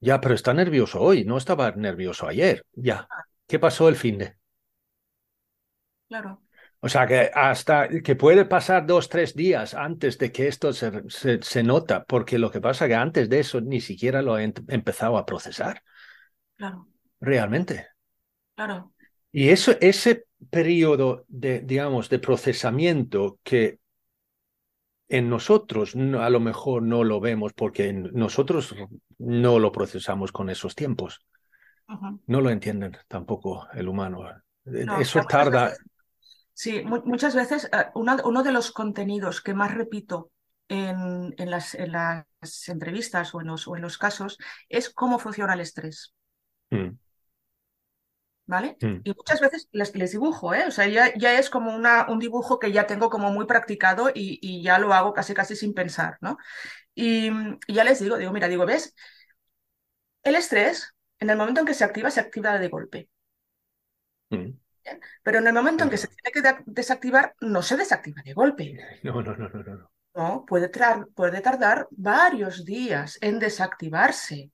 Ya, 0.00 0.20
pero 0.20 0.34
está 0.34 0.54
nervioso 0.54 1.00
hoy, 1.00 1.24
no 1.24 1.36
estaba 1.38 1.72
nervioso 1.72 2.26
ayer. 2.28 2.64
Ya. 2.72 3.08
¿Qué 3.46 3.58
pasó 3.58 3.88
el 3.88 3.96
fin 3.96 4.18
de? 4.18 4.36
Claro, 6.08 6.42
O 6.80 6.88
sea, 6.88 7.06
que 7.06 7.30
hasta 7.34 7.88
que 8.04 8.14
puede 8.16 8.44
pasar 8.44 8.86
dos, 8.86 9.08
tres 9.08 9.34
días 9.34 9.74
antes 9.74 10.16
de 10.18 10.30
que 10.32 10.46
esto 10.48 10.72
se, 10.72 10.90
se, 11.08 11.40
se 11.42 11.62
nota, 11.62 12.04
porque 12.04 12.38
lo 12.38 12.50
que 12.52 12.60
pasa 12.60 12.84
es 12.84 12.88
que 12.90 12.94
antes 12.94 13.28
de 13.28 13.40
eso 13.40 13.60
ni 13.60 13.80
siquiera 13.80 14.22
lo 14.22 14.38
he 14.38 14.44
em- 14.44 14.52
empezado 14.68 15.16
a 15.18 15.26
procesar, 15.26 15.82
claro, 16.56 16.88
realmente. 17.20 17.86
claro. 18.54 18.92
Y 19.32 19.48
eso, 19.50 19.72
ese 19.80 20.26
periodo 20.50 21.24
de, 21.28 21.60
digamos, 21.60 22.08
de 22.08 22.18
procesamiento 22.18 23.38
que 23.42 23.78
en 25.08 25.28
nosotros 25.30 25.96
no- 25.96 26.22
a 26.22 26.30
lo 26.30 26.40
mejor 26.40 26.82
no 26.82 27.04
lo 27.04 27.20
vemos 27.20 27.52
porque 27.54 27.88
en- 27.88 28.10
nosotros 28.12 28.74
no 29.18 29.58
lo 29.58 29.72
procesamos 29.72 30.32
con 30.32 30.50
esos 30.50 30.74
tiempos. 30.74 31.20
No 32.26 32.40
lo 32.42 32.50
entienden 32.50 32.96
tampoco 33.08 33.66
el 33.72 33.88
humano. 33.88 34.24
No, 34.64 35.00
Eso 35.00 35.22
tarda. 35.24 35.64
veces- 35.70 35.84
Sí, 36.52 36.82
mu- 36.84 37.02
muchas 37.04 37.34
veces 37.34 37.64
eh, 37.72 37.86
uno, 37.94 38.16
uno 38.24 38.42
de 38.42 38.52
los 38.52 38.72
contenidos 38.72 39.40
que 39.40 39.54
más 39.54 39.74
repito 39.74 40.30
en, 40.68 41.34
en 41.38 41.50
las, 41.50 41.74
en 41.74 41.92
las 41.92 42.26
entrevistas 42.68 43.34
o 43.34 43.40
en 43.40 43.46
los, 43.46 43.66
o 43.68 43.76
en 43.76 43.82
los 43.82 43.96
casos 43.96 44.36
es 44.68 44.90
cómo 44.90 45.18
funciona 45.18 45.54
el 45.54 45.60
estrés, 45.60 46.14
Mm, 46.70 46.98
¿vale? 48.48 48.78
mm, 48.82 49.04
Y 49.04 49.12
muchas 49.14 49.40
veces 49.42 49.68
les, 49.72 49.94
les 49.96 50.12
dibujo, 50.12 50.54
¿eh? 50.54 50.64
O 50.68 50.72
sea, 50.72 50.88
ya, 50.88 51.14
ya 51.16 51.38
es 51.40 51.50
como 51.50 51.76
una, 51.76 52.08
un 52.10 52.20
dibujo 52.20 52.60
que 52.60 52.72
ya 52.72 52.86
tengo 52.88 53.10
como 53.10 53.32
muy 53.32 53.46
practicado 53.46 54.10
y, 54.14 54.40
y 54.42 54.62
ya 54.64 54.80
lo 54.80 54.94
hago 54.94 55.14
casi 55.14 55.34
casi 55.34 55.56
sin 55.56 55.74
pensar, 55.74 56.18
¿no? 56.22 56.38
Y, 56.94 57.28
y 57.68 57.74
ya 57.74 57.84
les 57.84 58.00
digo, 58.00 58.18
digo, 58.18 58.32
mira, 58.32 58.48
digo, 58.48 58.66
¿ves? 58.66 58.94
El 60.22 60.36
estrés, 60.36 60.94
en 61.18 61.28
el 61.30 61.36
momento 61.36 61.58
en 61.60 61.66
que 61.66 61.74
se 61.74 61.82
activa, 61.84 62.12
se 62.12 62.20
activa 62.20 62.56
de 62.60 62.68
golpe. 62.68 63.08
mm. 64.30 64.58
Pero 65.22 65.38
en 65.38 65.46
el 65.46 65.52
momento 65.54 65.84
en 65.84 65.90
que 65.90 65.96
se 65.98 66.08
tiene 66.08 66.32
que 66.32 66.42
de- 66.42 66.62
desactivar, 66.66 67.34
no 67.40 67.62
se 67.62 67.76
desactiva 67.76 68.22
de 68.24 68.32
golpe. 68.34 68.74
No, 69.02 69.20
no, 69.22 69.36
no, 69.36 69.48
no, 69.48 69.62
no. 69.62 69.90
no. 70.14 70.44
Puede, 70.46 70.70
puede 71.14 71.40
tardar 71.40 71.88
varios 71.90 72.64
días 72.66 73.18
en 73.22 73.38
desactivarse. 73.38 74.52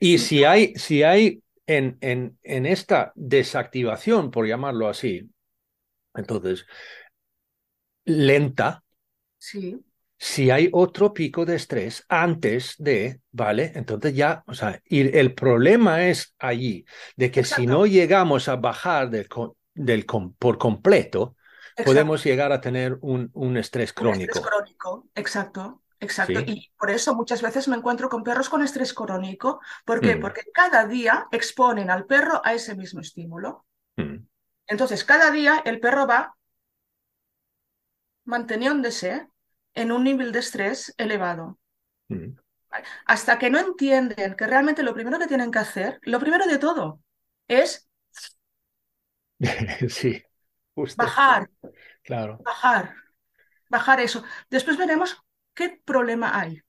Y 0.00 0.18
si 0.18 0.44
hay, 0.44 0.74
si 0.76 1.02
hay 1.02 1.42
en, 1.68 1.98
en, 2.02 2.38
en 2.44 2.66
esta 2.66 3.12
desactivación, 3.16 4.32
por 4.32 4.48
llamarlo 4.48 4.88
así, 4.88 5.30
entonces, 6.14 6.66
lenta, 8.06 8.82
Sí, 9.38 9.84
si 10.18 10.50
hay 10.50 10.68
otro 10.72 11.12
pico 11.14 11.44
de 11.46 11.56
estrés 11.56 12.04
antes 12.08 12.74
de, 12.78 13.20
¿vale? 13.30 13.72
Entonces 13.74 14.14
ya, 14.14 14.42
o 14.46 14.54
sea, 14.54 14.80
y 14.84 15.16
el 15.16 15.34
problema 15.34 16.08
es 16.08 16.34
allí, 16.38 16.84
de 17.16 17.30
que 17.30 17.44
si 17.44 17.66
no 17.66 17.86
llegamos 17.86 18.48
a 18.48 18.56
bajar 18.56 19.10
del, 19.10 19.28
del 19.74 20.06
por 20.38 20.58
completo, 20.58 21.36
exacto. 21.76 22.08
podemos 22.08 22.24
llegar 22.24 22.50
a 22.52 22.60
tener 22.60 22.98
un, 23.00 23.30
un 23.32 23.56
estrés 23.56 23.92
Un 24.02 24.08
estrés 24.12 24.40
crónico. 24.40 24.40
crónico, 24.40 25.08
exacto, 25.14 25.82
exacto. 26.00 26.40
Sí. 26.40 26.46
Y 26.46 26.70
por 26.78 26.90
eso 26.90 27.14
muchas 27.14 27.42
veces 27.42 27.68
me 27.68 27.76
encuentro 27.76 28.08
con 28.08 28.22
perros 28.24 28.48
con 28.48 28.62
estrés 28.62 28.94
crónico. 28.94 29.60
¿Por 29.84 30.00
qué? 30.02 30.16
Mm. 30.16 30.20
Porque 30.22 30.42
cada 30.52 30.86
día 30.86 31.26
exponen 31.32 31.90
al 31.90 32.06
perro 32.06 32.40
a 32.44 32.54
ese 32.54 32.74
mismo 32.76 33.00
estímulo. 33.00 33.66
Mm, 33.98 34.26
Entonces, 34.68 35.02
cada 35.04 35.32
día 35.32 35.62
el 35.64 35.80
perro 35.80 36.06
va 36.06 36.36
manteniéndose 38.32 39.12
en 39.74 39.90
un 39.96 40.04
nivel 40.04 40.30
de 40.32 40.38
estrés 40.38 40.94
elevado. 40.98 41.58
mm. 42.10 42.38
Hasta 43.06 43.38
que 43.38 43.50
no 43.50 43.58
entienden 43.58 44.34
que 44.36 44.46
realmente 44.46 44.82
lo 44.82 44.94
primero 44.94 45.18
que 45.18 45.26
tienen 45.26 45.50
que 45.50 45.58
hacer, 45.58 45.98
lo 46.02 46.20
primero 46.20 46.46
de 46.46 46.58
todo, 46.58 47.00
es 47.48 47.88
Sí, 49.88 50.22
justo, 50.74 51.06
bajar, 51.06 51.48
claro. 52.02 52.44
bajar, 52.44 52.94
bajar 53.70 54.00
eso. 54.00 54.24
Después 54.50 54.76
veremos 54.78 55.18
qué 55.58 55.80
problema 55.84 56.38
hay. 56.40 56.60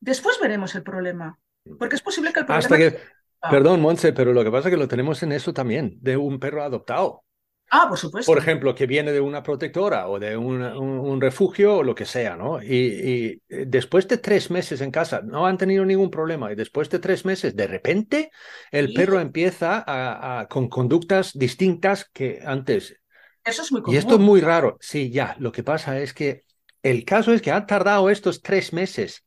Después 0.00 0.38
veremos 0.40 0.74
el 0.74 0.82
problema. 0.82 1.38
Porque 1.78 1.96
es 1.96 2.02
posible 2.02 2.32
que 2.32 2.40
el 2.40 2.46
problema... 2.46 2.64
Hasta 2.64 2.76
que, 2.76 2.98
Ah. 3.46 3.50
perdón, 3.50 3.80
Monse, 3.82 4.14
pero 4.14 4.32
lo 4.32 4.42
que 4.42 4.50
pasa 4.50 4.68
es 4.68 4.72
que 4.74 4.78
lo 4.78 4.88
tenemos 4.88 5.22
en 5.22 5.30
eso 5.32 5.52
también, 5.52 5.98
de 6.00 6.16
un 6.16 6.38
perro 6.40 6.62
adoptado. 6.62 7.24
Ah, 7.70 7.86
por 7.90 7.98
supuesto. 7.98 8.30
Por 8.30 8.38
ejemplo, 8.38 8.74
que 8.74 8.86
viene 8.86 9.12
de 9.12 9.20
una 9.20 9.42
protectora 9.42 10.08
o 10.08 10.18
de 10.18 10.34
un, 10.36 10.62
un- 10.62 10.98
un 11.00 11.20
refugio 11.20 11.76
o 11.78 11.82
lo 11.82 11.94
que 11.94 12.06
sea, 12.06 12.36
¿no? 12.36 12.62
Y, 12.62 12.68
y, 12.76 13.42
eh, 13.50 13.64
después 13.66 14.08
de 14.08 14.16
tres 14.18 14.50
meses 14.50 14.80
en 14.80 14.90
casa 14.90 15.20
no 15.22 15.46
han 15.46 15.58
tenido 15.58 15.84
ningún 15.84 16.10
problema 16.10 16.50
y 16.52 16.54
después 16.54 16.88
de 16.88 16.98
tres 17.00 17.26
meses, 17.26 17.54
de 17.54 17.66
repente, 17.66 18.30
el 18.70 18.88
Sí. 18.88 18.94
perro 18.94 19.20
empieza 19.20 19.84
a, 19.86 20.40
a- 20.40 20.48
con 20.48 20.68
conductas 20.70 21.32
distintas 21.34 22.08
que 22.14 22.40
antes. 22.44 22.96
Eso 23.44 23.62
es 23.62 23.72
muy 23.72 23.82
común. 23.82 23.94
Y 23.94 23.98
esto 23.98 24.14
es 24.14 24.20
muy 24.20 24.40
raro. 24.40 24.78
Sí, 24.80 25.10
ya, 25.10 25.36
lo 25.38 25.52
que 25.52 25.62
pasa 25.62 25.98
es 26.00 26.14
que 26.14 26.44
el 26.84 27.06
caso 27.06 27.34
es 27.34 27.42
que 27.42 27.52
han 27.52 27.66
tardado 27.68 28.10
estos 28.10 28.42
tres 28.42 28.74
meses 28.74 29.26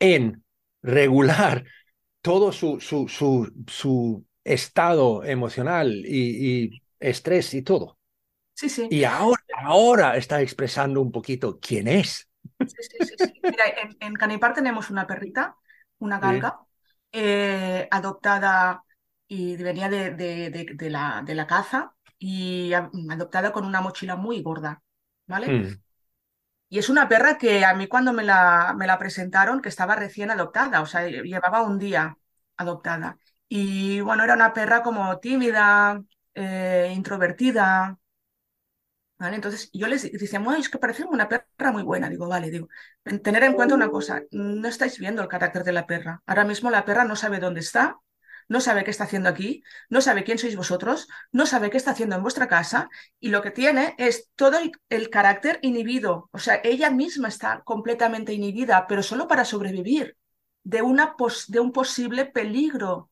en 0.00 0.44
regular 0.82 1.64
todo 2.22 2.52
su, 2.52 2.80
su, 2.80 3.08
su, 3.08 3.52
su 3.68 4.26
estado 4.44 5.24
emocional 5.24 5.92
y, 6.06 6.64
y 6.66 6.82
estrés 7.00 7.54
y 7.54 7.62
todo. 7.62 7.98
Sí, 8.54 8.68
sí. 8.68 8.90
Y 8.90 9.04
ahora, 9.04 9.38
ahora 9.58 10.16
está 10.16 10.42
expresando 10.42 11.00
un 11.02 11.12
poquito 11.12 11.58
quién 11.60 11.88
es. 11.88 12.28
Sí, 12.64 12.76
sí, 12.90 13.00
sí, 13.02 13.18
sí. 13.18 13.44
Mira, 13.48 13.64
en, 13.82 13.96
en 14.00 14.14
Canipar 14.14 14.54
tenemos 14.54 14.90
una 14.90 15.06
perrita, 15.06 15.56
una 15.98 16.18
galga, 16.18 16.60
eh, 17.12 17.88
adoptada 17.90 18.84
y 19.26 19.56
venía 19.56 19.88
de, 19.88 20.10
de- 20.10 20.50
de- 20.50 20.66
de 20.74 20.90
la, 20.90 21.22
de 21.24 21.34
la 21.34 21.46
caza 21.46 21.94
y 22.18 22.72
adoptada 22.74 23.52
con 23.52 23.64
una 23.64 23.80
mochila 23.80 24.16
muy 24.16 24.42
gorda, 24.42 24.82
¿vale? 25.26 25.56
Mm, 25.56 25.78
Y 26.68 26.78
es 26.78 26.88
una 26.90 27.08
perra 27.08 27.38
que 27.38 27.64
a 27.64 27.74
mí 27.74 27.86
cuando 27.88 28.12
me 28.12 28.22
la, 28.24 28.74
me 28.76 28.86
la 28.86 28.98
presentaron, 28.98 29.62
que 29.62 29.68
estaba 29.70 29.96
recién 29.96 30.30
adoptada, 30.30 30.82
o 30.82 30.86
sea, 30.86 31.06
llevaba 31.08 31.62
un 31.62 31.78
día 31.78 32.16
adoptada. 32.56 33.18
Y 33.48 34.00
bueno, 34.00 34.24
era 34.24 34.34
una 34.34 34.52
perra 34.52 34.82
como 34.82 35.18
tímida, 35.18 36.02
eh, 36.34 36.92
introvertida, 36.94 37.98
¿vale? 39.18 39.36
Entonces 39.36 39.70
yo 39.72 39.86
les 39.88 40.10
decía, 40.12 40.38
"Bueno, 40.40 40.58
es 40.60 40.68
que 40.68 40.78
parece 40.78 41.04
una 41.04 41.28
perra 41.28 41.72
muy 41.72 41.82
buena. 41.82 42.08
Digo, 42.08 42.28
vale, 42.28 42.50
digo, 42.50 42.68
en- 43.04 43.22
tener 43.22 43.42
en 43.44 43.54
cuenta 43.54 43.74
una 43.74 43.90
cosa, 43.90 44.22
no 44.30 44.68
estáis 44.68 44.98
viendo 44.98 45.22
el 45.22 45.28
carácter 45.28 45.64
de 45.64 45.72
la 45.72 45.86
perra. 45.86 46.22
Ahora 46.26 46.44
mismo 46.44 46.70
la 46.70 46.84
perra 46.84 47.04
no 47.04 47.16
sabe 47.16 47.38
dónde 47.40 47.60
está, 47.60 47.96
no 48.48 48.60
sabe 48.60 48.84
qué 48.84 48.90
está 48.90 49.04
haciendo 49.04 49.28
aquí, 49.28 49.62
no 49.90 50.00
sabe 50.00 50.24
quién 50.24 50.38
sois 50.38 50.56
vosotros, 50.56 51.06
no 51.32 51.46
sabe 51.46 51.70
qué 51.70 51.76
está 51.76 51.92
haciendo 51.92 52.16
en 52.16 52.22
vuestra 52.22 52.48
casa 52.48 52.88
y 53.20 53.28
lo 53.28 53.42
que 53.42 53.50
tiene 53.50 53.94
es 53.98 54.30
todo 54.34 54.58
el, 54.88 55.10
carácter 55.10 55.58
inhibido. 55.62 56.28
O 56.32 56.38
sea, 56.38 56.60
ella 56.64 56.90
misma 56.90 57.28
está 57.28 57.62
completamente 57.64 58.32
inhibida, 58.32 58.86
pero 58.88 59.02
solo 59.02 59.28
para 59.28 59.44
sobrevivir 59.44 60.16
de, 60.62 60.82
una 60.82 61.14
de 61.48 61.60
un 61.60 61.72
posible 61.72 62.24
peligro. 62.26 63.10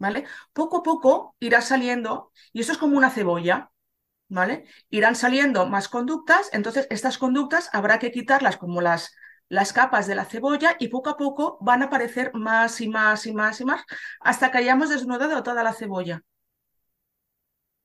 ¿Vale? 0.00 0.26
Poco 0.52 0.78
a 0.78 0.82
poco 0.84 1.34
irá 1.40 1.60
saliendo, 1.60 2.30
y 2.52 2.60
esto 2.60 2.72
es 2.72 2.78
como 2.78 2.96
una 2.96 3.10
cebolla, 3.10 3.72
¿vale? 4.28 4.64
Irán 4.90 5.16
saliendo 5.16 5.66
más 5.66 5.88
conductas, 5.88 6.50
entonces 6.52 6.86
estas 6.90 7.18
conductas 7.18 7.68
habrá 7.72 7.98
que 7.98 8.12
quitarlas 8.12 8.58
como 8.58 8.80
las 8.80 9.10
las 9.48 9.72
capas 9.72 10.06
de 10.06 10.14
la 10.14 10.24
cebolla 10.24 10.76
y 10.78 10.88
poco 10.88 11.10
a 11.10 11.16
poco 11.16 11.58
van 11.60 11.82
a 11.82 11.86
aparecer 11.86 12.32
más 12.34 12.80
y 12.80 12.88
más 12.88 13.26
y 13.26 13.32
más 13.32 13.60
y 13.60 13.64
más 13.64 13.82
hasta 14.20 14.50
que 14.50 14.58
hayamos 14.58 14.90
desnudado 14.90 15.42
toda 15.42 15.62
la 15.62 15.72
cebolla. 15.72 16.22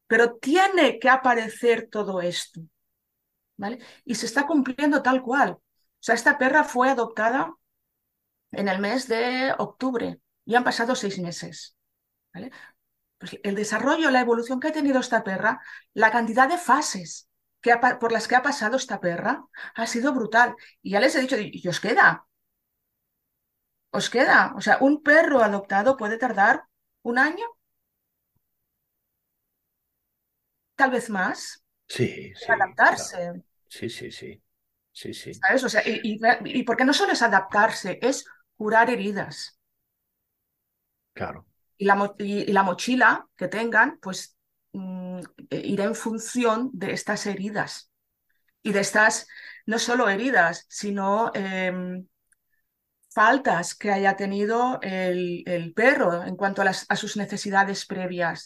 Pero 0.07 0.35
tiene 0.35 0.99
que 0.99 1.09
aparecer 1.09 1.87
todo 1.89 2.21
esto, 2.21 2.61
¿vale? 3.57 3.79
Y 4.05 4.15
se 4.15 4.25
está 4.25 4.45
cumpliendo 4.45 5.01
tal 5.01 5.21
cual. 5.21 5.51
O 5.51 5.61
sea, 5.99 6.15
esta 6.15 6.37
perra 6.37 6.63
fue 6.63 6.89
adoptada 6.89 7.53
en 8.51 8.67
el 8.67 8.79
mes 8.79 9.07
de 9.07 9.53
octubre 9.57 10.19
y 10.45 10.55
han 10.55 10.63
pasado 10.63 10.95
seis 10.95 11.17
meses, 11.19 11.77
¿vale? 12.33 12.51
Pues 13.17 13.39
el 13.43 13.55
desarrollo, 13.55 14.11
la 14.11 14.19
evolución 14.19 14.59
que 14.59 14.67
ha 14.67 14.73
tenido 14.73 14.99
esta 14.99 15.23
perra, 15.23 15.61
la 15.93 16.11
cantidad 16.11 16.49
de 16.49 16.57
fases 16.57 17.29
por 17.99 18.11
las 18.11 18.27
que 18.27 18.35
ha 18.35 18.41
pasado 18.41 18.77
esta 18.77 18.99
perra 18.99 19.45
ha 19.75 19.87
sido 19.87 20.13
brutal. 20.13 20.55
Y 20.81 20.91
ya 20.91 20.99
les 20.99 21.15
he 21.15 21.21
dicho, 21.21 21.37
¿y 21.39 21.67
os 21.67 21.79
queda? 21.79 22.27
¿Os 23.91 24.09
queda? 24.09 24.53
O 24.57 24.61
sea, 24.61 24.77
un 24.81 25.01
perro 25.03 25.43
adoptado 25.43 25.97
puede 25.97 26.17
tardar 26.17 26.63
un 27.03 27.17
año, 27.17 27.45
tal 30.75 30.91
vez 30.91 31.09
más, 31.09 31.63
sí, 31.87 32.33
sí, 32.35 32.51
adaptarse. 32.51 33.43
Sí, 33.67 33.89
sí, 33.89 34.11
sí. 34.11 34.41
Sí, 34.95 35.11
sí. 35.11 35.33
¿Sabes? 35.33 35.63
O 35.63 35.69
sea, 35.69 35.81
y, 35.87 36.19
y, 36.45 36.63
porque 36.63 36.85
no 36.85 36.93
solo 36.93 37.13
es 37.13 37.21
adaptarse, 37.23 37.97
es 38.01 38.25
curar 38.55 38.91
heridas. 38.91 39.59
Claro. 41.13 41.45
Y 41.77 41.85
la, 41.85 42.13
y 42.19 42.51
la 42.51 42.61
mochila 42.61 43.27
que 43.35 43.47
tengan, 43.47 43.97
pues 43.99 44.37
Mm, 44.73 45.02
irá 45.49 45.85
en 45.85 45.95
función 45.95 46.69
de 46.73 46.93
estas 46.93 47.25
heridas 47.25 47.91
y 48.61 48.71
de 48.71 48.79
estas, 48.79 49.27
no 49.65 49.79
solo 49.79 50.09
heridas, 50.09 50.65
sino 50.69 51.31
em, 51.33 52.07
faltas 53.13 53.75
que 53.75 53.91
haya 53.91 54.15
tenido 54.15 54.79
el, 54.81 55.43
el 55.45 55.73
perro 55.73 56.23
en 56.23 56.35
cuanto 56.35 56.61
a, 56.61 56.65
las, 56.65 56.85
a, 56.89 56.95
sus 56.95 57.17
necesidades 57.17 57.85
previas. 57.85 58.45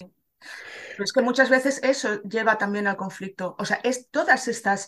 Pero 0.91 1.03
es 1.03 1.13
que 1.13 1.21
muchas 1.21 1.49
veces 1.49 1.79
eso 1.83 2.21
lleva 2.23 2.57
también 2.57 2.87
al 2.87 2.97
conflicto. 2.97 3.55
O 3.59 3.65
sea, 3.65 3.79
es 3.83 4.09
todas 4.09 4.47
estas, 4.47 4.87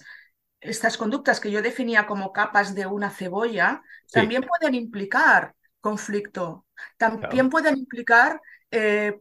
estas 0.59 0.97
conductas 0.97 1.39
que 1.39 1.51
yo 1.51 1.61
definía 1.61 2.05
como 2.05 2.33
capas 2.33 2.75
de 2.75 2.85
una 2.85 3.09
cebolla, 3.09 3.81
también 4.11 4.43
pueden 4.43 4.75
implicar 4.75 5.55
conflicto, 5.79 6.65
también 6.97 7.49
pueden 7.49 7.77
implicar 7.77 8.41
eh, 8.71 9.19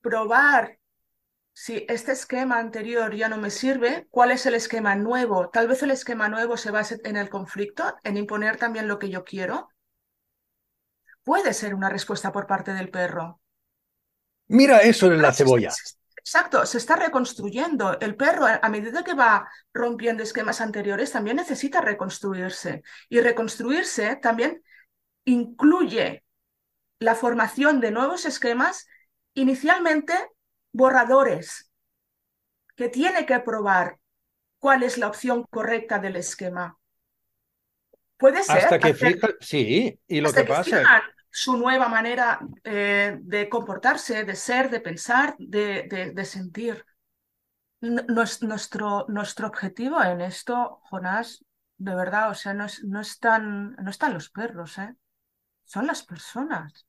probar 0.00 0.78
si 1.58 1.86
este 1.88 2.12
esquema 2.12 2.58
anterior 2.58 3.14
ya 3.14 3.30
no 3.30 3.38
me 3.38 3.48
sirve, 3.48 4.06
¿cuál 4.10 4.30
es 4.30 4.44
el 4.44 4.52
esquema 4.52 4.94
nuevo? 4.94 5.48
Tal 5.48 5.66
vez 5.66 5.82
el 5.82 5.90
esquema 5.90 6.28
nuevo 6.28 6.58
se 6.58 6.70
base 6.70 7.00
en 7.02 7.16
el 7.16 7.30
conflicto, 7.30 7.96
en 8.04 8.18
imponer 8.18 8.58
también 8.58 8.86
lo 8.86 8.98
que 8.98 9.08
yo 9.08 9.24
quiero. 9.24 9.70
Puede 11.24 11.54
ser 11.54 11.74
una 11.74 11.88
respuesta 11.88 12.30
por 12.30 12.46
parte 12.46 12.74
del 12.74 12.90
perro. 12.90 13.40
Mira 14.48 14.80
eso 14.80 15.06
en 15.06 15.22
la 15.22 15.32
cebolla. 15.32 15.72
Exacto, 16.18 16.66
se 16.66 16.76
está 16.76 16.94
reconstruyendo. 16.94 17.98
El 18.00 18.16
perro, 18.16 18.44
a 18.44 18.68
medida 18.68 19.02
que 19.02 19.14
va 19.14 19.48
rompiendo 19.72 20.22
esquemas 20.22 20.60
anteriores, 20.60 21.12
también 21.12 21.36
necesita 21.36 21.80
reconstruirse. 21.80 22.82
Y 23.08 23.20
reconstruirse 23.20 24.16
también 24.16 24.62
incluye 25.24 26.22
la 26.98 27.14
formación 27.14 27.80
de 27.80 27.92
nuevos 27.92 28.26
esquemas, 28.26 28.86
inicialmente 29.32 30.12
borradores 30.76 31.72
que 32.76 32.88
tiene 32.88 33.24
que 33.24 33.40
probar 33.40 33.98
cuál 34.58 34.82
es 34.82 34.98
la 34.98 35.08
opción 35.08 35.44
correcta 35.50 35.98
del 35.98 36.16
esquema. 36.16 36.78
Puede 38.16 38.42
ser. 38.42 38.58
Hasta 38.58 38.78
que 38.78 38.94
fija, 38.94 39.28
sí, 39.40 39.98
y 40.06 40.20
lo 40.20 40.32
que, 40.32 40.44
pasa. 40.44 40.82
su 41.30 41.56
nueva 41.56 41.88
manera 41.88 42.40
eh, 42.64 43.16
de 43.20 43.48
comportarse, 43.48 44.24
de 44.24 44.36
ser, 44.36 44.70
de 44.70 44.80
pensar, 44.80 45.34
de, 45.38 46.12
de, 46.14 46.24
sentir. 46.24 46.84
Nuestro, 47.80 49.04
nuestro 49.08 49.46
objetivo 49.46 50.02
en 50.02 50.22
esto, 50.22 50.80
Jonás, 50.84 51.44
de 51.76 51.94
verdad, 51.94 52.30
o 52.30 52.34
sea, 52.34 52.54
no, 52.54 52.66
no, 52.84 53.00
están, 53.00 53.76
no 53.76 53.90
están 53.90 54.14
los 54.14 54.30
perros, 54.30 54.78
¿eh? 54.78 54.94
son 55.64 55.86
las 55.86 56.02
personas. 56.02 56.86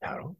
Claro. 0.00 0.36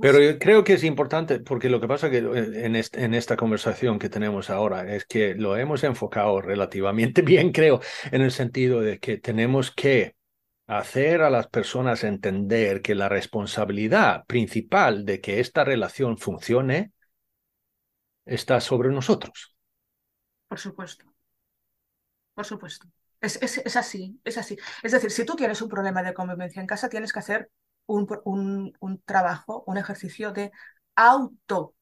Pero 0.00 0.20
yo 0.20 0.38
creo 0.38 0.64
que 0.64 0.74
es 0.74 0.84
importante, 0.84 1.40
porque 1.40 1.68
lo 1.68 1.80
que 1.80 1.88
pasa 1.88 2.10
que 2.10 2.18
eh, 2.18 2.66
en, 2.66 2.76
en, 2.76 3.14
esta 3.14 3.36
conversación 3.36 3.98
que 3.98 4.08
tenemos 4.08 4.50
ahora 4.50 4.94
es 4.94 5.04
que 5.04 5.34
lo 5.34 5.56
hemos 5.56 5.84
enfocado 5.84 6.40
relativamente 6.40 7.22
bien, 7.22 7.52
creo, 7.52 7.80
en 8.10 8.22
el 8.22 8.30
sentido 8.30 8.80
de 8.80 8.98
que 8.98 9.18
tenemos 9.18 9.70
que 9.70 10.16
hacer 10.66 11.22
a 11.22 11.30
las 11.30 11.48
personas 11.48 12.04
entender 12.04 12.80
que 12.82 12.94
la 12.94 13.08
responsabilidad 13.08 14.24
principal 14.26 15.04
de 15.04 15.20
que 15.20 15.40
esta 15.40 15.64
relación 15.64 16.16
funcione 16.18 16.92
está 18.24 18.60
sobre 18.60 18.90
nosotros. 18.90 19.54
Por 20.48 20.58
supuesto. 20.58 21.04
Por 22.34 22.44
supuesto. 22.44 22.88
Es, 23.20 23.40
es, 23.42 23.58
es 23.58 23.76
así, 23.76 24.20
es 24.24 24.36
así. 24.38 24.56
Es 24.82 24.92
decir, 24.92 25.10
si 25.10 25.24
tú 25.24 25.34
tienes 25.34 25.60
un 25.62 25.68
problema 25.68 26.02
de 26.02 26.14
convivencia 26.14 26.60
en 26.60 26.66
casa, 26.66 26.88
tienes 26.88 27.12
que 27.12 27.18
hacer 27.18 27.50
un, 27.86 28.72
un, 28.80 29.02
trabajo, 29.04 29.64
un 29.66 29.76
ejercicio 29.76 30.32
de 30.32 30.52
autoevaluación. 30.94 31.74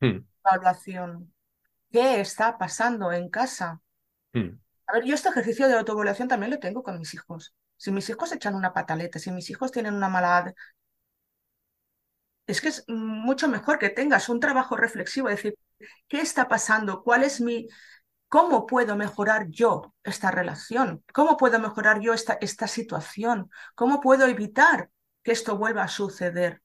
Hmm. 0.00 1.30
¿Qué 1.90 2.20
está 2.20 2.56
pasando 2.58 3.12
en 3.12 3.28
casa? 3.28 3.80
Hmm. 4.32 4.58
A 4.86 4.92
ver, 4.94 5.04
yo 5.04 5.14
este 5.14 5.28
ejercicio 5.28 5.68
de 5.68 5.74
autoevaluación 5.74 6.28
también 6.28 6.50
lo 6.50 6.58
tengo 6.58 6.82
con 6.82 6.98
mis 6.98 7.14
hijos. 7.14 7.54
Si 7.76 7.90
mis 7.90 8.08
hijos 8.10 8.32
echan 8.32 8.54
una 8.54 8.72
pataleta, 8.72 9.18
si 9.18 9.30
mis 9.30 9.50
hijos 9.50 9.72
tienen 9.72 9.94
una 9.94 10.08
mala... 10.08 10.52
Es 12.46 12.60
que 12.60 12.68
es 12.68 12.84
mucho 12.88 13.48
mejor 13.48 13.78
que 13.78 13.90
tengas 13.90 14.28
un 14.28 14.40
trabajo 14.40 14.76
reflexivo, 14.76 15.28
decir, 15.28 15.54
¿qué 16.08 16.20
está 16.20 16.48
pasando? 16.48 17.02
¿Cuál 17.02 17.24
es 17.24 17.40
mi... 17.40 17.68
¿Cómo 18.28 18.66
puedo 18.66 18.96
mejorar 18.96 19.48
yo 19.48 19.94
esta 20.04 20.30
relación? 20.30 21.04
¿Cómo 21.12 21.36
puedo 21.36 21.58
mejorar 21.58 22.00
yo 22.00 22.14
esta, 22.14 22.34
esta 22.40 22.68
situación? 22.68 23.50
¿Cómo 23.74 24.00
puedo 24.00 24.26
evitar 24.26 24.90
que 25.22 25.32
esto 25.32 25.56
vuelva 25.56 25.84
a 25.84 25.88
suceder. 25.88 26.62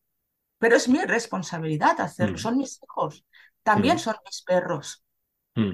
Pero 0.57 0.75
es 0.75 0.87
mi 0.87 1.03
responsabilidad 1.03 1.99
hacerlo, 1.99 2.35
mm. 2.35 2.39
son 2.39 2.57
mis 2.57 2.81
hijos, 2.81 3.25
también 3.63 3.97
mm. 3.97 3.99
son 3.99 4.15
mis 4.25 4.41
perros, 4.43 5.03
mm. 5.55 5.73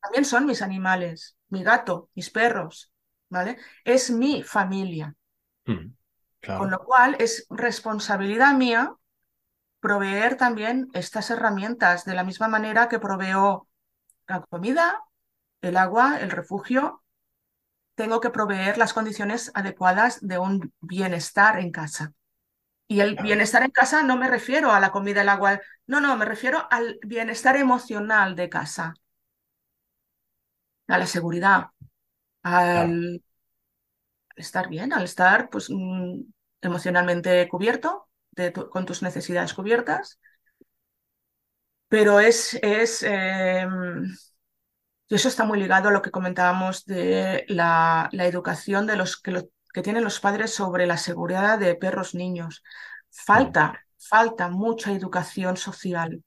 también 0.00 0.24
son 0.24 0.46
mis 0.46 0.62
animales, 0.62 1.36
mi 1.48 1.62
gato, 1.62 2.10
mis 2.14 2.30
perros, 2.30 2.92
¿vale? 3.28 3.58
Es 3.84 4.10
mi 4.10 4.42
familia. 4.42 5.14
Con 5.64 6.70
lo 6.70 6.78
cual 6.84 7.16
es 7.18 7.46
responsabilidad 7.50 8.54
mía 8.54 8.94
proveer 9.80 10.36
también 10.36 10.88
estas 10.92 11.30
herramientas 11.30 12.04
de 12.04 12.14
la 12.14 12.22
misma 12.22 12.46
manera 12.46 12.88
que 12.88 13.00
proveo 13.00 13.68
la 14.28 14.42
comida, 14.42 15.02
el 15.60 15.76
agua, 15.76 16.18
el 16.20 16.30
refugio 16.30 17.02
tengo 17.96 18.20
que 18.20 18.30
proveer 18.30 18.78
las 18.78 18.92
condiciones 18.92 19.50
adecuadas 19.54 20.20
de 20.20 20.38
un 20.38 20.72
bienestar 20.80 21.58
en 21.58 21.72
casa. 21.72 22.12
Y 22.88 23.00
el 23.00 23.16
bienestar 23.16 23.64
en 23.64 23.72
casa 23.72 24.04
no 24.04 24.16
me 24.16 24.28
refiero 24.28 24.70
a 24.70 24.78
la 24.78 24.92
comida, 24.92 25.22
el 25.22 25.28
agua, 25.28 25.60
no, 25.88 26.00
no, 26.00 26.16
me 26.16 26.24
refiero 26.24 26.68
al 26.70 27.00
bienestar 27.02 27.56
emocional 27.56 28.36
de 28.36 28.48
casa, 28.48 28.94
a 30.86 30.98
la 30.98 31.06
seguridad, 31.06 31.70
al 32.42 33.22
estar 34.36 34.68
bien, 34.68 34.92
al 34.92 35.04
estar 35.04 35.50
pues, 35.50 35.68
mm, 35.70 36.20
emocionalmente 36.60 37.48
cubierto, 37.48 38.08
con 38.70 38.86
tus 38.86 39.02
necesidades 39.02 39.54
cubiertas. 39.54 40.20
Pero 41.88 42.20
es, 42.20 42.54
es 42.62 43.02
em, 43.02 44.04
y 45.08 45.14
eso 45.14 45.28
está 45.28 45.44
muy 45.44 45.58
ligado 45.58 45.88
a 45.88 45.92
lo 45.92 46.02
que 46.02 46.10
comentábamos 46.10 46.84
de 46.84 47.44
la, 47.48 48.08
educación 48.12 48.86
de 48.86 48.96
los 48.96 49.16
que, 49.16 49.46
que, 49.72 49.82
tienen 49.82 50.04
los 50.04 50.18
padres 50.18 50.52
sobre 50.52 50.86
la 50.86 50.96
seguridad 50.96 51.58
de 51.58 51.76
perros 51.76 52.14
niños. 52.14 52.62
Falta, 53.10 53.84
falta 53.98 54.48
mucha 54.48 54.92
educación 54.92 55.56
social. 55.56 56.22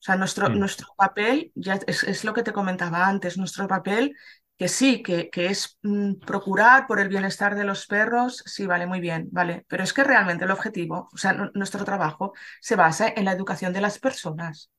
O 0.00 0.02
sea, 0.02 0.16
nuestro, 0.16 0.50
mm. 0.50 0.58
nuestro 0.58 0.88
papel, 0.96 1.52
ya 1.54 1.78
es, 1.86 2.24
lo 2.24 2.34
que 2.34 2.42
te 2.42 2.52
comentaba 2.52 3.06
antes, 3.06 3.38
nuestro 3.38 3.66
papel 3.66 4.14
que 4.58 4.68
sí, 4.68 5.02
que, 5.02 5.30
que 5.30 5.46
es 5.46 5.78
mm, 5.82 6.16
procurar 6.16 6.86
por 6.86 7.00
el 7.00 7.08
bienestar 7.08 7.54
de 7.54 7.64
los 7.64 7.86
perros, 7.86 8.42
sí, 8.44 8.66
vale, 8.66 8.86
muy 8.86 9.00
bien, 9.00 9.28
vale, 9.32 9.64
pero 9.68 9.82
es 9.82 9.94
que 9.94 10.04
realmente 10.04 10.44
el 10.44 10.50
objetivo, 10.50 11.08
o 11.12 11.16
sea, 11.16 11.32
nuestro 11.54 11.84
trabajo 11.84 12.34
se 12.60 12.76
basa 12.76 13.08
en 13.08 13.24
la 13.24 13.32
educación 13.32 13.72
de 13.72 13.80
las 13.80 13.98
personas. 13.98 14.70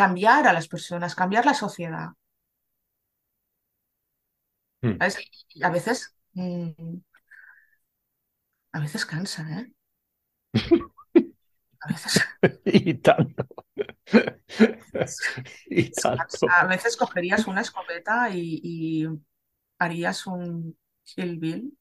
Cambiar 0.00 0.46
a 0.46 0.54
las 0.54 0.66
personas, 0.66 1.14
cambiar 1.14 1.44
la 1.44 1.52
sociedad. 1.52 2.08
Hmm. 4.80 4.96
A 5.62 5.68
veces, 5.68 6.16
mm, 6.32 7.00
a 8.72 8.80
veces 8.80 9.04
cansa, 9.04 9.46
¿eh? 9.60 9.72
A 11.80 11.88
veces. 11.92 12.22
y 12.64 12.94
tanto. 12.94 13.46
y 15.66 15.90
tanto. 15.90 16.46
A 16.48 16.66
veces 16.66 16.96
cogerías 16.96 17.46
una 17.46 17.60
escopeta 17.60 18.30
y, 18.30 19.06
harías 19.78 20.26
un 20.26 20.78
Kill 21.04 21.38
Bill. 21.38 21.78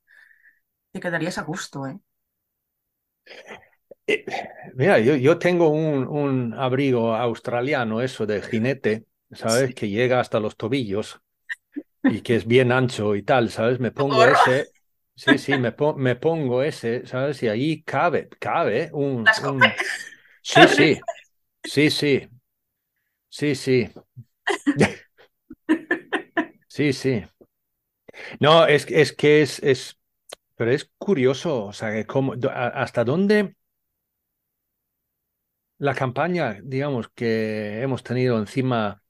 Te 0.92 1.00
quedarías 1.00 1.38
a 1.38 1.44
gusto, 1.44 1.88
¿eh? 1.88 1.98
Eh 4.14 4.26
mira, 4.74 5.00
yo, 5.00 5.16
yo 5.16 5.38
tengo 5.38 5.70
un, 5.70 6.08
un, 6.08 6.54
abrigo 6.54 7.16
australiano, 7.16 8.02
eso 8.02 8.26
de 8.26 8.42
jinete, 8.42 9.06
¿sabes? 9.32 9.74
Que 9.76 9.90
llega 9.90 10.20
hasta 10.20 10.40
los 10.40 10.56
tobillos 10.58 11.22
y 12.04 12.22
que 12.22 12.36
es 12.36 12.48
bien 12.48 12.72
ancho 12.72 13.16
y 13.16 13.24
tal, 13.24 13.50
¿sabes? 13.50 13.80
Me 13.80 13.92
pongo 13.92 14.24
ese, 14.24 14.70
sí, 15.16 15.38
sí, 15.38 15.58
me, 15.58 15.76
me 15.98 16.16
pongo 16.16 16.64
ese, 16.64 17.06
¿sabes? 17.06 17.42
Y 17.44 17.48
ahí 17.48 17.84
cabe, 17.84 18.30
cabe 18.40 18.90
un... 18.94 19.26
un... 19.44 19.62
Sí, 20.42 20.62
sí, 20.68 21.00
sí, 21.64 21.90
sí, 21.90 22.30
sí, 23.30 23.56
sí. 23.56 23.90
Sí, 26.68 26.94
sí. 26.94 27.26
No, 28.40 28.66
es, 28.66 28.86
es 28.90 29.12
que 29.12 29.42
es, 29.42 29.60
es, 29.62 30.00
pero 30.56 30.72
es 30.72 30.90
curioso, 30.98 31.66
o 31.66 31.74
sea, 31.74 32.06
cómo, 32.06 32.36
hasta 32.54 33.04
dónde 33.04 33.56
la 35.80 35.96
campaña, 35.96 36.60
digamos, 36.62 37.10
que 37.10 37.82
hemos 37.82 38.04
tenido 38.04 38.38
encima 38.38 39.02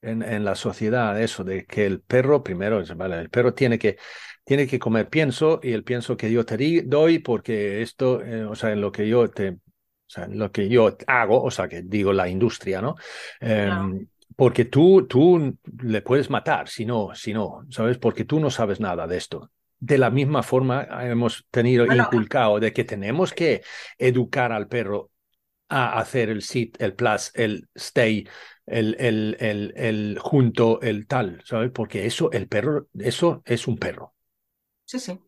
en, 0.00 0.22
en, 0.22 0.44
la 0.44 0.54
sociedad, 0.54 1.20
eso 1.20 1.44
de 1.44 1.66
que 1.66 1.84
el 1.84 2.00
perro, 2.00 2.42
primero, 2.42 2.82
vale, 2.96 3.18
el 3.18 3.28
perro 3.28 3.54
tiene 3.54 3.78
que, 3.78 3.98
tiene 4.44 4.66
que 4.66 4.78
comer 4.78 5.08
pienso 5.08 5.60
y 5.62 5.72
el 5.72 5.84
pienso 5.84 6.16
que 6.16 6.30
yo 6.32 6.44
te 6.44 6.82
doy 6.82 7.18
porque 7.18 7.82
esto, 7.82 8.22
eh, 8.22 8.44
o 8.44 8.54
sea, 8.54 8.72
en 8.72 8.80
lo 8.80 8.90
que 8.90 9.08
yo 9.08 9.28
te, 9.28 9.50
o 9.50 9.58
sea, 10.06 10.24
en 10.24 10.38
lo 10.38 10.50
que 10.50 10.68
yo 10.68 10.96
hago, 11.06 11.42
o 11.42 11.50
sea, 11.50 11.68
que 11.68 11.82
digo 11.82 12.12
la 12.12 12.28
industria, 12.28 12.80
¿no? 12.80 12.94
Em, 13.40 14.06
porque 14.36 14.64
tú, 14.64 15.06
tú 15.06 15.56
le 15.82 16.02
puedes 16.02 16.30
matar 16.30 16.68
si 16.68 16.84
no, 16.84 17.14
si 17.14 17.32
no, 17.32 17.66
¿sabes? 17.70 17.98
Porque 17.98 18.24
tú 18.24 18.40
no 18.40 18.50
sabes 18.50 18.80
nada 18.80 19.06
de 19.06 19.16
esto. 19.16 19.50
De 19.78 19.98
la 19.98 20.10
misma 20.10 20.42
forma 20.42 20.86
hemos 21.02 21.46
tenido 21.50 21.84
inculcado 21.84 22.60
de 22.60 22.72
que 22.72 22.84
tenemos 22.84 23.32
que 23.32 23.62
educar 23.98 24.52
al 24.52 24.68
perro 24.68 25.11
a 25.72 25.98
hacer 25.98 26.28
el 26.28 26.42
sit, 26.42 26.80
el 26.80 26.94
plus, 26.94 27.30
el 27.34 27.68
stay, 27.74 28.28
el, 28.66 28.94
el, 28.98 29.36
el, 29.40 29.72
el 29.76 30.18
junto, 30.20 30.80
el 30.82 31.06
tal, 31.06 31.42
¿sabes? 31.44 31.70
Porque 31.72 32.06
eso, 32.06 32.30
el 32.32 32.48
perro, 32.48 32.88
eso 32.98 33.42
es 33.44 33.66
un 33.66 33.78
perro. 33.78 34.14
Sí, 34.84 35.00
sí. 35.00 35.18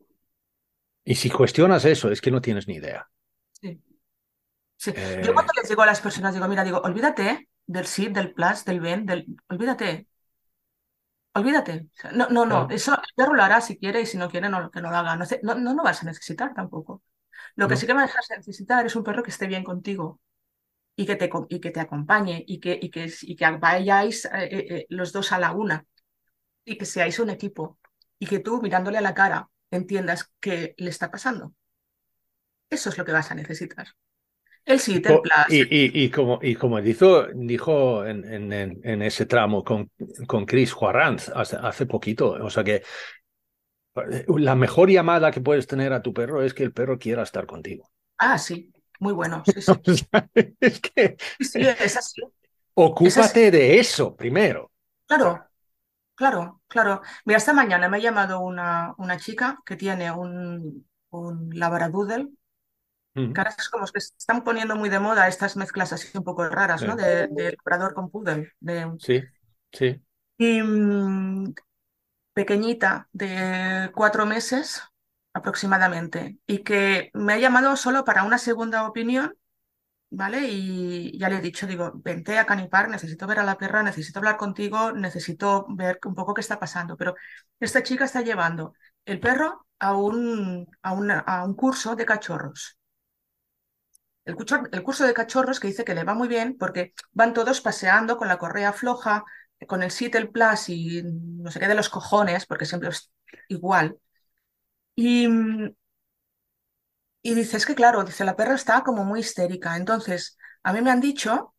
Y 1.05 1.14
si 1.14 1.30
cuestionas 1.30 1.84
eso, 1.84 2.11
es 2.11 2.20
que 2.20 2.30
no 2.30 2.40
tienes 2.40 2.68
ni 2.68 2.74
idea. 2.74 3.09
Sí. 3.61 3.82
sí. 4.76 4.92
Yo 5.22 5.34
cuando 5.34 5.53
les 5.57 5.68
digo 5.68 5.82
a 5.82 5.86
las 5.86 6.01
personas, 6.01 6.34
digo, 6.34 6.49
mira, 6.49 6.64
digo, 6.64 6.78
olvídate 6.78 7.49
del 7.66 7.86
sit, 7.86 8.12
del 8.12 8.32
plus, 8.32 8.64
del 8.64 8.80
ven, 8.80 9.07
del... 9.07 9.26
Olvídate. 9.49 10.09
Olvídate. 11.34 11.88
No, 12.14 12.28
no, 12.28 12.47
no. 12.47 12.68
Eso 12.70 12.92
el 12.92 13.14
perro 13.16 13.34
lo 13.34 13.42
hará 13.42 13.61
si 13.61 13.76
quiere 13.76 14.01
y 14.01 14.07
si 14.07 14.16
no 14.16 14.30
quiere, 14.30 14.49
no, 14.49 14.70
que 14.70 14.80
no 14.80 14.90
lo 14.90 14.97
haga. 14.97 15.16
No, 15.16 15.55
no, 15.57 15.74
no, 15.74 15.82
vas 15.82 16.03
a 16.03 16.07
necesitar 16.07 16.55
tampoco. 16.55 17.03
Lo 17.57 17.68
que 17.68 17.76
sí 17.76 17.86
que 17.86 17.92
vas 17.92 18.12
a 18.30 18.36
necesitar 18.36 18.86
es 18.86 18.97
un 18.97 19.05
perro 19.05 19.22
que 19.22 19.30
esté 19.30 19.47
bien 19.47 19.64
contigo, 19.64 20.20
y 20.97 21.07
que 21.07 21.16
te, 21.16 21.30
y 21.49 21.61
que 21.61 21.70
te 21.70 21.80
acompañe 21.80 22.45
y 22.47 22.61
que, 22.61 22.78
y 22.80 22.90
que, 22.90 23.12
y 23.22 23.36
que 23.36 23.51
vayáis 23.53 24.24
eh, 24.26 24.30
eh, 24.34 24.66
eh, 24.70 24.86
los 24.90 25.12
dos 25.12 25.32
a 25.32 25.38
la 25.38 25.53
una 25.53 25.86
y 26.64 26.76
que 26.78 26.84
seáis 26.86 27.18
un 27.18 27.30
equipo 27.30 27.78
y 28.18 28.26
que 28.26 28.40
tú 28.40 28.61
mirándole 28.62 28.99
a 28.99 29.03
la 29.03 29.14
cara 29.14 29.49
entiendas 29.70 30.32
qué 30.40 30.74
le 30.78 30.90
está 30.90 31.11
pasando. 31.11 31.55
Eso 32.70 32.88
es 32.90 32.99
lo 32.99 33.05
que 33.05 33.12
vas 33.12 33.30
a 33.30 33.34
necesitar. 33.34 33.88
El 34.64 34.80
sí, 34.80 35.03
y, 35.49 35.61
y, 35.62 36.05
y, 36.05 36.11
como, 36.11 36.38
y 36.42 36.55
como 36.55 36.80
dijo, 36.80 37.26
dijo 37.34 38.07
en, 38.07 38.24
en, 38.24 38.80
en 38.82 39.03
ese 39.03 39.26
tramo 39.26 39.62
con, 39.62 39.90
con 40.26 40.47
Chris 40.47 40.72
Juarranz 40.72 41.28
hace, 41.34 41.57
hace 41.61 41.84
poquito, 41.86 42.30
o 42.30 42.49
sea 42.49 42.64
que 42.64 42.82
la 44.28 44.55
mejor 44.55 44.88
llamada 44.90 45.30
que 45.32 45.40
puedes 45.40 45.66
tener 45.66 45.92
a 45.92 46.03
tu 46.03 46.12
perro 46.12 46.42
es 46.42 46.55
que 46.55 46.62
el 46.64 46.72
perro 46.72 46.99
quiera 46.99 47.22
estar 47.22 47.47
contigo. 47.47 47.90
Ah, 48.18 48.38
sí, 48.38 48.72
muy 49.05 49.12
bueno. 49.12 49.42
Sí, 49.44 49.61
sí. 49.61 49.72
es 50.61 50.80
que. 50.80 51.16
Sí, 51.38 51.61
es 51.61 51.96
así. 51.96 52.22
Ocúpate 52.72 53.50
de 53.50 53.78
eso 53.78 54.16
primero. 54.16 54.72
Claro, 55.07 55.46
claro, 56.14 56.62
claro. 56.66 57.02
Mira, 57.26 57.36
esta 57.36 57.52
mañana 57.52 57.88
me 57.88 57.98
ha 57.98 58.00
llamado 58.00 58.40
una, 58.40 58.94
una 58.96 59.18
chica 59.18 59.61
que 59.64 59.76
tiene 59.76 60.11
un, 60.11 60.86
un 61.11 61.50
labradoodle. 61.52 62.30
Que 63.14 63.32
ahora 63.36 63.55
es 63.57 63.68
como 63.68 63.86
que 63.86 64.00
se 64.00 64.12
están 64.18 64.42
poniendo 64.42 64.74
muy 64.74 64.88
de 64.88 64.98
moda 64.98 65.28
estas 65.28 65.57
mezclas 65.57 65.92
así 65.92 66.09
un 66.18 66.24
poco 66.24 66.48
raras, 66.48 66.82
¿no? 66.82 66.96
De, 66.96 67.28
de, 67.28 67.57
labrador 67.64 67.94
con 67.94 68.11
poodle. 68.11 68.50
De... 68.59 68.92
Sí, 68.98 69.22
sí. 69.70 70.02
Y 70.36 70.61
mm, 70.61 71.55
pequeñita, 72.32 73.09
de 73.12 73.92
cuatro 73.94 74.26
meses, 74.26 74.82
aproximadamente, 75.35 76.39
y 76.47 76.61
que 76.64 77.11
me 77.14 77.35
ha 77.35 77.39
llamado 77.39 77.76
solo 77.76 78.05
para 78.05 78.24
una 78.24 78.39
segunda 78.39 78.89
opinión, 78.89 79.37
¿vale? 80.11 80.41
Y 80.49 81.18
ya 81.18 81.28
le 81.28 81.37
he 81.37 81.41
dicho, 81.41 81.66
digo, 81.66 81.93
vente 81.97 82.39
a 82.39 82.47
Canipar, 82.47 82.89
necesito 82.89 83.26
ver 83.26 83.41
a 83.41 83.45
la 83.45 83.59
perra, 83.59 83.82
necesito 83.82 84.18
hablar 84.20 84.37
contigo, 84.37 84.93
necesito 84.93 85.66
ver 85.70 85.99
un 86.07 86.14
poco 86.14 86.35
qué 86.35 86.41
está 86.43 86.59
pasando. 86.61 86.97
Pero 86.97 87.14
esta 87.61 87.82
chica 87.82 88.05
está 88.07 88.22
llevando 88.22 88.74
el 89.07 89.20
perro 89.20 89.66
a 89.78 89.97
un, 89.97 90.66
a 90.82 90.91
a 91.26 91.45
un 91.45 91.55
curso 91.55 91.97
de 91.97 92.07
cachorros. 92.07 92.78
El 94.24 94.37
curso, 94.37 94.62
el 94.72 94.82
curso 94.82 95.07
de 95.07 95.14
cachorros 95.14 95.61
que 95.61 95.68
dice 95.68 95.85
que 95.85 95.95
le 95.95 96.05
va 96.05 96.14
muy 96.14 96.28
bien 96.28 96.57
porque 96.59 96.95
van 97.12 97.35
todos 97.35 97.61
paseando 97.61 98.16
con 98.16 98.28
la 98.28 98.39
correa 98.39 98.72
floja, 98.72 99.24
con 99.68 99.82
el 99.82 99.91
Sittel 99.91 100.30
Plus 100.30 100.68
y 100.70 101.03
no 101.05 101.51
sé 101.51 101.61
qué 101.61 101.68
de 101.68 101.74
los 101.74 101.89
cojones, 101.91 102.47
porque 102.47 102.64
siempre 102.66 102.89
es 102.91 103.11
igual. 103.49 103.99
Y, 104.97 105.28
y 107.22 107.34
dice, 107.34 107.57
es 107.57 107.66
que 107.66 107.74
claro, 107.74 108.05
dice, 108.05 108.24
la 108.24 108.36
perra 108.36 108.55
está 108.55 108.82
como 108.84 109.05
muy 109.05 109.20
histérica. 109.20 109.76
Entonces, 109.76 110.36
a 110.62 110.72
mí 110.72 110.80
me 110.82 110.90
han 110.90 111.01
dicho, 111.01 111.55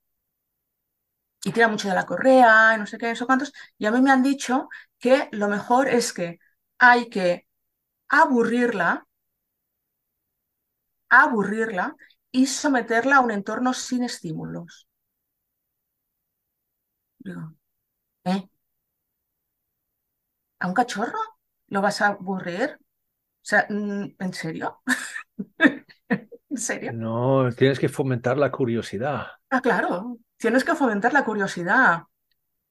y 1.43 1.51
tira 1.51 1.67
mucho 1.67 1.87
de 1.89 1.93
la 1.95 2.05
correa, 2.05 2.77
no 2.77 2.85
sé 2.87 2.97
qué, 2.97 3.11
eso 3.11 3.25
cuántos, 3.27 3.53
y 3.77 3.85
a 3.85 3.91
mí 3.91 4.01
me 4.01 4.11
han 4.11 4.23
dicho 4.23 4.69
que 4.99 5.29
lo 5.31 5.47
mejor 5.47 5.87
es 5.89 6.11
que 6.13 6.39
hay 6.79 7.09
que 7.09 7.47
aburrirla, 8.09 9.07
aburrirla 11.09 11.95
y 12.31 12.45
someterla 12.45 13.15
a 13.17 13.21
un 13.21 13.31
entorno 13.31 13.73
sin 13.73 14.03
estímulos. 14.03 14.87
Digo, 17.19 17.53
¿eh? 18.25 18.49
¿A 20.59 20.67
un 20.67 20.73
cachorro? 20.79 21.19
¿Lo 21.67 21.81
vas 21.81 22.01
a 22.01 22.07
aburrir? 22.07 22.77
O 23.45 23.47
sea, 23.47 23.67
mm, 23.69 24.15
¿en 24.17 24.33
serio? 24.33 24.81
¿En 26.09 26.57
serio? 26.57 26.93
No, 26.93 27.47
tienes 27.55 27.77
que 27.77 27.89
fomentar 27.89 28.39
la 28.39 28.51
curiosidad. 28.51 29.27
Ah, 29.51 29.61
claro, 29.61 30.17
tienes 30.35 30.63
que 30.63 30.73
fomentar 30.73 31.13
la 31.13 31.23
curiosidad. 31.23 32.01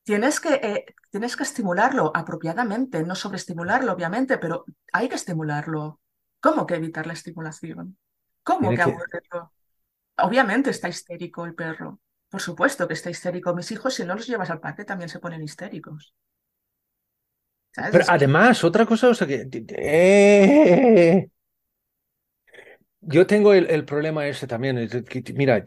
Tienes 0.03 0.41
que, 0.41 0.55
eh, 0.55 0.85
tienes 1.13 1.37
que 1.37 1.45
estimularlo 1.45 2.11
apropiadamente, 2.13 3.05
no 3.05 3.15
sobreestimularlo, 3.15 3.93
obviamente, 3.93 4.37
pero 4.39 4.65
hay 4.93 5.09
que 5.09 5.15
estimularlo. 5.15 6.01
¿Cómo 6.41 6.67
que 6.67 6.75
evitar 6.75 7.07
la 7.07 7.13
estimulación? 7.13 7.97
¿Cómo 8.43 8.71
que, 8.71 8.77
que 8.77 8.83
aburrirlo? 8.83 9.53
Obviamente 10.17 10.71
está 10.71 10.89
histérico 10.89 11.45
el 11.45 11.55
perro. 11.55 12.01
Por 12.29 12.41
supuesto 12.41 12.89
que 12.89 12.95
está 12.95 13.11
histérico. 13.11 13.55
Mis 13.55 13.71
hijos, 13.71 13.95
si 13.95 14.05
no 14.05 14.17
los 14.17 14.27
llevas 14.27 14.51
al 14.51 14.59
parque, 14.59 14.85
también 14.85 15.09
se 15.09 15.21
ponen 15.21 15.41
histéricos. 15.41 16.17
Pero 17.75 18.05
además, 18.09 18.63
otra 18.65 18.87
cosa, 18.87 19.09
o 19.09 19.15
sea, 19.15 19.27
que, 19.27 19.49
eh, 19.69 21.29
yo 23.01 23.27
tengo 23.27 23.53
el, 23.53 23.85
problema 23.85 24.27
ese 24.27 24.47
también. 24.47 24.89
mira, 25.35 25.65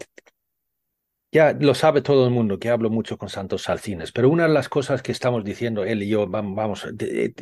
ya 1.31 1.53
lo 1.53 1.75
sabe 1.75 2.01
todo 2.01 2.25
el 2.25 2.31
mundo 2.33 2.57
que 2.57 2.69
hablo 2.69 2.89
mucho 2.89 3.17
con 3.17 3.29
Santos 3.29 3.63
Salcines, 3.63 4.11
pero 4.11 4.29
una 4.29 4.47
de 4.47 4.53
las 4.53 4.69
cosas 4.69 5.01
que 5.01 5.11
estamos 5.11 5.43
diciendo 5.43 5.83
él 5.83 6.03
y 6.03 6.09
yo, 6.09 6.27
vamos, 6.27 6.87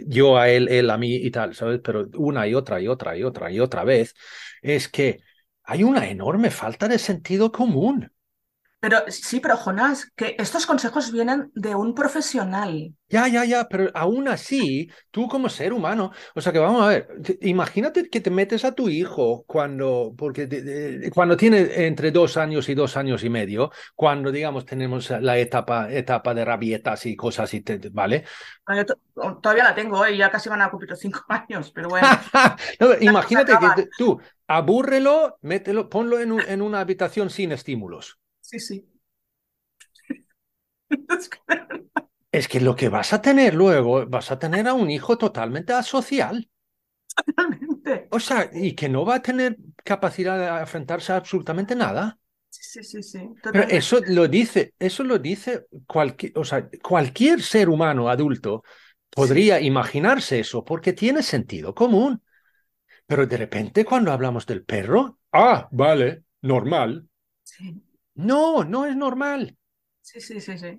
yo 0.07 0.38
a 0.38 0.49
él, 0.49 0.68
él 0.70 0.89
a 0.89 0.97
mí 0.97 1.16
y 1.16 1.32
tal, 1.32 1.55
¿sabes? 1.55 1.80
Pero 1.84 2.07
una 2.18 2.47
y 2.47 2.55
otra 2.55 2.82
y 2.82 2.88
otra 2.88 3.16
y 3.18 3.24
otra 3.24 3.51
y 3.51 3.59
otra 3.59 3.84
vez 3.84 4.16
es 4.61 4.89
que 4.89 5.20
hay 5.63 5.84
una 5.84 6.09
enorme 6.09 6.49
falta 6.51 6.88
de 6.88 6.99
sentido 6.99 7.51
común. 7.51 8.11
Pero 8.86 9.00
sí, 9.08 9.40
pero 9.40 9.58
Jonás, 9.58 10.12
que 10.16 10.36
estos 10.38 10.68
consejos 10.68 11.12
vienen 11.12 11.52
de 11.56 11.74
un 11.74 11.96
profesional. 11.96 12.94
Ya, 13.10 13.28
ya, 13.28 13.44
ya, 13.44 13.68
pero 13.68 13.90
aún 13.96 14.28
así, 14.28 14.92
tú 15.10 15.28
como 15.28 15.50
ser 15.50 15.74
humano, 15.74 16.12
o 16.36 16.42
sea 16.42 16.54
que 16.54 16.60
vamos 16.60 16.84
a 16.84 16.90
ver, 16.90 17.08
imagínate 17.42 18.08
que 18.12 18.22
te 18.22 18.30
metes 18.30 18.64
a 18.64 18.74
tu 18.74 18.88
hijo 18.88 19.44
cuando, 19.48 20.14
porque 20.16 21.10
cuando 21.16 21.36
tiene 21.36 21.88
entre 21.88 22.12
dos 22.12 22.38
años 22.38 22.70
y 22.70 22.76
dos 22.76 22.96
años 22.96 23.24
y 23.24 23.30
medio, 23.32 23.72
cuando 23.96 24.32
digamos 24.32 24.68
tenemos 24.68 25.10
la 25.10 25.40
etapa, 25.40 25.92
etapa 25.92 26.36
de 26.36 26.46
rabietas 26.46 27.08
y 27.08 27.16
cosas 27.16 27.46
así, 27.46 27.64
¿vale? 27.92 28.24
todavía 29.42 29.64
la 29.64 29.74
tengo, 29.74 30.06
¿eh? 30.06 30.16
ya 30.16 30.30
casi 30.30 30.48
van 30.48 30.62
a 30.62 30.70
cumplir 30.70 30.96
cinco 30.96 31.22
años, 31.30 31.72
pero 31.72 31.90
bueno. 31.90 32.08
imagínate 33.02 33.54
que 33.76 33.88
tú 33.98 34.22
abúrrelo, 34.48 35.40
mételo, 35.42 35.90
ponlo 35.90 36.20
en, 36.20 36.40
en 36.40 36.62
una 36.62 36.82
habitación 36.82 37.32
sin 37.32 37.52
estímulos. 37.52 38.20
Sí, 38.46 38.60
sí. 38.60 38.88
es 42.32 42.48
que 42.48 42.60
lo 42.60 42.76
que 42.76 42.89
vas 42.89 43.14
a 43.14 43.22
tener 43.22 43.56
luego, 43.56 44.06
vas 44.08 44.32
a 44.32 44.38
tener 44.38 44.68
a 44.68 44.74
un 44.74 44.89
hijo 44.91 45.18
totalmente 45.18 45.74
asocial. 45.74 46.50
Totalmente. 47.16 48.08
O 48.12 48.20
sea, 48.20 48.50
y 48.54 48.74
que 48.74 48.89
no 48.89 49.06
va 49.06 49.16
a 49.16 49.22
tener 49.22 49.58
capacidad 49.84 50.38
de 50.38 50.62
enfrentarse 50.62 51.14
a 51.14 51.18
absolutamente 51.18 51.76
nada. 51.76 52.20
Sí, 52.50 52.84
sí, 52.84 53.04
sí. 53.04 53.30
Pero 53.41 53.64
eso 53.64 54.00
lo 54.08 54.28
dice, 54.28 54.74
eso 54.80 55.04
lo 55.04 55.18
dice 55.18 55.66
cualquier, 55.88 56.38
o 56.38 56.43
sea, 56.43 56.70
cualquier 56.82 57.41
ser 57.41 57.70
humano 57.70 58.10
adulto 58.10 58.64
podría 59.10 59.60
imaginarse 59.62 60.39
eso 60.39 60.64
porque 60.64 60.93
tiene 60.93 61.24
sentido 61.24 61.74
común. 61.74 62.22
Pero 63.08 63.26
de 63.28 63.38
repente 63.38 63.86
cuando 63.86 64.12
hablamos 64.12 64.46
del 64.46 64.64
perro, 64.66 65.20
ah, 65.32 65.68
vale, 65.72 66.24
normal. 66.41 67.08
Sí. 67.43 67.85
No, 68.16 68.63
no 68.63 68.86
es 68.86 68.95
normal. 68.95 69.57
Sí, 70.01 70.20
sí, 70.22 70.39
sí, 70.41 70.57
sí. 70.57 70.78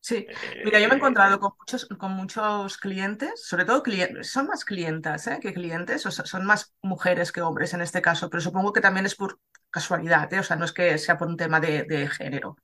Sí, 0.00 0.26
mira, 0.62 0.78
yo 0.80 0.88
me 0.88 0.94
he 0.94 0.96
encontrado 0.98 1.40
con 1.40 1.52
muchos, 1.58 1.86
con 1.86 2.12
muchos 2.12 2.76
clientes, 2.76 3.42
sobre 3.42 3.64
todo 3.64 3.82
clientes, 3.82 4.30
son 4.30 4.48
más 4.48 4.66
clientas 4.66 5.26
¿eh? 5.28 5.38
que 5.40 5.54
clientes, 5.54 6.04
o 6.04 6.10
sea, 6.10 6.26
son 6.26 6.44
más 6.44 6.74
mujeres 6.82 7.32
que 7.32 7.40
hombres 7.40 7.72
en 7.72 7.80
este 7.80 8.02
caso, 8.02 8.28
pero 8.28 8.42
supongo 8.42 8.74
que 8.74 8.82
también 8.82 9.06
es 9.06 9.14
por 9.14 9.40
casualidad, 9.70 10.30
¿eh? 10.34 10.40
o 10.40 10.42
sea, 10.42 10.56
no 10.56 10.66
es 10.66 10.72
que 10.72 10.98
sea 10.98 11.16
por 11.16 11.28
un 11.28 11.38
tema 11.38 11.58
de, 11.58 12.06
género. 12.08 12.58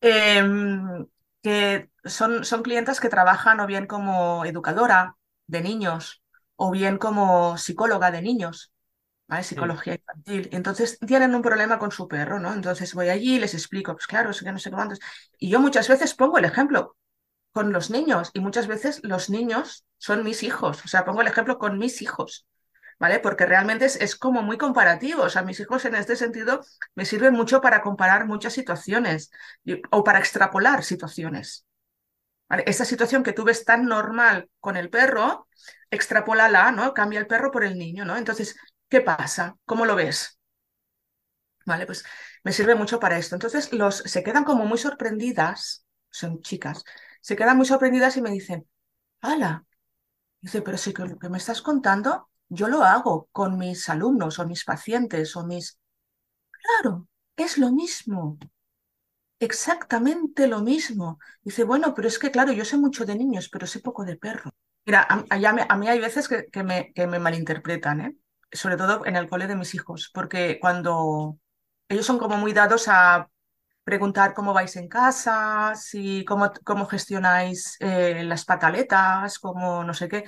Em, 0.00 1.06
que 1.40 1.90
son, 2.04 2.44
son 2.44 2.62
clientas 2.64 2.98
que 2.98 3.08
trabajan 3.08 3.60
o 3.60 3.66
bien 3.68 3.86
como 3.86 4.44
educadora 4.44 5.16
de 5.46 5.60
niños 5.60 6.24
o 6.56 6.72
bien 6.72 6.98
como 6.98 7.58
psicóloga 7.58 8.10
de 8.10 8.22
niños. 8.22 8.72
Psicología 9.42 9.94
infantil. 9.94 10.48
Entonces 10.52 10.98
tienen 11.00 11.34
un 11.34 11.42
problema 11.42 11.78
con 11.78 11.90
su 11.90 12.06
perro, 12.06 12.38
¿no? 12.38 12.52
Entonces 12.54 12.94
voy 12.94 13.08
allí 13.08 13.36
y 13.36 13.38
les 13.40 13.54
explico, 13.54 13.92
pues 13.94 14.06
claro, 14.06 14.30
es 14.30 14.40
que 14.40 14.52
no 14.52 14.58
sé 14.58 14.70
cuántos. 14.70 15.00
Y 15.38 15.50
yo 15.50 15.60
muchas 15.60 15.88
veces 15.88 16.14
pongo 16.14 16.38
el 16.38 16.44
ejemplo 16.44 16.96
con 17.52 17.72
los 17.72 17.90
niños 17.90 18.30
y 18.34 18.40
muchas 18.40 18.66
veces 18.66 19.00
los 19.02 19.30
niños 19.30 19.84
son 19.98 20.22
mis 20.22 20.42
hijos, 20.42 20.84
o 20.84 20.88
sea, 20.88 21.04
pongo 21.04 21.22
el 21.22 21.26
ejemplo 21.26 21.58
con 21.58 21.78
mis 21.78 22.02
hijos, 22.02 22.46
¿vale? 22.98 23.18
Porque 23.18 23.46
realmente 23.46 23.86
es, 23.86 23.96
es 23.96 24.14
como 24.14 24.42
muy 24.42 24.58
comparativo, 24.58 25.22
o 25.22 25.30
sea, 25.30 25.42
mis 25.42 25.58
hijos 25.58 25.84
en 25.86 25.94
este 25.94 26.16
sentido 26.16 26.60
me 26.94 27.04
sirven 27.04 27.32
mucho 27.32 27.60
para 27.60 27.82
comparar 27.82 28.26
muchas 28.26 28.52
situaciones 28.52 29.30
o 29.90 30.04
para 30.04 30.18
extrapolar 30.18 30.84
situaciones. 30.84 31.66
¿Vale? 32.48 32.62
Esa 32.66 32.84
situación 32.84 33.24
que 33.24 33.32
tú 33.32 33.42
ves 33.42 33.64
tan 33.64 33.86
normal 33.86 34.48
con 34.60 34.76
el 34.76 34.88
perro, 34.88 35.48
extrapólala, 35.90 36.70
¿no? 36.70 36.94
Cambia 36.94 37.18
el 37.18 37.26
perro 37.26 37.50
por 37.50 37.64
el 37.64 37.76
niño, 37.76 38.04
¿no? 38.04 38.16
Entonces, 38.16 38.54
¿Qué 38.88 39.00
pasa? 39.00 39.56
¿Cómo 39.64 39.86
lo 39.86 39.94
ves? 39.96 40.38
Vale, 41.66 41.86
pues 41.86 42.04
me 42.44 42.52
sirve 42.52 42.74
mucho 42.74 43.00
para 43.00 43.18
esto. 43.18 43.34
Entonces, 43.34 43.72
los 43.72 43.96
se 43.98 44.22
quedan 44.22 44.44
como 44.44 44.64
muy 44.66 44.78
sorprendidas, 44.78 45.84
son 46.10 46.40
chicas, 46.42 46.84
se 47.20 47.34
quedan 47.36 47.56
muy 47.56 47.66
sorprendidas 47.66 48.16
y 48.16 48.22
me 48.22 48.30
dicen, 48.30 48.68
¡Hala! 49.22 49.64
Dice, 50.40 50.62
pero 50.62 50.78
que 50.78 51.04
lo 51.06 51.18
que 51.18 51.28
me 51.30 51.38
estás 51.38 51.62
contando, 51.62 52.30
yo 52.48 52.68
lo 52.68 52.82
hago 52.84 53.28
con 53.32 53.58
mis 53.58 53.88
alumnos 53.88 54.38
o 54.38 54.46
mis 54.46 54.64
pacientes 54.64 55.36
o 55.36 55.46
mis. 55.46 55.78
Claro, 56.50 57.08
es 57.36 57.58
lo 57.58 57.72
mismo. 57.72 58.38
Exactamente 59.38 60.46
lo 60.46 60.60
mismo. 60.62 61.18
Dice, 61.42 61.64
bueno, 61.64 61.94
pero 61.94 62.08
es 62.08 62.18
que, 62.18 62.30
claro, 62.30 62.52
yo 62.52 62.64
sé 62.64 62.76
mucho 62.78 63.04
de 63.04 63.16
niños, 63.16 63.48
pero 63.50 63.66
sé 63.66 63.80
poco 63.80 64.04
de 64.04 64.16
perros. 64.16 64.52
Mira, 64.86 65.06
a, 65.08 65.76
mí 65.76 65.88
hay 65.88 66.00
veces 66.00 66.28
que, 66.28 66.62
me, 66.62 66.92
que 66.94 67.06
me 67.06 67.18
malinterpretan, 67.18 68.00
¿eh? 68.00 68.16
Sobre 68.52 68.76
todo 68.76 69.04
en 69.06 69.16
el 69.16 69.28
cole 69.28 69.46
de 69.46 69.56
mis 69.56 69.74
hijos, 69.74 70.10
porque 70.12 70.58
cuando 70.60 71.38
ellos 71.88 72.06
son 72.06 72.18
como 72.18 72.36
muy 72.36 72.52
dados 72.52 72.88
a 72.88 73.28
preguntar 73.84 74.34
cómo 74.34 74.52
vais 74.52 74.74
en 74.76 74.88
casa, 74.88 75.74
si, 75.76 76.24
cómo, 76.24 76.52
cómo 76.64 76.86
gestionáis 76.86 77.76
eh, 77.80 78.24
las 78.24 78.44
pataletas, 78.44 79.38
cómo 79.38 79.84
no 79.84 79.94
sé 79.94 80.08
qué. 80.08 80.24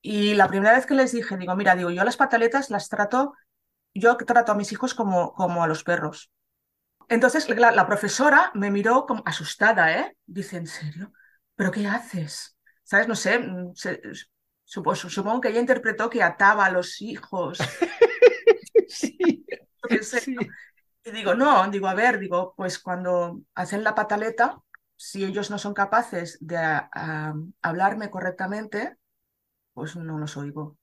Y 0.00 0.34
la 0.34 0.48
primera 0.48 0.72
vez 0.74 0.86
que 0.86 0.94
les 0.94 1.12
dije, 1.12 1.36
digo, 1.36 1.54
mira, 1.56 1.74
digo, 1.76 1.90
yo 1.90 2.04
las 2.04 2.16
pataletas 2.16 2.70
las 2.70 2.88
trato, 2.88 3.34
yo 3.94 4.16
trato 4.16 4.52
a 4.52 4.54
mis 4.54 4.72
hijos 4.72 4.94
como, 4.94 5.34
como 5.34 5.62
a 5.62 5.66
los 5.66 5.84
perros. 5.84 6.30
Entonces 7.08 7.48
la, 7.48 7.86
profesora 7.86 8.50
me 8.54 8.70
miró 8.70 9.06
como 9.06 9.22
asustada, 9.26 9.92
¿eh? 9.98 10.16
Dice, 10.26 10.58
¿en 10.58 10.66
serio? 10.66 11.12
¿Pero 11.56 11.70
qué 11.70 11.86
haces? 11.86 12.56
¿Sabes? 12.84 13.08
No 13.08 13.14
sé, 13.16 13.38
mm, 13.38 13.72
Supongo, 14.68 15.40
que 15.40 15.48
ella 15.48 15.60
interpretó 15.60 16.10
que 16.10 16.22
ataba 16.22 16.66
a 16.66 16.70
los 16.70 17.00
hijos. 17.00 17.58
sí, 18.88 19.44
Y 21.04 21.10
digo, 21.10 21.34
no, 21.34 21.70
digo, 21.70 21.88
a 21.88 21.94
ver, 21.94 22.18
digo, 22.18 22.52
pues 22.54 22.78
cuando 22.78 23.40
hacen 23.54 23.82
la 23.82 23.94
pataleta, 23.94 24.60
si 24.96 25.24
ellos 25.24 25.50
no 25.50 25.56
son 25.58 25.72
capaces 25.72 26.36
de 26.40 26.58
hablarme 27.62 28.10
correctamente, 28.10 28.98
pues 29.74 29.96
no 29.96 30.18
los 30.18 30.36
oigo. 30.36 30.78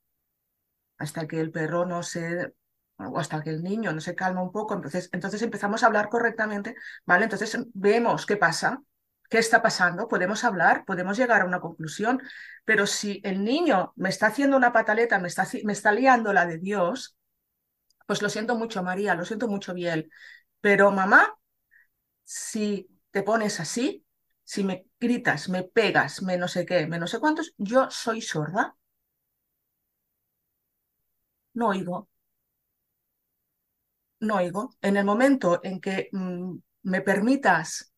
Hasta 0.97 1.27
que 1.27 1.39
el 1.41 1.51
perro 1.51 1.85
no 1.85 2.03
se, 2.03 2.53
o 2.97 3.19
hasta 3.19 3.43
que 3.43 3.49
el 3.49 3.63
niño 3.63 3.91
no 3.93 3.99
se 4.01 4.15
calma 4.15 4.41
un 4.41 4.51
poco, 4.51 4.73
entonces, 4.75 5.09
entonces 5.11 5.41
empezamos 5.41 5.83
a 5.83 5.87
hablar 5.87 6.09
correctamente, 6.09 6.75
¿vale? 7.05 7.25
Entonces 7.25 7.57
vemos 7.73 8.25
qué 8.25 8.37
pasa, 8.37 8.81
¿Qué 9.29 9.37
está 9.39 9.61
pasando? 9.61 10.07
Podemos 10.07 10.43
hablar, 10.43 10.85
podemos 10.85 11.17
llegar 11.17 11.41
a 11.41 11.45
una 11.45 11.59
conclusión, 11.59 12.21
pero 12.63 12.87
si 12.87 13.21
el 13.23 13.43
niño 13.43 13.93
me 13.95 14.09
está 14.09 14.27
haciendo 14.27 14.57
una 14.57 14.73
pataleta, 14.73 15.19
me 15.19 15.27
está, 15.27 15.47
me 15.63 15.73
está 15.73 15.91
liando 15.91 16.33
la 16.33 16.45
de 16.45 16.57
Dios, 16.59 17.17
pues 18.07 18.21
lo 18.21 18.29
siento 18.29 18.55
mucho, 18.55 18.83
María, 18.83 19.15
lo 19.15 19.25
siento 19.25 19.47
mucho, 19.47 19.73
Biel. 19.73 20.11
Pero 20.61 20.91
mamá, 20.91 21.35
si 22.23 22.89
te 23.11 23.23
pones 23.23 23.59
así, 23.59 24.05
si 24.43 24.63
me 24.63 24.87
gritas, 24.99 25.49
me 25.49 25.63
pegas, 25.63 26.21
me 26.23 26.37
no 26.37 26.47
sé 26.47 26.65
qué, 26.65 26.87
me 26.87 26.99
no 26.99 27.07
sé 27.07 27.19
cuántos, 27.19 27.53
yo 27.57 27.89
soy 27.91 28.21
sorda. 28.21 28.75
No 31.55 31.69
oigo. 31.69 32.07
No 34.19 34.35
oigo. 34.37 34.71
En 34.81 34.97
el 34.97 35.05
momento 35.05 35.59
en 35.63 35.79
que 35.79 36.09
mm, 36.11 36.55
me 36.83 37.01
permitas 37.01 37.93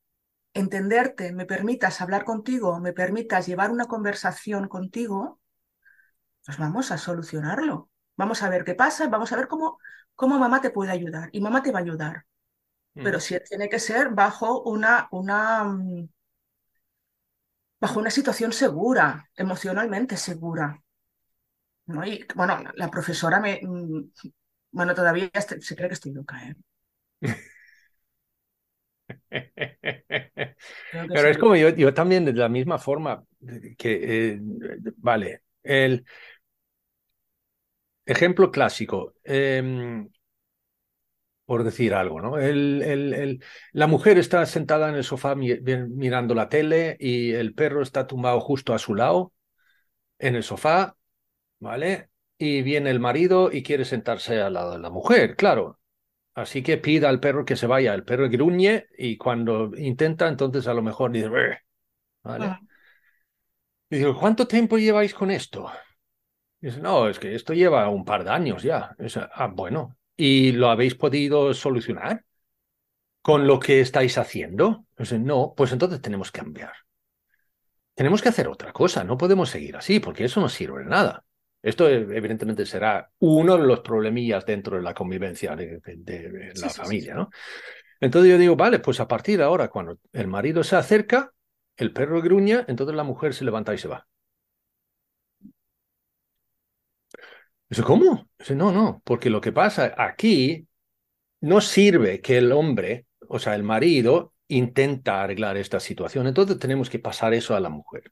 entenderte, 0.57 1.31
me 1.31 1.45
permitas 1.45 2.01
hablar 2.01 2.23
contigo, 2.25 2.79
me 2.79 2.93
permitas 2.93 3.45
llevar 3.45 3.71
una 3.71 3.85
conversación 3.85 4.67
contigo, 4.67 5.39
pues 6.45 6.57
vamos 6.57 6.91
a 6.91 6.97
solucionarlo. 6.97 7.89
Vamos 8.15 8.41
a 8.41 8.49
ver 8.49 8.63
qué 8.63 8.73
pasa, 8.73 9.07
vamos 9.07 9.31
a 9.31 9.35
ver 9.35 9.47
cómo, 9.47 9.79
cómo 10.15 10.39
mamá 10.39 10.59
te 10.59 10.71
puede 10.71 10.91
ayudar 10.91 11.29
y 11.31 11.41
mamá 11.41 11.61
te 11.61 11.71
va 11.71 11.79
a 11.79 11.83
ayudar. 11.83 12.25
Pero 12.93 13.19
mm. 13.19 13.21
si 13.21 13.39
tiene 13.41 13.69
que 13.69 13.79
ser 13.79 14.09
bajo 14.09 14.63
una, 14.63 15.07
una, 15.11 15.77
bajo 17.79 17.99
una 17.99 18.09
situación 18.09 18.51
segura, 18.51 19.29
emocionalmente 19.35 20.17
segura. 20.17 20.81
¿no? 21.85 22.05
Y 22.05 22.25
bueno, 22.35 22.59
la 22.73 22.89
profesora 22.89 23.39
me, 23.39 23.59
mm, 23.61 24.11
bueno, 24.71 24.95
todavía 24.95 25.29
se 25.39 25.75
cree 25.75 25.89
que 25.89 25.93
estoy 25.93 26.13
loca, 26.13 26.41
¿eh? 26.47 26.55
Pero 31.11 31.29
es 31.29 31.37
como 31.37 31.55
yo, 31.55 31.69
yo 31.69 31.93
también 31.93 32.25
de 32.25 32.33
la 32.33 32.49
misma 32.49 32.77
forma 32.79 33.25
que, 33.77 34.33
eh, 34.33 34.39
vale, 34.97 35.43
el 35.63 36.05
ejemplo 38.05 38.49
clásico, 38.51 39.13
em, 39.23 40.09
por 41.45 41.63
decir 41.63 41.93
algo, 41.93 42.21
¿no? 42.21 42.37
El, 42.39 42.81
el, 42.83 43.43
la 43.71 43.87
mujer 43.87 44.17
está 44.17 44.45
sentada 44.45 44.89
en 44.89 44.95
el 44.95 45.03
sofá 45.05 45.33
mirando 45.35 46.33
la 46.35 46.49
tele 46.49 46.97
y 46.99 47.31
el 47.33 47.53
perro 47.53 47.81
está 47.81 48.05
tumbado 48.07 48.41
justo 48.41 48.73
a 48.73 48.79
su 48.79 48.95
lado 48.95 49.33
en 50.19 50.35
el 50.35 50.43
sofá, 50.43 50.97
¿vale? 51.59 52.09
Y 52.37 52.63
viene 52.63 52.91
el 52.91 52.99
marido 53.01 53.51
y 53.53 53.63
quiere 53.63 53.85
sentarse 53.85 54.41
al 54.41 54.53
lado 54.53 54.73
de 54.73 54.79
la 54.79 54.89
mujer, 54.91 55.35
claro. 55.37 55.76
Así 56.37 56.61
que 56.61 56.77
pida 56.77 57.09
al 57.09 57.19
perro 57.19 57.45
que 57.45 57.55
se 57.55 57.67
vaya. 57.67 57.93
El 57.93 58.03
perro 58.03 58.29
gruñe 58.29 58.85
y 58.97 59.17
cuando 59.17 59.71
intenta, 59.75 60.27
entonces 60.27 60.67
a 60.67 60.73
lo 60.73 60.81
mejor 60.81 61.11
dice, 61.11 61.29
¿vale? 62.23 62.59
Y 63.89 63.97
digo, 63.97 64.17
¿cuánto 64.17 64.47
tiempo 64.47 64.77
lleváis 64.77 65.13
con 65.13 65.31
esto? 65.31 65.69
dice, 66.59 66.79
no, 66.79 67.07
es 67.07 67.19
que 67.19 67.35
esto 67.35 67.53
lleva 67.53 67.89
un 67.89 68.05
par 68.05 68.23
de 68.23 68.31
años 68.31 68.63
ya. 68.63 68.95
ah, 69.33 69.47
bueno. 69.47 69.97
¿Y 70.15 70.51
lo 70.53 70.69
habéis 70.69 70.95
podido 70.95 71.53
solucionar? 71.53 72.23
con 73.27 73.45
lo 73.45 73.59
que 73.59 73.81
estáis 73.81 74.17
haciendo? 74.17 74.85
No, 75.19 75.53
pues 75.57 75.73
entonces 75.73 76.01
tenemos 76.01 76.31
que 76.31 76.39
cambiar. 76.39 76.71
Tenemos 77.93 78.21
que 78.21 78.29
hacer 78.29 78.47
otra 78.47 78.71
cosa, 78.71 79.03
no 79.03 79.17
podemos 79.17 79.49
seguir 79.49 79.75
así, 79.75 79.99
porque 79.99 80.23
eso 80.23 80.39
no 80.39 80.47
sirve 80.47 80.83
de 80.83 80.89
nada. 80.89 81.25
Esto 81.61 81.89
evidentemente 81.89 82.65
será 82.65 83.09
uno 83.19 83.57
de 83.57 83.67
los 83.67 83.79
problemillas 83.81 84.45
dentro 84.45 84.77
de 84.77 84.83
la 84.83 84.93
convivencia 84.93 85.55
de, 85.55 85.81
la 86.55 86.69
familia, 86.69 87.15
¿no? 87.15 87.29
Entonces 87.99 88.31
yo 88.31 88.37
digo, 88.37 88.55
vale, 88.55 88.79
pues 88.79 88.99
a 88.99 89.07
partir 89.07 89.37
de 89.37 89.43
ahora, 89.43 89.69
cuando 89.69 89.97
el 90.13 90.27
marido 90.27 90.63
se 90.63 90.75
acerca, 90.75 91.33
el 91.75 91.93
perro 91.93 92.21
gruña, 92.21 92.63
entonces 92.67 92.95
la 92.95 93.03
mujer 93.03 93.33
se 93.33 93.43
levanta 93.43 93.73
y 93.73 93.77
se 93.79 93.87
va. 93.87 94.07
Dice, 97.69 97.83
¿cómo? 97.83 98.29
Dice, 98.37 98.55
no, 98.55 98.71
no, 98.71 99.01
porque 99.03 99.29
lo 99.29 99.41
que 99.41 99.51
pasa 99.51 99.93
aquí 99.97 100.67
no 101.41 101.59
sirve 101.59 102.21
que 102.21 102.37
el 102.37 102.51
hombre, 102.51 103.07
o 103.27 103.39
sea, 103.39 103.55
el 103.55 103.63
marido, 103.63 104.33
intenta 104.47 105.21
arreglar 105.21 105.57
esta 105.57 105.79
situación. 105.79 106.27
Entonces 106.27 106.59
tenemos 106.59 106.89
que 106.89 106.99
pasar 106.99 107.33
eso 107.33 107.55
a 107.55 107.59
la 107.59 107.69
mujer. 107.69 108.11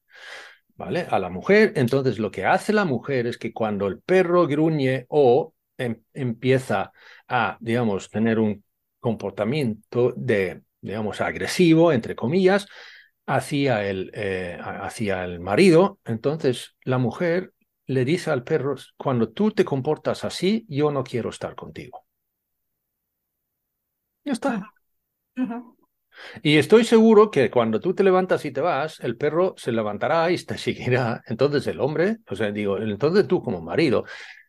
¿Vale? 0.76 1.08
A 1.10 1.20
la 1.20 1.30
mujer. 1.30 1.74
Entonces 1.76 2.20
lo 2.20 2.32
que 2.32 2.46
hace 2.46 2.74
la 2.74 2.86
mujer 2.86 3.28
es 3.28 3.38
que 3.38 3.54
cuando 3.54 3.88
el 3.88 4.02
perro 4.02 4.46
gruñe 4.48 5.06
o 5.10 5.54
em, 5.78 6.02
empieza 6.14 6.92
a, 7.28 7.58
digamos, 7.62 8.10
tener 8.10 8.40
un 8.40 8.64
comportamiento 9.00 10.14
de, 10.18 10.64
digamos, 10.82 11.22
agresivo, 11.22 11.94
entre 11.94 12.16
comillas, 12.16 12.68
hacia 13.26 13.88
el, 13.88 14.12
eh, 14.14 14.58
hacia 14.62 15.24
el 15.24 15.40
marido, 15.40 16.00
entonces 16.06 16.76
la 16.84 16.98
mujer 16.98 17.54
le 17.88 18.04
dice 18.06 18.32
al 18.32 18.44
perro, 18.44 18.76
cuando 18.98 19.30
tú 19.30 19.52
te 19.52 19.64
comportas 19.66 20.24
así, 20.26 20.66
yo 20.68 20.92
no 20.92 21.04
quiero 21.04 21.30
estar 21.30 21.56
contigo. 21.56 22.06
Ya 24.26 24.34
está. 24.34 24.72
Y 26.42 26.58
estoy 26.58 26.84
seguro 26.84 27.32
que 27.32 27.50
cuando 27.50 27.80
tú 27.80 27.94
te 27.94 28.04
levantas 28.04 28.46
y 28.46 28.52
te 28.52 28.62
vas, 28.62 29.00
el 29.02 29.18
perro 29.18 29.54
se 29.58 29.72
levantará 29.72 30.32
y 30.32 30.38
te 30.38 30.58
seguirá. 30.58 31.24
Entonces 31.28 31.68
el 31.68 31.80
hombre, 31.80 32.18
o 32.30 32.36
sea, 32.36 32.52
digo, 32.52 32.78
entonces 32.78 33.28
tú 33.28 33.42
como 33.42 33.62
marido, 33.62 34.06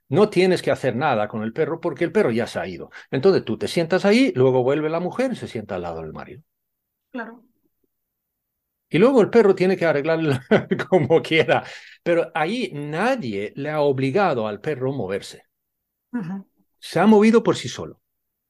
no 0.09 0.29
tienes 0.29 0.63
que 0.63 0.71
hacer 0.71 0.95
nada 0.97 1.29
con 1.29 1.43
el 1.43 1.53
perro 1.53 1.81
porque 1.81 2.05
el 2.05 2.13
perro 2.13 2.31
ya 2.31 2.47
se 2.47 2.59
ha 2.59 2.67
ido. 2.67 2.91
Entonces 3.11 3.45
tú 3.45 3.59
te 3.59 3.69
sientas 3.69 4.05
ahí, 4.05 4.33
luego 4.35 4.63
vuelve 4.63 4.89
la 4.89 5.01
mujer 5.01 5.33
y 5.33 5.37
se 5.37 5.49
sienta 5.49 5.77
al 5.77 5.83
lado 5.83 6.03
del 6.03 6.13
marido. 6.13 6.43
Claro. 7.11 7.43
Y 8.89 8.99
luego 8.99 9.21
el 9.21 9.31
perro 9.31 9.55
tiene 9.55 9.77
que 9.77 9.85
arreglarlo 9.85 10.35
como 10.89 11.21
quiera. 11.21 11.65
Pero 12.03 12.31
ahí 12.35 12.71
nadie 12.73 13.53
le 13.57 13.71
ha 13.71 13.81
obligado 13.81 14.47
al 14.47 14.61
perro 14.61 14.93
a 14.93 14.97
moverse. 14.97 15.43
Se 16.79 17.01
ha 17.01 17.07
movido 17.07 17.43
por 17.43 17.57
sí 17.57 17.69
solo. 17.69 18.01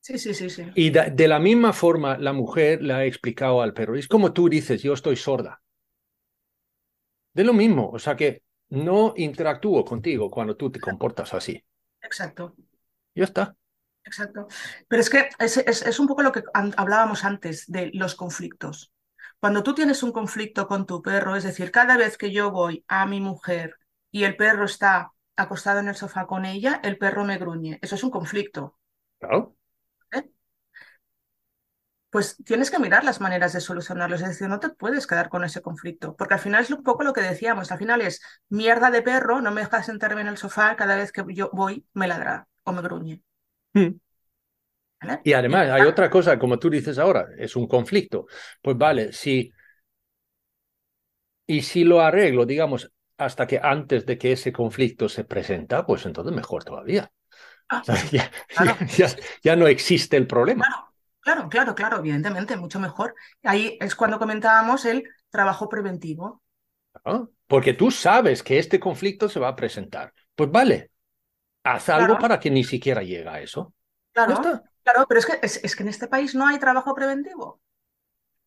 Sí, 0.06 0.20
sí, 0.20 0.34
sí, 0.34 0.48
sí. 0.48 0.64
Y 0.76 0.90
de, 0.90 1.26
la 1.26 1.40
misma 1.40 1.72
forma 1.72 2.16
la 2.16 2.32
mujer 2.32 2.80
le 2.80 2.92
ha 2.92 3.04
explicado 3.04 3.60
al 3.60 3.74
perro. 3.74 3.96
Es 3.96 4.06
como 4.06 4.32
tú 4.32 4.48
dices, 4.48 4.80
yo 4.80 4.92
estoy 4.92 5.16
sorda. 5.16 5.60
De 7.34 7.42
lo 7.42 7.52
mismo, 7.52 7.90
o 7.90 7.98
sea 7.98 8.14
que 8.14 8.44
no 8.68 9.14
interactúo 9.16 9.84
contigo 9.84 10.30
cuando 10.30 10.56
tú 10.56 10.70
te 10.70 10.78
comportas 10.78 11.34
así. 11.34 11.60
Exacto. 12.00 12.54
Ya 13.16 13.24
está. 13.24 13.56
Exacto. 14.04 14.46
Pero 14.86 15.00
es 15.02 15.10
que 15.10 15.28
es, 15.40 15.56
es, 15.56 15.98
un 15.98 16.06
poco 16.06 16.22
lo 16.22 16.30
que 16.30 16.44
hablábamos 16.54 17.24
antes 17.24 17.66
de 17.66 17.90
los 17.92 18.14
conflictos. 18.14 18.92
Cuando 19.40 19.64
tú 19.64 19.74
tienes 19.74 20.04
un 20.04 20.12
conflicto 20.12 20.68
con 20.68 20.86
tu 20.86 21.02
perro, 21.02 21.34
es 21.34 21.42
decir, 21.42 21.72
cada 21.72 21.96
vez 21.96 22.16
que 22.16 22.30
yo 22.30 22.52
voy 22.52 22.84
a 22.86 23.06
mi 23.06 23.20
mujer 23.20 23.74
y 24.12 24.22
el 24.22 24.36
perro 24.36 24.66
está 24.66 25.10
acostado 25.34 25.80
en 25.80 25.88
el 25.88 25.96
sofá 25.96 26.28
con 26.28 26.44
ella, 26.44 26.80
el 26.84 26.96
perro 26.96 27.24
me 27.24 27.38
gruñe. 27.38 27.80
Eso 27.82 27.96
es 27.96 28.04
un 28.04 28.10
conflicto. 28.10 28.78
Claro 29.18 29.55
pues 32.16 32.42
tienes 32.46 32.70
que 32.70 32.78
mirar 32.78 33.04
las 33.04 33.20
maneras 33.20 33.52
de 33.52 33.60
solucionarlo. 33.60 34.16
Es 34.16 34.22
decir, 34.22 34.48
no 34.48 34.58
te 34.58 34.70
puedes 34.70 35.06
quedar 35.06 35.28
con 35.28 35.44
ese 35.44 35.60
conflicto, 35.60 36.16
porque 36.16 36.32
al 36.32 36.40
final 36.40 36.62
es 36.62 36.70
un 36.70 36.82
poco 36.82 37.04
lo 37.04 37.12
que 37.12 37.20
decíamos. 37.20 37.70
Al 37.70 37.76
final 37.76 38.00
es 38.00 38.22
mierda 38.48 38.90
de 38.90 39.02
perro, 39.02 39.42
no 39.42 39.50
me 39.50 39.60
dejas 39.60 39.84
sentarme 39.84 40.22
en 40.22 40.28
el 40.28 40.38
sofá 40.38 40.76
cada 40.76 40.96
vez 40.96 41.12
que 41.12 41.22
yo 41.34 41.50
voy, 41.52 41.84
me 41.92 42.08
ladra 42.08 42.48
o 42.64 42.72
me 42.72 42.80
gruñe. 42.80 43.20
Hmm. 43.74 43.98
Y 45.24 45.34
además 45.34 45.68
hay 45.68 45.82
otra 45.82 46.08
cosa, 46.08 46.38
como 46.38 46.58
tú 46.58 46.70
dices 46.70 46.98
ahora, 46.98 47.26
es 47.36 47.54
un 47.54 47.68
conflicto. 47.68 48.24
Pues 48.62 48.78
vale, 48.78 49.12
si... 49.12 49.52
Y 51.46 51.60
si 51.60 51.84
lo 51.84 52.00
arreglo, 52.00 52.46
digamos, 52.46 52.90
hasta 53.18 53.46
que 53.46 53.60
antes 53.62 54.06
de 54.06 54.16
que 54.16 54.32
ese 54.32 54.54
conflicto 54.54 55.10
se 55.10 55.24
presenta, 55.24 55.84
pues 55.84 56.06
entonces 56.06 56.34
mejor 56.34 56.64
todavía. 56.64 57.12
Ah, 57.68 57.82
ya, 59.42 59.56
no 59.56 59.66
existe 59.66 60.16
el 60.16 60.26
problema. 60.26 60.64
Claro, 60.64 60.95
claro, 61.48 61.74
claro, 61.74 61.98
evidentemente, 61.98 62.56
mucho 62.56 62.78
mejor. 62.78 63.14
Ahí 63.42 63.76
es 63.80 63.94
cuando 63.94 64.18
comentábamos 64.18 64.84
el 64.84 65.04
trabajo 65.30 65.68
preventivo. 65.68 66.42
porque 67.46 67.74
tú 67.74 67.90
sabes 67.90 68.42
que 68.42 68.58
este 68.58 68.80
conflicto 68.80 69.28
se 69.28 69.40
va 69.40 69.48
a 69.48 69.56
presentar. 69.56 70.12
Pues 70.34 70.50
vale, 70.50 70.90
haz 71.64 71.88
algo 71.88 72.18
para 72.18 72.38
que 72.38 72.50
ni 72.50 72.64
siquiera 72.64 73.02
llegue 73.02 73.28
a 73.28 73.40
eso. 73.40 73.74
Claro, 74.12 74.40
claro, 74.82 75.06
pero 75.08 75.20
es 75.20 75.26
que, 75.26 75.38
es, 75.42 75.76
que 75.76 75.82
en 75.82 75.88
este 75.88 76.08
país 76.08 76.34
no 76.34 76.46
hay 76.46 76.58
trabajo 76.58 76.94
preventivo. 76.94 77.60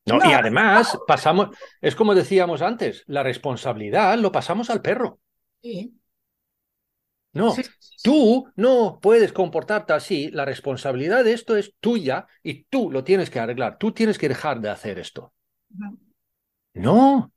No, 0.05 0.17
y 0.17 0.33
además 0.33 0.97
pasamos, 1.05 1.55
es 1.81 1.95
como 1.95 2.15
decíamos 2.15 2.61
antes, 2.61 3.03
la 3.05 3.21
responsabilidad 3.21 4.17
lo 4.17 4.31
pasamos 4.31 4.69
al 4.69 4.81
perro. 4.81 5.19
Sí. 5.61 5.98
No, 7.31 7.55
tú 8.03 8.51
no 8.55 8.99
puedes 9.01 9.31
comportarte 9.33 9.93
así. 9.93 10.31
La 10.31 10.45
responsabilidad 10.45 11.23
de 11.23 11.33
esto 11.33 11.55
es 11.55 11.75
tuya 11.79 12.27
y 12.41 12.63
tú 12.65 12.91
lo 12.91 13.03
tienes 13.03 13.29
que 13.29 13.39
arreglar. 13.39 13.77
Tú 13.77 13.91
tienes 13.91 14.17
que 14.17 14.29
dejar 14.29 14.61
de 14.61 14.69
hacer 14.69 14.97
esto. 14.97 15.33
No, 16.73 17.31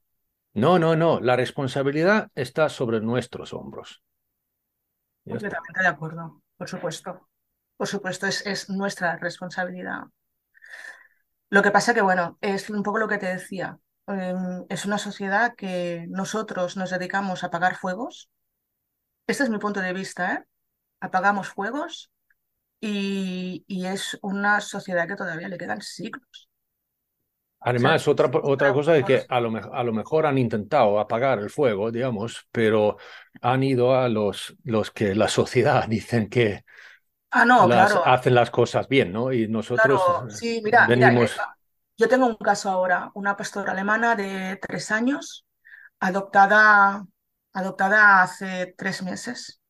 no, 0.54 0.78
no, 0.78 0.96
no. 0.96 1.20
La 1.20 1.36
responsabilidad 1.36 2.28
está 2.34 2.68
sobre 2.68 3.00
nuestros 3.00 3.52
hombros. 3.52 4.02
Completamente 5.24 5.80
de 5.80 5.88
acuerdo, 5.88 6.42
por 6.56 6.68
supuesto. 6.68 7.28
Por 7.76 7.86
supuesto, 7.86 8.26
es, 8.26 8.46
es 8.46 8.70
nuestra 8.70 9.16
responsabilidad. 9.16 10.04
Lo 11.50 11.62
que 11.62 11.70
pasa 11.70 11.92
que, 11.92 12.00
bueno, 12.00 12.38
es 12.40 12.70
un 12.70 12.82
poco 12.82 12.98
lo 12.98 13.08
que 13.08 13.18
te 13.18 13.26
decía. 13.26 13.78
Em, 14.06 14.64
es 14.68 14.86
una 14.86 14.98
sociedad 14.98 15.54
que 15.54 16.06
nosotros 16.08 16.76
nos 16.76 16.90
dedicamos 16.90 17.44
a 17.44 17.48
apagar 17.48 17.76
fuegos 17.76 18.30
este 19.26 19.44
es 19.44 19.50
mi 19.50 19.58
punto 19.58 19.80
de 19.80 19.92
vista, 19.92 20.34
¿eh? 20.34 20.44
Apagamos 21.00 21.48
fuegos 21.48 22.10
y, 22.80 23.64
es 23.68 24.18
una 24.22 24.60
sociedad 24.60 25.06
que 25.06 25.16
todavía 25.16 25.48
le 25.48 25.58
quedan 25.58 25.80
siglos. 25.80 26.48
Además, 27.60 28.08
otra, 28.08 28.28
otra 28.42 28.72
cosa 28.72 28.96
es 28.96 29.04
que 29.04 29.24
a 29.28 29.40
lo, 29.40 29.56
a 29.56 29.84
lo, 29.84 29.92
mejor 29.92 30.26
han 30.26 30.36
intentado 30.36 30.98
apagar 30.98 31.38
el 31.38 31.48
fuego, 31.48 31.92
digamos, 31.92 32.48
pero 32.50 32.96
han 33.40 33.62
ido 33.62 33.94
a 33.94 34.08
los, 34.08 34.56
los 34.64 34.90
que 34.90 35.14
la 35.14 35.28
sociedad 35.28 35.84
dicen 35.88 36.28
que 36.28 36.64
ah, 37.30 37.44
no, 37.44 37.68
hacen 38.04 38.34
las 38.34 38.50
cosas 38.50 38.88
bien, 38.88 39.12
¿no? 39.12 39.32
Y 39.32 39.46
nosotros 39.46 40.02
sí, 40.30 40.60
mira, 40.64 40.88
venimos... 40.88 41.36
yo 41.96 42.08
tengo 42.08 42.26
un 42.26 42.36
caso 42.36 42.68
ahora, 42.68 43.12
una 43.14 43.36
pastora 43.36 43.72
alemana 43.72 44.16
de 44.16 44.58
tres 44.60 44.90
años, 44.90 45.46
adoptada 46.00 47.06
adoptada 47.52 48.22
hace 48.22 48.74
tres 48.76 49.02
meses. 49.02 49.60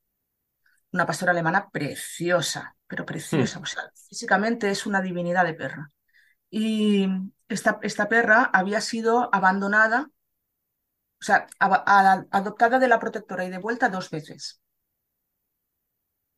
Una 0.93 1.07
pastora 1.07 1.33
alemana 1.33 1.71
preciosa, 1.71 2.77
pero 2.87 3.07
preciosa. 3.07 3.59
Hmm. 3.59 3.63
O 3.63 3.67
sea, 3.67 3.83
físicamente 4.09 4.71
es 4.71 4.87
una 4.87 5.01
divinidad 5.01 5.45
de 5.45 5.55
perra. 5.55 5.91
Y 6.51 7.09
esta, 7.49 7.79
esta 7.83 8.09
perra 8.09 8.51
había 8.53 8.81
sido 8.81 9.35
abandonada, 9.35 10.11
o 11.21 11.25
sea, 11.25 11.47
adoptada 11.59 12.79
de 12.79 12.89
la 12.89 12.99
protectora 12.99 13.45
y 13.45 13.51
devuelta 13.51 13.89
dos 13.89 14.11
veces. 14.11 14.61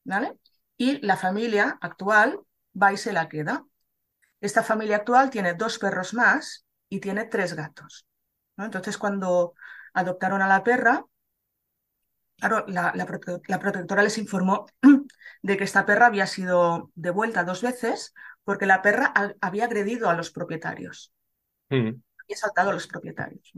¿Vale? 0.05 0.39
Y 0.77 1.05
la 1.05 1.17
familia 1.17 1.79
actual 1.81 2.41
va 2.81 2.93
y 2.93 2.97
se 2.97 3.13
la 3.13 3.29
queda. 3.29 3.65
Esta 4.41 4.63
familia 4.63 4.97
actual 4.97 5.31
tiene 5.31 5.55
dos 5.55 5.79
perros 5.79 6.13
más 6.15 6.67
y 6.89 7.01
tiene 7.01 7.25
tres 7.25 7.55
gatos. 7.55 8.07
¿no? 8.57 8.67
Entonces, 8.67 8.99
cuando 8.99 9.55
adoptaron 9.95 10.43
a 10.43 10.49
la 10.49 10.63
perra, 10.63 11.05
Claro, 12.39 12.65
la, 12.69 12.93
protectora 13.61 14.03
les 14.03 14.19
informó 14.19 14.67
de 15.43 15.57
que 15.57 15.65
esta 15.65 15.87
perra 15.87 16.07
había 16.07 16.27
sido 16.27 16.91
devuelta 16.95 17.45
dos 17.45 17.63
veces 17.63 18.13
porque 18.45 18.67
la 18.67 18.83
perra 18.83 19.13
había 19.41 19.65
agredido 19.65 20.09
a 20.09 20.15
los 20.15 20.31
propietarios. 20.31 21.13
Mm. 21.71 21.89
Había 21.89 22.37
saltado 22.37 22.71
a 22.71 22.75
los 22.75 22.87
propietarios. 22.87 23.53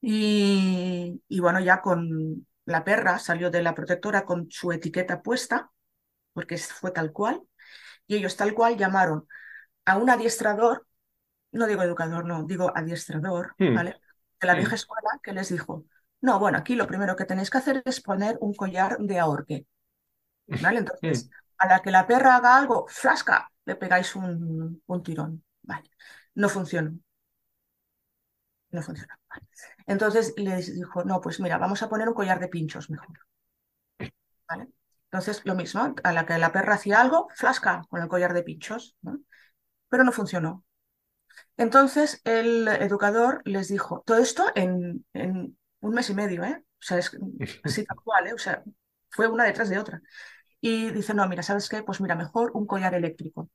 Y, 0.00 1.40
bueno, 1.40 1.60
ya 1.60 1.80
con 1.80 2.46
la 2.66 2.84
perra 2.84 3.18
salió 3.18 3.50
de 3.50 3.62
la 3.62 3.74
protectora 3.74 4.24
con 4.24 4.50
su 4.50 4.72
etiqueta 4.72 5.22
puesta, 5.22 5.70
porque 6.32 6.58
fue 6.58 6.90
tal 6.90 7.12
cual, 7.12 7.42
y 8.06 8.16
ellos 8.16 8.36
tal 8.36 8.52
cual 8.54 8.76
llamaron 8.76 9.26
a 9.84 9.96
un 9.96 10.10
adiestrador, 10.10 10.86
no 11.52 11.66
digo 11.66 11.82
educador, 11.82 12.26
no, 12.26 12.42
digo 12.44 12.72
adiestrador, 12.76 13.54
mm. 13.58 13.74
¿vale? 13.74 14.00
De 14.40 14.46
la 14.46 14.54
vieja 14.54 14.74
escuela, 14.74 15.18
que 15.22 15.32
les 15.32 15.48
dijo, 15.48 15.86
no, 16.20 16.38
bueno, 16.38 16.58
aquí 16.58 16.74
lo 16.74 16.86
primero 16.86 17.16
que 17.16 17.24
tenéis 17.24 17.50
que 17.50 17.58
hacer 17.58 17.82
es 17.84 18.00
poner 18.00 18.36
un 18.40 18.54
collar 18.54 18.98
de 18.98 19.18
ahorque. 19.18 19.66
¿Vale? 20.46 20.78
Entonces, 20.80 21.30
a 21.58 21.66
la 21.68 21.80
que 21.82 21.90
la 21.90 22.06
perra 22.06 22.36
haga 22.36 22.56
algo, 22.56 22.86
flasca, 22.88 23.50
le 23.64 23.76
pegáis 23.76 24.16
un, 24.16 24.82
un 24.86 25.02
tirón. 25.02 25.44
Vale. 25.62 25.90
No 26.34 26.48
funcionó. 26.48 26.98
No 28.70 28.80
funcionó. 28.82 29.14
Vale. 29.28 29.46
Entonces 29.86 30.32
les 30.36 30.72
dijo, 30.74 31.04
no, 31.04 31.20
pues 31.20 31.40
mira, 31.40 31.58
vamos 31.58 31.82
a 31.82 31.88
poner 31.88 32.08
un 32.08 32.14
collar 32.14 32.38
de 32.40 32.48
pinchos 32.48 32.90
mejor. 32.90 33.18
¿Vale? 34.48 34.68
Entonces, 35.10 35.42
lo 35.44 35.54
mismo, 35.54 35.94
a 36.02 36.12
la 36.12 36.26
que 36.26 36.38
la 36.38 36.52
perra 36.52 36.74
hacía 36.74 37.00
algo, 37.00 37.28
flasca 37.34 37.82
con 37.88 38.02
el 38.02 38.08
collar 38.08 38.34
de 38.34 38.42
pinchos, 38.42 38.96
¿no? 39.02 39.20
pero 39.88 40.04
no 40.04 40.12
funcionó. 40.12 40.64
Entonces, 41.56 42.20
el 42.24 42.68
educador 42.68 43.42
les 43.44 43.68
dijo, 43.68 44.02
todo 44.06 44.18
esto 44.18 44.46
en, 44.54 45.06
en 45.14 45.58
un 45.80 45.94
mes 45.94 46.10
y 46.10 46.14
medio, 46.14 46.44
¿eh? 46.44 46.62
O 46.62 46.82
sea, 46.82 46.98
es 46.98 47.10
así 47.64 47.84
tal 47.84 47.98
cual, 48.02 48.26
¿eh? 48.28 48.34
O 48.34 48.38
sea, 48.38 48.62
fue 49.10 49.28
una 49.28 49.44
detrás 49.44 49.68
de 49.68 49.78
otra. 49.78 50.00
Y 50.60 50.90
dice, 50.90 51.14
no, 51.14 51.28
mira, 51.28 51.42
¿sabes 51.42 51.68
qué? 51.68 51.82
Pues 51.82 52.00
mira, 52.00 52.14
mejor 52.14 52.50
un 52.54 52.66
collar 52.66 52.94
eléctrico. 52.94 53.50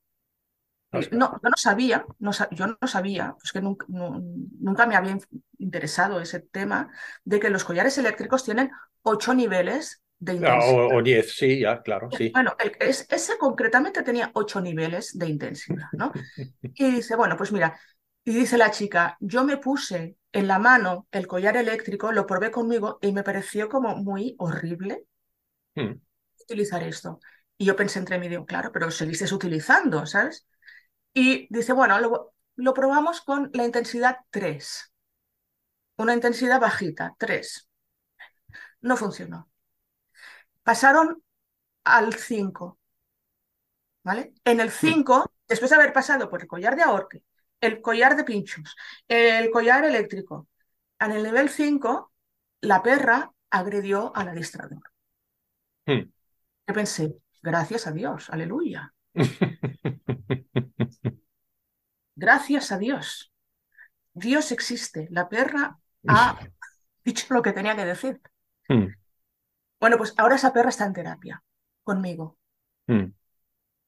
No, 1.10 1.40
yo 1.42 1.48
no 1.48 1.56
sabía, 1.56 2.04
no, 2.18 2.32
yo 2.50 2.66
no 2.66 2.86
sabía, 2.86 3.34
pues 3.38 3.50
que 3.50 3.62
nunca, 3.62 3.86
nunca, 3.88 4.86
me 4.86 4.94
había 4.94 5.16
interesado 5.58 6.20
ese 6.20 6.40
tema 6.40 6.90
de 7.24 7.40
que 7.40 7.48
los 7.48 7.64
collares 7.64 7.96
eléctricos 7.96 8.44
tienen 8.44 8.70
ocho 9.00 9.32
niveles 9.32 10.02
de 10.18 10.34
intensidad. 10.34 10.94
O, 10.94 11.02
diez, 11.02 11.34
sí, 11.34 11.60
ya, 11.60 11.80
claro, 11.80 12.10
sí. 12.16 12.30
Bueno, 12.34 12.54
ese 12.78 13.38
concretamente 13.38 14.02
tenía 14.02 14.30
ocho 14.34 14.60
niveles 14.60 15.18
de 15.18 15.28
intensidad, 15.28 15.88
¿no? 15.92 16.12
Y 16.74 16.90
dice, 16.90 17.16
bueno, 17.16 17.38
pues 17.38 17.52
mira, 17.52 17.78
y 18.22 18.34
dice 18.34 18.58
la 18.58 18.70
chica, 18.70 19.16
yo 19.18 19.44
me 19.44 19.56
puse 19.56 20.18
en 20.32 20.48
la 20.48 20.58
mano 20.58 21.06
el 21.12 21.26
collar 21.26 21.56
eléctrico, 21.56 22.12
lo 22.12 22.26
probé 22.26 22.50
conmigo 22.50 22.98
y 23.02 23.12
me 23.12 23.22
pareció 23.22 23.68
como 23.68 23.96
muy 23.96 24.34
horrible 24.38 25.06
hmm. 25.74 25.92
utilizar 26.40 26.82
esto. 26.82 27.20
Y 27.58 27.66
yo 27.66 27.76
pensé 27.76 27.98
entre 27.98 28.18
mí, 28.18 28.28
digo, 28.28 28.46
claro, 28.46 28.72
pero 28.72 28.90
seguiste 28.90 29.32
utilizando, 29.32 30.06
¿sabes? 30.06 30.46
Y 31.12 31.46
dice, 31.54 31.72
bueno, 31.72 32.00
lo, 32.00 32.34
lo 32.56 32.74
probamos 32.74 33.20
con 33.20 33.50
la 33.52 33.64
intensidad 33.64 34.18
3. 34.30 34.92
Una 35.96 36.14
intensidad 36.14 36.60
bajita, 36.60 37.14
3. 37.18 37.68
No 38.80 38.96
funcionó. 38.96 39.50
Pasaron 40.62 41.22
al 41.84 42.14
5. 42.14 42.78
¿Vale? 44.04 44.34
En 44.44 44.60
el 44.60 44.70
5, 44.70 45.32
después 45.46 45.70
de 45.70 45.76
haber 45.76 45.92
pasado 45.92 46.28
por 46.28 46.40
el 46.40 46.48
collar 46.48 46.74
de 46.74 46.82
ahorque, 46.82 47.22
el 47.62 47.80
collar 47.80 48.16
de 48.16 48.24
pinchos, 48.24 48.76
el 49.08 49.50
collar 49.50 49.84
eléctrico, 49.86 50.48
en 50.98 51.12
el 51.12 51.22
nivel 51.22 51.48
5, 51.48 52.12
la 52.60 52.82
perra 52.82 53.32
agredió 53.50 54.14
al 54.14 54.28
adestrador. 54.28 54.82
Hmm. 55.86 56.10
Yo 56.66 56.74
pensé, 56.74 57.14
gracias 57.40 57.86
a 57.86 57.92
Dios, 57.92 58.28
aleluya. 58.28 58.92
Gracias 62.14 62.70
a 62.70 62.78
Dios. 62.78 63.32
Dios 64.12 64.52
existe. 64.52 65.08
La 65.10 65.28
perra 65.28 65.78
ha 66.06 66.38
dicho 67.04 67.34
lo 67.34 67.42
que 67.42 67.52
tenía 67.52 67.74
que 67.74 67.84
decir. 67.84 68.20
Hmm. 68.68 68.86
Bueno, 69.80 69.96
pues 69.96 70.14
ahora 70.16 70.36
esa 70.36 70.52
perra 70.52 70.68
está 70.68 70.84
en 70.86 70.92
terapia 70.92 71.42
conmigo. 71.82 72.38
Hmm. 72.86 73.06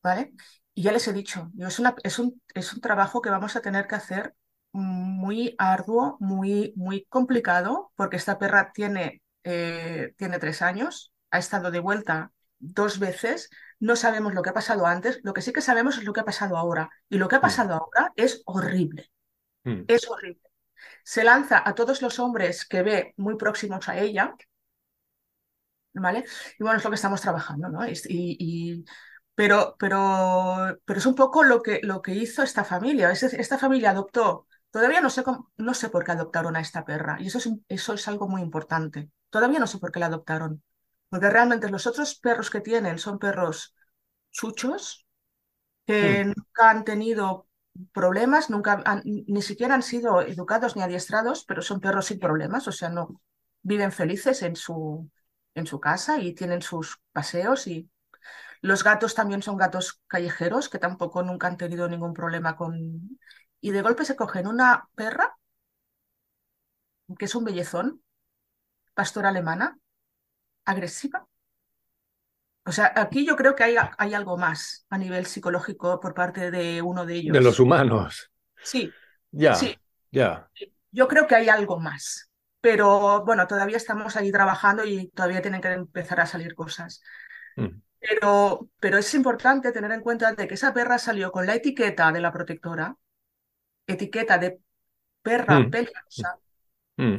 ¿Vale? 0.02 0.32
Y 0.74 0.82
ya 0.82 0.92
les 0.92 1.06
he 1.06 1.12
dicho, 1.12 1.50
es, 1.58 1.78
una, 1.78 1.94
es, 2.02 2.18
un, 2.18 2.42
es 2.52 2.72
un 2.72 2.80
trabajo 2.80 3.22
que 3.22 3.30
vamos 3.30 3.54
a 3.56 3.60
tener 3.60 3.86
que 3.86 3.94
hacer 3.94 4.34
muy 4.72 5.54
arduo, 5.58 6.16
muy, 6.18 6.72
muy 6.76 7.04
complicado, 7.08 7.92
porque 7.94 8.16
esta 8.16 8.38
perra 8.38 8.72
tiene, 8.72 9.22
eh, 9.44 10.14
tiene 10.16 10.40
tres 10.40 10.62
años, 10.62 11.12
ha 11.30 11.38
estado 11.38 11.70
de 11.70 11.78
vuelta 11.78 12.32
dos 12.58 12.98
veces, 12.98 13.50
no 13.78 13.94
sabemos 13.94 14.34
lo 14.34 14.42
que 14.42 14.50
ha 14.50 14.54
pasado 14.54 14.86
antes, 14.86 15.20
lo 15.22 15.32
que 15.32 15.42
sí 15.42 15.52
que 15.52 15.60
sabemos 15.60 15.98
es 15.98 16.04
lo 16.04 16.12
que 16.12 16.20
ha 16.20 16.24
pasado 16.24 16.56
ahora. 16.56 16.90
Y 17.08 17.18
lo 17.18 17.28
que 17.28 17.36
ha 17.36 17.38
mm. 17.38 17.42
pasado 17.42 17.74
ahora 17.74 18.12
es 18.16 18.42
horrible. 18.46 19.10
Mm. 19.64 19.82
Es 19.86 20.08
horrible. 20.08 20.40
Se 21.02 21.22
lanza 21.22 21.62
a 21.64 21.74
todos 21.74 22.02
los 22.02 22.18
hombres 22.18 22.64
que 22.64 22.82
ve 22.82 23.14
muy 23.16 23.36
próximos 23.36 23.88
a 23.88 23.98
ella, 23.98 24.34
¿vale? 25.92 26.24
Y 26.58 26.62
bueno, 26.62 26.78
es 26.78 26.84
lo 26.84 26.90
que 26.90 26.96
estamos 26.96 27.20
trabajando, 27.20 27.68
¿no? 27.68 27.86
Y, 27.86 28.84
pero, 29.34 29.76
pero, 29.78 30.78
pero 30.84 30.98
es 30.98 31.06
un 31.06 31.14
poco 31.14 31.42
lo 31.42 31.62
que, 31.62 31.80
lo 31.82 32.02
que 32.02 32.14
hizo 32.14 32.42
esta 32.42 32.64
familia. 32.64 33.10
esta 33.10 33.58
familia 33.58 33.90
adoptó, 33.90 34.46
todavía 34.70 35.00
no 35.00 35.10
sé, 35.10 35.24
no 35.56 35.74
sé 35.74 35.88
por 35.88 36.04
qué 36.04 36.12
adoptaron 36.12 36.56
a 36.56 36.60
esta 36.60 36.84
perra, 36.84 37.16
y 37.20 37.26
eso 37.26 37.38
es, 37.38 37.50
eso 37.68 37.94
es 37.94 38.08
algo 38.08 38.28
muy 38.28 38.42
importante. 38.42 39.10
Todavía 39.30 39.58
no 39.58 39.66
sé 39.66 39.78
por 39.78 39.90
qué 39.90 40.00
la 40.00 40.06
adoptaron. 40.06 40.62
Porque 41.08 41.30
realmente 41.30 41.70
los 41.70 41.86
otros 41.86 42.16
perros 42.16 42.50
que 42.50 42.60
tienen 42.60 42.98
son 42.98 43.18
perros 43.18 43.74
chuchos, 44.32 45.06
que 45.86 46.24
nunca 46.24 46.70
han 46.70 46.84
tenido 46.84 47.46
problemas, 47.92 48.50
nunca 48.50 48.82
ni 49.04 49.42
siquiera 49.42 49.74
han 49.74 49.82
sido 49.82 50.22
educados 50.22 50.76
ni 50.76 50.82
adiestrados, 50.82 51.44
pero 51.44 51.62
son 51.62 51.80
perros 51.80 52.06
sin 52.06 52.18
problemas, 52.18 52.66
o 52.68 52.72
sea, 52.72 52.88
no 52.88 53.20
viven 53.62 53.92
felices 53.92 54.42
en 54.42 54.56
su, 54.56 55.10
en 55.54 55.66
su 55.66 55.80
casa 55.80 56.20
y 56.20 56.34
tienen 56.34 56.62
sus 56.62 57.00
paseos 57.12 57.66
y 57.66 57.88
los 58.64 58.82
gatos 58.82 59.14
también 59.14 59.42
son 59.42 59.58
gatos 59.58 60.00
callejeros 60.06 60.70
que 60.70 60.78
tampoco 60.78 61.22
nunca 61.22 61.48
han 61.48 61.58
tenido 61.58 61.86
ningún 61.86 62.14
problema 62.14 62.56
con 62.56 63.18
y 63.60 63.70
de 63.72 63.82
golpe 63.82 64.06
se 64.06 64.16
cogen 64.16 64.46
una 64.46 64.88
perra 64.94 65.36
que 67.18 67.26
es 67.26 67.34
un 67.34 67.44
bellezón, 67.44 68.02
pastora 68.94 69.28
alemana, 69.28 69.78
agresiva. 70.64 71.26
O 72.64 72.72
sea, 72.72 72.90
aquí 72.96 73.26
yo 73.26 73.36
creo 73.36 73.54
que 73.54 73.64
hay, 73.64 73.76
hay 73.98 74.14
algo 74.14 74.38
más 74.38 74.86
a 74.88 74.96
nivel 74.96 75.26
psicológico 75.26 76.00
por 76.00 76.14
parte 76.14 76.50
de 76.50 76.80
uno 76.80 77.04
de 77.04 77.16
ellos. 77.16 77.34
De 77.34 77.42
los 77.42 77.60
humanos. 77.60 78.32
Sí. 78.62 78.90
Ya. 79.30 79.56
Sí. 79.56 79.78
Ya. 80.10 80.48
Yo 80.90 81.06
creo 81.06 81.26
que 81.26 81.34
hay 81.34 81.50
algo 81.50 81.78
más. 81.80 82.30
Pero 82.62 83.26
bueno, 83.26 83.46
todavía 83.46 83.76
estamos 83.76 84.16
ahí 84.16 84.32
trabajando 84.32 84.86
y 84.86 85.08
todavía 85.08 85.42
tienen 85.42 85.60
que 85.60 85.68
empezar 85.68 86.20
a 86.20 86.26
salir 86.26 86.54
cosas. 86.54 87.02
Mm. 87.56 87.82
Pero, 88.06 88.68
pero 88.80 88.98
es 88.98 89.14
importante 89.14 89.72
tener 89.72 89.90
en 89.92 90.02
cuenta 90.02 90.32
de 90.32 90.46
que 90.46 90.54
esa 90.54 90.74
perra 90.74 90.98
salió 90.98 91.32
con 91.32 91.46
la 91.46 91.54
etiqueta 91.54 92.12
de 92.12 92.20
la 92.20 92.32
protectora, 92.32 92.96
etiqueta 93.86 94.36
de 94.36 94.60
perra 95.22 95.60
mm. 95.60 95.70
peligrosa, 95.70 96.38
mm, 96.98 97.14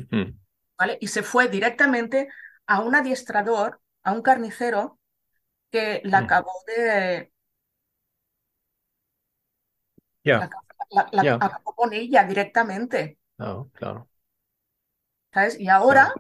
¿vale? 0.78 0.98
Y 1.02 1.08
se 1.08 1.24
fue 1.24 1.48
directamente 1.48 2.30
a 2.68 2.82
un 2.82 2.94
adiestrador, 2.94 3.82
a 4.04 4.12
un 4.12 4.22
carnicero, 4.22 5.00
que 5.72 6.02
la 6.04 6.22
mm. 6.22 6.24
acabó 6.26 6.52
de... 6.68 7.32
Ya. 10.24 10.50
La, 10.92 11.34
acabó 11.34 11.74
con 11.74 11.94
ella 11.94 12.24
directamente. 12.26 13.18
Oh, 13.40 13.70
claro. 13.74 14.08
¿Sabes? 15.34 15.60
Y 15.60 15.68
ahora, 15.68 16.14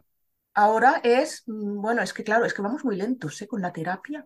ahora 0.55 1.01
es, 1.03 1.43
mm, 1.45 1.81
bueno, 1.81 2.01
es 2.01 2.13
que 2.13 2.23
claro, 2.23 2.45
es 2.45 2.53
que 2.55 2.63
vamos 2.63 2.83
muy 2.83 2.95
lentos 2.95 3.39
¿eh? 3.43 3.47
con 3.47 3.61
la 3.61 3.71
terapia. 3.71 4.25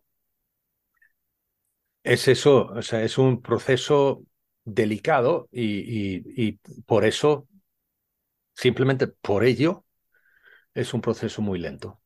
Es 2.10 2.28
eso, 2.28 2.66
o 2.66 2.82
sea, 2.82 3.04
es 3.04 3.20
un 3.20 3.40
proceso 3.40 4.24
delicado 4.64 5.48
y, 5.52 6.44
y 6.44 6.54
por 6.88 7.06
eso, 7.06 7.48
simplemente 8.56 9.06
por 9.06 9.44
ello, 9.44 9.86
es 10.74 10.94
un 10.96 11.02
proceso 11.02 11.44
muy 11.44 11.60
lento. 11.60 12.02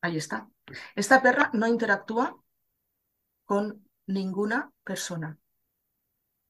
Ahí 0.00 0.16
está. 0.16 0.48
Esta 0.96 1.22
perra 1.22 1.50
no 1.52 1.68
interactúa 1.68 2.36
con 3.44 3.86
ninguna 4.06 4.72
persona. 4.82 5.38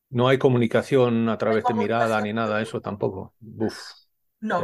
No 0.09 0.29
hay 0.29 0.39
comunicación 0.39 1.29
a 1.29 1.37
través 1.37 1.63
de 1.65 1.75
mirada 1.75 2.21
ni 2.23 2.33
nada, 2.33 2.63
eso 2.63 2.81
tampoco. 2.81 3.35
No, 4.41 4.63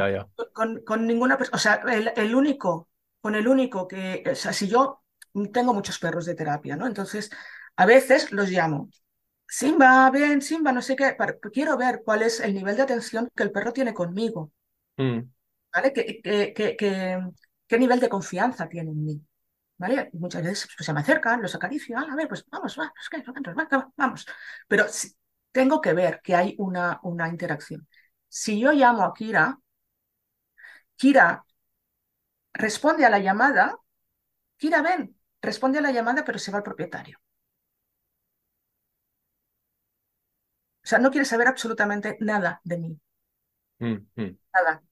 Con, 0.83 1.05
ninguna 1.05 1.37
persona. 1.37 1.55
O 1.55 1.59
sea, 1.59 1.75
el, 2.15 2.33
único, 2.33 2.89
con 3.21 3.35
el 3.35 3.47
único 3.47 3.87
que. 3.87 4.23
O 4.31 4.35
sea, 4.35 4.51
si 4.51 4.67
yo 4.67 5.03
tengo 5.51 5.73
muchos 5.73 5.99
perros 5.99 6.25
de 6.25 6.35
terapia, 6.35 6.75
¿no? 6.75 6.87
Entonces, 6.87 7.29
a 7.75 7.85
veces 7.85 8.31
los 8.31 8.49
llamo. 8.49 8.89
Simba, 9.47 10.09
ven, 10.11 10.41
Simba, 10.41 10.71
no 10.71 10.81
sé 10.81 10.95
qué. 10.95 11.15
quiero 11.51 11.77
ver 11.77 12.01
cuál 12.03 12.23
es 12.23 12.39
el 12.39 12.53
nivel 12.53 12.75
de 12.75 12.83
atención 12.83 13.29
que 13.35 13.43
el 13.43 13.51
perro 13.51 13.73
tiene 13.73 13.93
conmigo. 13.93 14.51
Mm. 14.97 15.19
¿Vale? 15.73 15.93
que, 15.93 16.21
qué 17.67 17.79
nivel 17.79 17.99
de 17.99 18.09
confianza 18.09 18.67
tiene 18.67 18.91
en 18.91 19.05
mí. 19.05 19.21
¿Vale? 19.77 20.09
Muchas 20.13 20.43
veces 20.43 20.69
pues, 20.75 20.85
se 20.85 20.93
me 20.93 21.01
acercan, 21.01 21.41
los 21.41 21.55
acaricio, 21.55 21.97
ah, 21.97 22.07
a 22.11 22.15
ver, 22.15 22.27
pues 22.27 22.45
vamos, 22.49 22.77
vamos. 23.97 24.25
Pero 24.67 24.85
tengo 25.51 25.81
que 25.81 25.93
ver 25.93 26.21
que 26.23 26.35
hay 26.35 26.55
una, 26.59 26.99
una 27.03 27.27
interacción. 27.29 27.87
Si 28.27 28.59
yo 28.59 28.71
llamo 28.71 29.03
a 29.03 29.13
Kira, 29.13 29.59
Kira 30.95 31.45
responde 32.53 33.05
a 33.05 33.09
la 33.09 33.19
llamada, 33.19 33.77
Kira 34.57 34.81
ven, 34.81 35.15
responde 35.41 35.79
a 35.79 35.81
la 35.81 35.91
llamada, 35.91 36.23
pero 36.25 36.39
se 36.39 36.51
va 36.51 36.57
al 36.59 36.63
propietario. 36.63 37.19
O 40.82 40.82
sea, 40.93 40.99
no 40.99 41.11
quiere 41.11 41.25
saber 41.25 41.47
absolutamente 41.47 42.17
nada 42.21 42.61
de 42.63 42.77
mí. 42.77 42.99
Mm, 43.79 44.07
mm. 44.17 44.37
Nada. 44.53 44.83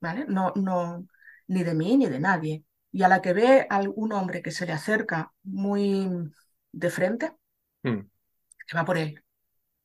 ¿Vale? 0.00 0.26
No, 0.28 0.52
no, 0.56 1.06
ni 1.48 1.64
de 1.64 1.74
mí 1.74 1.96
ni 1.96 2.06
de 2.08 2.20
nadie. 2.20 2.64
Y 2.92 3.02
a 3.02 3.08
la 3.08 3.22
que 3.22 3.32
ve 3.32 3.66
a 3.70 3.80
un 3.80 4.12
hombre 4.12 4.42
que 4.42 4.50
se 4.50 4.66
le 4.66 4.72
acerca 4.72 5.32
muy 5.42 6.08
de 6.72 6.90
frente, 6.90 7.32
mm. 7.84 8.08
que 8.66 8.76
va 8.76 8.84
por 8.84 8.98
él. 8.98 9.22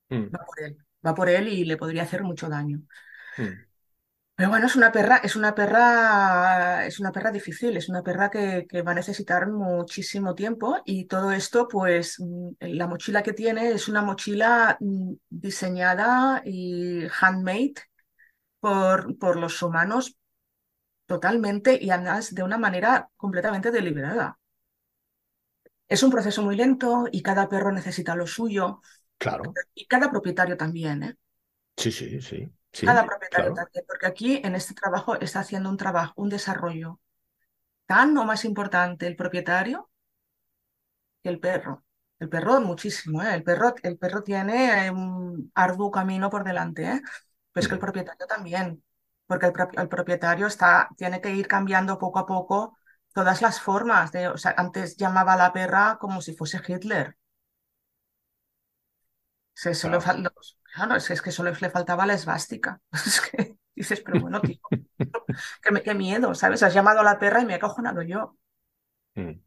Mm, 0.09 0.31
Va 0.35 0.45
por 0.45 0.61
él. 0.61 0.77
Va 1.05 1.15
por 1.15 1.29
él 1.29 1.47
y 1.47 1.65
le 1.65 1.77
podría 1.77 2.03
hacer 2.03 2.23
mucho 2.23 2.49
daño. 2.49 2.81
Pero 4.41 4.49
bueno, 4.49 4.65
es 4.65 4.75
una 4.75 4.91
perra, 4.91 5.17
es 5.17 5.35
una 5.35 5.53
perra, 5.53 6.85
es 6.87 6.99
una 6.99 7.11
perra 7.11 7.31
difícil, 7.31 7.77
es 7.77 7.89
una 7.89 8.01
perra 8.01 8.31
que, 8.31 8.65
que 8.67 8.81
va 8.81 8.91
a 8.91 8.95
necesitar 8.95 9.47
muchísimo 9.51 10.33
tiempo 10.33 10.77
y 10.85 11.05
todo 11.05 11.31
esto, 11.31 11.67
pues 11.67 12.15
mm, 12.19 12.49
la 12.61 12.87
mochila 12.87 13.21
que 13.23 13.33
tiene 13.33 13.69
es 13.71 13.87
una 13.87 14.01
mochila 14.01 14.77
mm, 14.79 15.13
diseñada 15.29 16.41
y 16.45 17.03
handmade 17.21 17.75
por, 18.59 19.17
por 19.19 19.37
los 19.37 19.61
humanos 19.63 20.17
totalmente 21.07 21.77
y 21.81 21.91
además 21.91 22.35
de 22.35 22.43
una 22.43 22.57
manera 22.59 23.09
completamente 23.17 23.71
deliberada. 23.71 24.39
Es 25.87 26.01
un 26.01 26.09
proceso 26.09 26.41
muy 26.41 26.55
lento 26.55 27.05
y 27.11 27.21
cada 27.21 27.47
perro 27.47 27.71
necesita 27.71 28.15
lo 28.15 28.25
suyo 28.25 28.81
Claro. 29.17 29.57
y 29.75 29.87
cada 29.87 30.11
propietario 30.11 30.57
también, 30.57 31.03
¿eh? 31.03 31.17
Sí, 31.77 31.91
sí, 31.91 32.21
sí. 32.21 32.51
Sí, 32.73 32.87
Cada 32.87 33.05
propietario 33.05 33.51
claro. 33.51 33.53
también, 33.53 33.85
porque 33.87 34.07
aquí 34.07 34.41
en 34.43 34.55
este 34.55 34.73
trabajo 34.75 35.15
está 35.19 35.39
haciendo 35.41 35.69
un 35.69 35.77
trabajo, 35.77 36.13
un 36.17 36.29
desarrollo 36.29 36.99
tan 37.87 38.17
o 38.17 38.25
más 38.25 38.45
importante 38.45 39.07
el 39.07 39.15
propietario 39.17 39.89
que 41.23 41.29
el 41.29 41.39
perro. 41.39 41.83
El 42.19 42.29
perro 42.29 42.61
muchísimo, 42.61 43.23
¿eh? 43.23 43.33
El 43.35 43.43
perro, 43.43 43.73
el 43.83 43.97
perro 43.97 44.23
tiene 44.23 44.87
eh, 44.87 44.91
un 44.91 45.51
arduo 45.55 45.89
camino 45.91 46.29
por 46.29 46.43
delante, 46.43 46.83
¿eh? 46.85 47.01
Pero 47.51 47.61
es 47.63 47.67
que 47.67 47.75
el 47.75 47.79
propietario 47.79 48.27
también, 48.27 48.83
porque 49.25 49.47
el, 49.47 49.53
pro- 49.53 49.69
el 49.75 49.89
propietario 49.89 50.47
está, 50.47 50.89
tiene 50.97 51.19
que 51.21 51.31
ir 51.33 51.47
cambiando 51.47 51.97
poco 51.97 52.19
a 52.19 52.25
poco 52.27 52.77
todas 53.13 53.41
las 53.41 53.59
formas. 53.59 54.11
De, 54.11 54.27
o 54.27 54.37
sea, 54.37 54.53
antes 54.57 54.97
llamaba 54.97 55.33
a 55.33 55.37
la 55.37 55.53
perra 55.53 55.97
como 55.99 56.21
si 56.21 56.33
fuese 56.35 56.61
Hitler. 56.67 57.17
Se, 59.53 59.73
Claro. 59.81 59.99
los- 60.17 60.57
claro, 60.73 60.95
es, 60.95 61.09
es 61.11 61.21
que 61.21 61.31
solo 61.31 61.51
le 61.59 61.69
faltaba 61.69 62.05
la 62.05 62.13
esvástica. 62.15 62.81
Es 63.05 63.21
que 63.21 63.57
dices, 63.75 64.01
pero 64.01 64.19
bueno, 64.19 64.43
tío, 64.43 64.59
qué, 65.61 65.71
me- 65.71 65.83
qué 65.83 65.93
miedo, 65.95 66.35
¿sabes? 66.35 66.63
Has 66.63 66.73
llamado 66.73 66.99
a 67.01 67.03
la 67.03 67.19
perra 67.19 67.41
y 67.41 67.45
me 67.45 67.53
he 67.53 67.55
acojonado 67.57 68.01
yo. 68.03 68.37
Mm, 69.15 69.41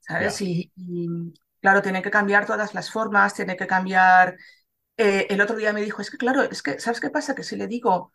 ¿sabes? 0.00 0.40
Y, 0.42 0.72
y, 0.76 1.08
claro, 1.60 1.82
tiene 1.82 2.02
que 2.02 2.10
cambiar 2.10 2.46
todas 2.46 2.74
las 2.74 2.90
formas, 2.90 3.34
tiene 3.34 3.56
que 3.56 3.66
cambiar. 3.66 4.36
eh, 4.96 5.26
el 5.30 5.40
otro 5.40 5.56
día 5.56 5.72
me 5.72 5.82
dijo, 5.82 6.02
es 6.02 6.10
que 6.10 6.18
claro, 6.18 6.42
es 6.42 6.62
que, 6.62 6.80
¿sabes 6.80 7.00
qué 7.00 7.10
pasa? 7.10 7.34
Que 7.34 7.42
si 7.44 7.56
le 7.56 7.66
digo, 7.68 8.12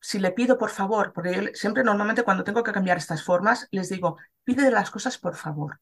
si 0.00 0.18
le 0.18 0.32
pido 0.32 0.58
por 0.58 0.68
favor, 0.70 1.12
porque 1.14 1.32
yo 1.34 1.42
siempre 1.54 1.82
normalmente 1.82 2.24
cuando 2.24 2.44
tengo 2.44 2.62
que 2.62 2.72
cambiar 2.72 2.98
estas 2.98 3.24
formas, 3.24 3.68
les 3.70 3.88
digo, 3.88 4.18
pide 4.44 4.70
las 4.70 4.90
cosas 4.90 5.16
por 5.18 5.34
favor, 5.36 5.80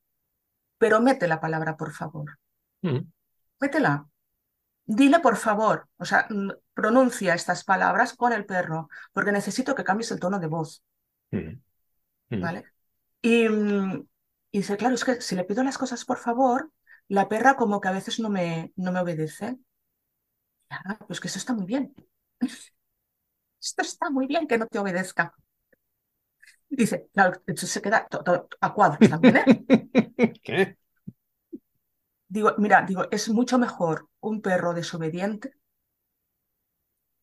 pero 0.79 1.01
mete 1.01 1.29
la 1.29 1.41
palabra 1.41 1.77
por 1.79 1.93
favor, 1.93 2.39
Mm, 2.85 3.11
métela. 3.61 3.95
Dile 4.99 5.18
por 5.26 5.36
favor, 5.47 5.76
o 6.03 6.05
sea, 6.11 6.20
pronuncia 6.74 7.34
estas 7.34 7.64
palabras 7.70 8.12
con 8.20 8.30
el 8.34 8.45
perro, 8.53 8.88
porque 9.14 9.32
necesito 9.38 9.74
que 9.74 9.84
cambies 9.88 10.11
el 10.11 10.20
tono 10.20 10.38
de 10.41 10.49
voz, 10.57 10.70
mm. 11.32 11.61
¿vale? 12.41 12.64
Y, 13.22 13.49
mm, 13.49 14.07
y 14.53 14.59
dice, 14.59 14.76
claro, 14.76 14.95
es 14.95 15.05
que 15.05 15.20
si 15.20 15.36
le 15.36 15.45
pido 15.45 15.62
las 15.64 15.78
cosas 15.78 16.05
por 16.05 16.18
favor, 16.18 16.72
la 17.09 17.28
perra 17.28 17.57
como 17.57 17.80
que 17.80 17.88
a 17.88 17.93
veces 17.93 18.20
no 18.20 18.30
me, 18.30 18.72
no 18.76 18.93
me 18.93 19.01
obedece. 19.01 19.59
Ah, 20.70 20.99
pues 21.07 21.20
que 21.20 21.28
eso 21.28 21.38
está 21.38 21.53
muy 21.55 21.66
bien. 21.66 21.95
Esto 23.62 23.82
está 23.82 24.11
muy 24.11 24.26
bien 24.26 24.47
que 24.47 24.59
no 24.59 24.66
te 24.66 24.78
obedezca. 24.78 25.34
Dice, 26.68 27.09
claro, 27.12 27.43
se 27.57 27.82
queda 27.82 28.07
to- 28.09 28.22
to- 28.22 28.49
a 28.61 28.72
cuadros 28.74 29.09
también, 29.11 29.36
¿eh? 29.38 29.45
¿Qué? 30.43 30.76
Digo, 32.35 32.55
mira, 32.59 32.83
digo, 32.89 33.03
es 33.11 33.28
mucho 33.28 33.59
mejor 33.59 34.09
un 34.20 34.41
perro 34.41 34.72
desobediente 34.72 35.53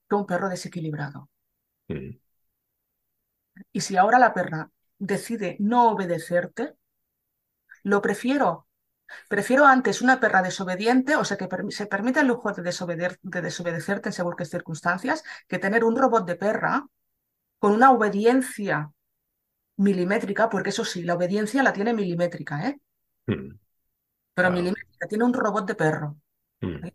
que 0.09 0.15
un 0.15 0.25
perro 0.25 0.49
desequilibrado. 0.49 1.29
Y 3.71 3.81
si 3.81 3.95
ahora 3.97 4.19
la 4.19 4.33
perra 4.33 4.71
decide 4.99 5.55
no 5.59 5.89
obedecerte, 5.91 6.75
lo 7.83 8.01
prefiero. 8.01 8.67
Prefiero 9.29 9.65
antes 9.65 10.01
una 10.01 10.19
perra 10.19 10.41
desobediente, 10.41 11.15
o 11.15 11.23
sea, 11.23 11.37
que 11.37 11.47
se 11.69 11.87
permite 11.87 12.19
el 12.19 12.27
lujo 12.27 12.51
de, 12.51 12.61
de 12.61 13.41
desobedecerte 13.41 14.09
en 14.09 14.13
según 14.13 14.35
qué 14.37 14.45
circunstancias, 14.45 15.23
que 15.47 15.59
tener 15.59 15.85
un 15.85 15.95
robot 15.95 16.27
de 16.27 16.35
perra 16.35 16.85
con 17.59 17.73
una 17.73 17.91
obediencia 17.91 18.91
milimétrica, 19.77 20.49
porque 20.49 20.69
eso 20.71 20.85
sí, 20.85 21.03
la 21.03 21.15
obediencia 21.15 21.63
la 21.63 21.73
tiene 21.73 21.93
milimétrica, 21.93 22.67
¿eh? 22.69 22.79
mm, 23.27 23.57
Pero 24.37 24.49
Claro. 24.49 24.57
milimétrica, 24.57 25.07
tiene 25.09 25.25
un 25.25 25.33
robot 25.33 25.67
de 25.67 25.75
perro. 25.75 26.17
mm. 26.61 26.89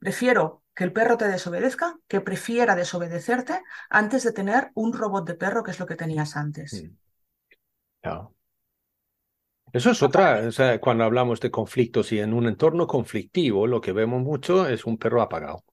Prefiero 0.00 0.64
que 0.74 0.82
el 0.82 0.92
perro 0.92 1.16
te 1.16 1.28
desobedezca, 1.28 2.00
que 2.08 2.20
prefiera 2.20 2.74
desobedecerte 2.74 3.62
antes 3.90 4.24
de 4.24 4.32
tener 4.32 4.72
un 4.74 4.92
robot 4.92 5.24
de 5.28 5.34
perro, 5.36 5.62
que 5.62 5.70
es 5.70 5.78
lo 5.78 5.86
que 5.86 5.94
tenías 6.02 6.36
antes. 6.36 6.88
Mm. 8.04 8.28
Eso 9.72 9.90
es 9.92 10.02
otra, 10.02 10.46
o 10.46 10.52
sea, 10.52 10.78
cuando 10.78 11.04
hablamos 11.04 11.40
de 11.40 11.50
conflictos 11.50 12.12
y 12.12 12.18
en 12.20 12.34
un 12.34 12.46
entorno 12.46 12.86
conflictivo, 12.86 13.66
lo 13.66 13.80
que 13.80 13.92
vemos 13.92 14.22
mucho 14.22 14.68
es 14.68 14.84
un 14.84 14.98
perro 14.98 15.22
apagado, 15.22 15.64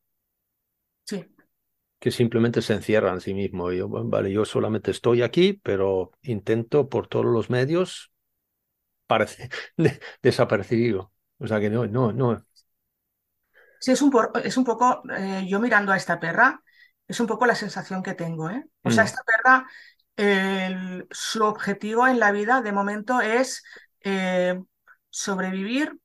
Sí, 1.06 1.26
que 2.00 2.12
simplemente 2.12 2.62
se 2.62 2.74
encierra 2.74 3.12
en 3.14 3.22
sí 3.22 3.34
mismo. 3.34 3.72
Yo, 3.72 3.88
vale, 3.90 4.32
yo 4.32 4.46
solamente 4.46 4.92
estoy 4.92 5.22
aquí, 5.22 5.54
pero 5.54 6.12
intento 6.22 6.90
por 6.90 7.08
todos 7.08 7.26
los 7.26 7.50
medios 7.50 8.12
parece 9.08 9.50
de- 9.78 10.00
desapercibido. 10.22 11.14
O 11.40 11.48
sea 11.48 11.60
que 11.60 11.70
no, 11.70 11.86
no, 11.88 12.12
no. 12.14 12.46
sí, 13.80 13.92
es 13.92 14.02
un, 14.02 14.10
por- 14.12 14.32
es 14.44 14.58
un 14.58 14.64
poco, 14.66 15.04
eh, 15.18 15.46
yo 15.48 15.60
mirando 15.60 15.92
a 15.92 15.98
esta 15.98 16.20
perra, 16.20 16.62
es 17.08 17.20
un 17.20 17.28
poco 17.28 17.46
la 17.46 17.56
sensación 17.56 18.04
que 18.04 18.14
tengo, 18.16 18.50
¿eh? 18.50 18.66
O 18.84 18.90
sea, 18.92 19.04
Mm. 19.04 19.06
esta 19.06 19.22
perra, 19.24 19.68
el- 20.16 21.08
su 21.12 21.44
objetivo 21.44 22.08
en 22.08 22.20
la 22.20 22.32
vida 22.32 22.62
de 22.62 22.72
momento 22.72 23.22
es 23.22 23.64
eh, 24.02 24.60
sobrevivir, 25.10 26.00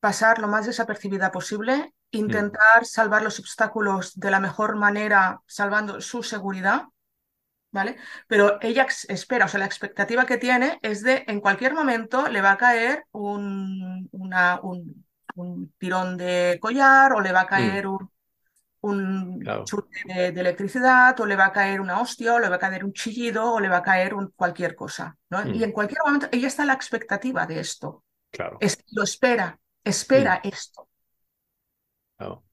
pasar 0.00 0.40
lo 0.40 0.48
más 0.48 0.66
desapercibida 0.66 1.32
posible, 1.32 1.94
intentar 2.12 2.84
salvar 2.86 3.22
los 3.22 3.40
obstáculos 3.40 4.14
de 4.20 4.30
la 4.32 4.40
mejor 4.40 4.76
manera, 4.76 5.40
salvando 5.46 6.00
su 6.02 6.22
seguridad, 6.24 6.84
¿vale? 7.74 7.98
Pero 8.28 8.58
ella 8.62 8.86
espera, 9.08 9.46
o 9.46 9.48
sea, 9.48 9.60
la 9.60 9.66
expectativa 9.66 10.26
que 10.26 10.38
tiene 10.38 10.80
es 10.82 11.02
de 11.02 11.24
en 11.28 11.40
cualquier 11.42 11.74
momento 11.74 12.28
le 12.28 12.42
va 12.42 12.52
a 12.52 12.58
caer 12.58 13.06
un, 13.12 14.08
una- 14.12 14.60
un, 14.62 15.06
un 15.36 15.72
tirón 15.78 16.16
de 16.18 16.58
collar 16.62 17.12
o 17.14 17.20
le 17.22 17.32
va 17.32 17.42
a 17.42 17.48
caer 17.48 17.86
un, 17.88 18.10
un 18.82 19.00
Claro. 19.42 19.64
chute 19.64 19.98
de, 20.06 20.32
de 20.32 20.40
electricidad 20.40 21.18
o 21.20 21.26
le 21.26 21.36
va 21.36 21.46
a 21.46 21.52
caer 21.52 21.80
una 21.80 22.00
hostia 22.00 22.34
o 22.34 22.38
le 22.40 22.48
va 22.48 22.56
a 22.56 22.58
caer 22.60 22.84
un 22.84 22.92
chillido 22.92 23.54
o 23.54 23.60
le 23.60 23.68
va 23.68 23.78
a 23.78 23.82
caer 23.82 24.14
un, 24.14 24.28
cualquier 24.36 24.74
cosa, 24.76 25.16
¿no? 25.30 25.38
Mm. 25.44 25.50
Y 25.52 25.64
en 25.64 25.72
cualquier 25.72 26.00
momento 26.04 26.28
ella 26.32 26.48
está 26.48 26.62
a 26.64 26.66
la 26.66 26.74
expectativa 26.74 27.46
de 27.46 27.60
esto, 27.60 28.04
Claro, 28.30 28.60
es, 28.60 28.78
lo 28.92 29.04
espera, 29.04 29.58
espera 29.84 30.40
esto, 30.44 30.88
claro. 32.16 32.44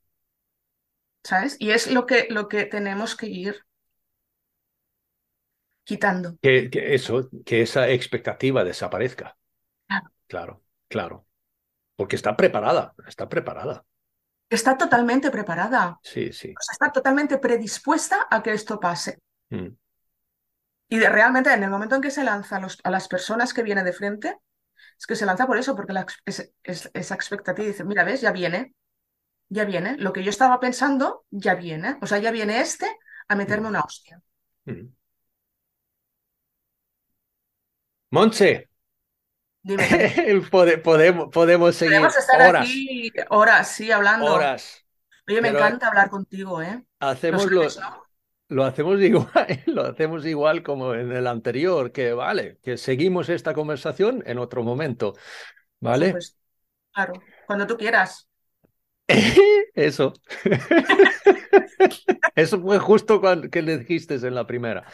¿sabes? 1.24 1.56
Y 1.60 1.72
es 1.72 1.92
lo 1.92 2.06
que, 2.06 2.28
lo 2.30 2.48
que 2.48 2.66
tenemos 2.66 3.16
que 3.16 3.28
ir 3.28 3.66
quitando. 5.84 6.38
Que, 6.42 6.70
que 6.70 6.94
eso, 6.96 7.30
que 7.46 7.62
esa 7.62 7.90
expectativa 7.90 8.64
desaparezca. 8.64 9.38
Claro. 9.88 10.12
Claro, 10.28 10.64
claro. 10.88 11.26
Porque 11.96 12.16
está 12.16 12.36
preparada, 12.38 12.94
está 13.08 13.28
preparada. 13.30 13.86
Está 14.50 14.78
totalmente 14.78 15.32
preparada, 15.32 15.98
Sí, 16.04 16.34
sí. 16.34 16.50
o 16.50 16.62
sea, 16.62 16.74
está 16.74 16.92
totalmente 16.92 17.38
predispuesta 17.38 18.28
a 18.30 18.42
que 18.44 18.52
esto 18.54 18.80
pase. 18.80 19.20
Mm, 19.50 19.68
Y 20.90 20.98
de, 21.00 21.10
realmente 21.10 21.54
en 21.54 21.64
el 21.64 21.70
momento 21.70 21.96
en 21.96 22.02
que 22.02 22.12
se 22.12 22.24
lanza 22.24 22.58
a, 22.58 22.60
los- 22.60 22.80
a 22.84 22.90
las 22.92 23.08
personas 23.08 23.54
que 23.54 23.64
viene 23.64 23.84
de 23.84 23.94
frente, 23.94 24.38
es 25.00 25.06
que 25.08 25.16
se 25.16 25.26
lanza 25.26 25.48
por 25.48 25.58
eso, 25.58 25.76
porque 25.76 25.94
la 25.94 26.02
ex- 26.02 26.22
es- 26.26 26.54
es- 26.64 26.92
esa 26.94 27.16
expectativa 27.16 27.68
dice, 27.68 27.84
mira, 27.86 28.04
ves, 28.04 28.22
ya 28.22 28.32
viene, 28.32 28.74
ya 29.50 29.66
viene, 29.66 29.98
lo 29.98 30.14
que 30.14 30.24
yo 30.24 30.30
estaba 30.32 30.60
pensando, 30.60 31.26
ya 31.32 31.56
viene, 31.56 31.98
o 32.02 32.08
sea, 32.08 32.18
ya 32.20 32.32
viene 32.32 32.62
este 32.62 32.88
a 33.30 33.36
meterme 33.36 33.68
Mm. 33.68 33.70
una 33.70 33.82
hostia. 33.82 34.22
mm. 34.66 34.88
Pode- 40.52 40.78
podemos, 40.80 41.30
podemos 41.30 41.76
seguir 41.76 41.98
podemos 41.98 42.18
estar 42.18 42.50
horas, 42.50 42.64
aquí 42.68 43.12
horas, 43.30 43.68
sí, 43.68 43.92
hablando. 43.92 44.34
horas. 44.34 44.86
Oye, 45.28 45.42
me 45.42 45.50
pero- 45.50 45.60
encanta 45.60 45.88
hablar 45.88 46.10
contigo, 46.10 46.62
¿eh? 46.62 46.84
Hacemos 47.00 47.46
lo, 47.50 47.70
sabes, 47.70 47.78
¿no? 47.78 48.04
lo 48.50 48.64
hacemos 48.64 49.00
igual, 49.02 49.64
lo 49.68 49.86
hacemos 49.86 50.26
igual 50.26 50.64
como 50.64 50.94
en 50.96 51.12
el 51.12 51.28
anterior, 51.28 51.92
que 51.92 52.14
vale, 52.14 52.60
que 52.64 52.78
seguimos 52.78 53.30
esta 53.30 53.54
conversación 53.54 54.24
en 54.26 54.40
otro 54.40 54.64
momento, 54.64 55.14
¿vale? 55.80 56.12
Pues, 56.12 56.36
claro, 56.92 57.14
cuando 57.46 57.68
tú 57.68 57.78
quieras. 57.78 58.28
Eso. 59.76 60.14
Eso 62.36 62.62
fue 62.62 62.80
justo 62.80 63.20
cuando 63.22 63.50
que 63.50 63.62
le 63.62 63.78
dijiste 63.80 64.16
en 64.16 64.36
la 64.36 64.46
primera. 64.48 64.86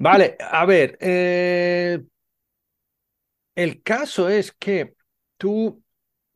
Vale, 0.00 0.36
a 0.40 0.64
ver, 0.66 0.96
eh, 1.00 2.00
el 3.54 3.82
caso 3.82 4.28
es 4.28 4.52
que 4.52 4.94
tú, 5.36 5.82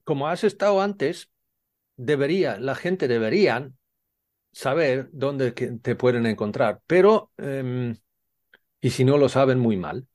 como 0.04 0.28
has 0.28 0.44
estado 0.44 0.82
antes 0.82 1.30
debería, 1.96 2.58
la 2.58 2.74
gente 2.74 3.08
deberían 3.08 3.78
saber 4.52 5.10
dónde 5.12 5.52
te 5.52 5.96
pueden 5.96 6.26
encontrar, 6.26 6.80
pero, 6.86 7.32
em, 7.38 7.96
y 8.80 8.90
si 8.90 9.04
no 9.04 9.18
lo 9.18 9.28
saben, 9.28 9.58
muy 9.58 9.76
mal. 9.76 10.06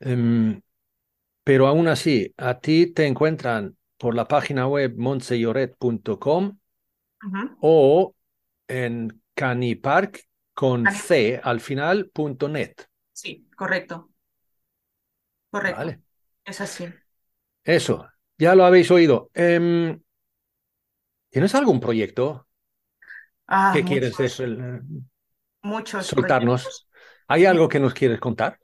Em, 0.00 0.62
pero 1.44 1.66
aún 1.68 1.88
así, 1.88 2.34
a 2.36 2.60
ti 2.60 2.86
te 2.88 3.06
encuentran 3.06 3.76
por 3.98 4.14
la 4.14 4.28
página 4.28 4.66
web 4.68 4.94
montseyoret.com 4.96 6.58
o 7.60 8.14
en 8.68 9.22
canipark 9.34 10.24
con 10.54 10.90
C 10.90 11.40
al 11.42 11.60
final 11.60 12.10
punto 12.10 12.48
net. 12.48 12.86
Sí, 13.12 13.48
correcto. 13.56 14.10
Correcto. 15.50 15.80
Vale. 15.80 16.00
Es 16.44 16.60
así. 16.60 16.92
Eso, 17.62 18.08
ya 18.36 18.54
lo 18.54 18.64
habéis 18.64 18.90
oído. 18.90 19.30
Em, 19.34 20.00
¿Tienes 21.30 21.54
algún 21.54 21.80
proyecto 21.80 22.46
ah, 23.46 23.72
que 23.74 23.84
quieres 23.84 24.14
muchos 25.62 26.06
soltarnos? 26.06 26.88
¿Hay 27.26 27.46
algo 27.46 27.68
que 27.68 27.80
nos 27.80 27.94
quieres 27.94 28.20
contar? 28.20 28.58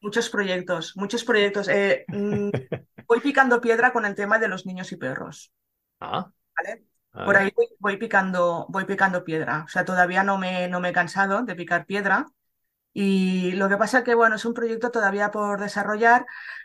Muchos 0.00 0.30
proyectos, 0.30 0.96
muchos 0.96 1.24
proyectos. 1.24 1.68
Eh, 1.68 2.04
mm, 2.08 2.50
voy 3.06 3.20
picando 3.20 3.60
piedra 3.60 3.92
con 3.92 4.06
el 4.06 4.14
tema 4.14 4.38
de 4.38 4.48
los 4.48 4.64
niños 4.64 4.90
y 4.92 4.96
perros. 4.96 5.52
Ah. 6.00 6.30
¿Vale? 6.56 6.84
Por 7.12 7.36
ahí 7.36 7.52
voy, 7.78 7.98
picando, 7.98 8.64
voy 8.70 8.86
picando 8.86 9.22
piedra. 9.22 9.64
O 9.66 9.68
sea, 9.68 9.84
todavía 9.84 10.24
no 10.24 10.38
me, 10.38 10.68
no 10.68 10.80
me 10.80 10.88
he 10.88 10.92
cansado 10.92 11.42
de 11.42 11.54
picar 11.54 11.84
piedra. 11.84 12.26
Y 12.94 13.52
lo 13.52 13.68
que 13.68 13.76
pasa 13.76 13.98
es 13.98 14.04
que, 14.04 14.14
bueno, 14.14 14.36
es 14.36 14.44
un 14.46 14.54
proyecto 14.54 14.90
todavía 14.90 15.30
por 15.30 15.60
desarrollar. 15.60 16.24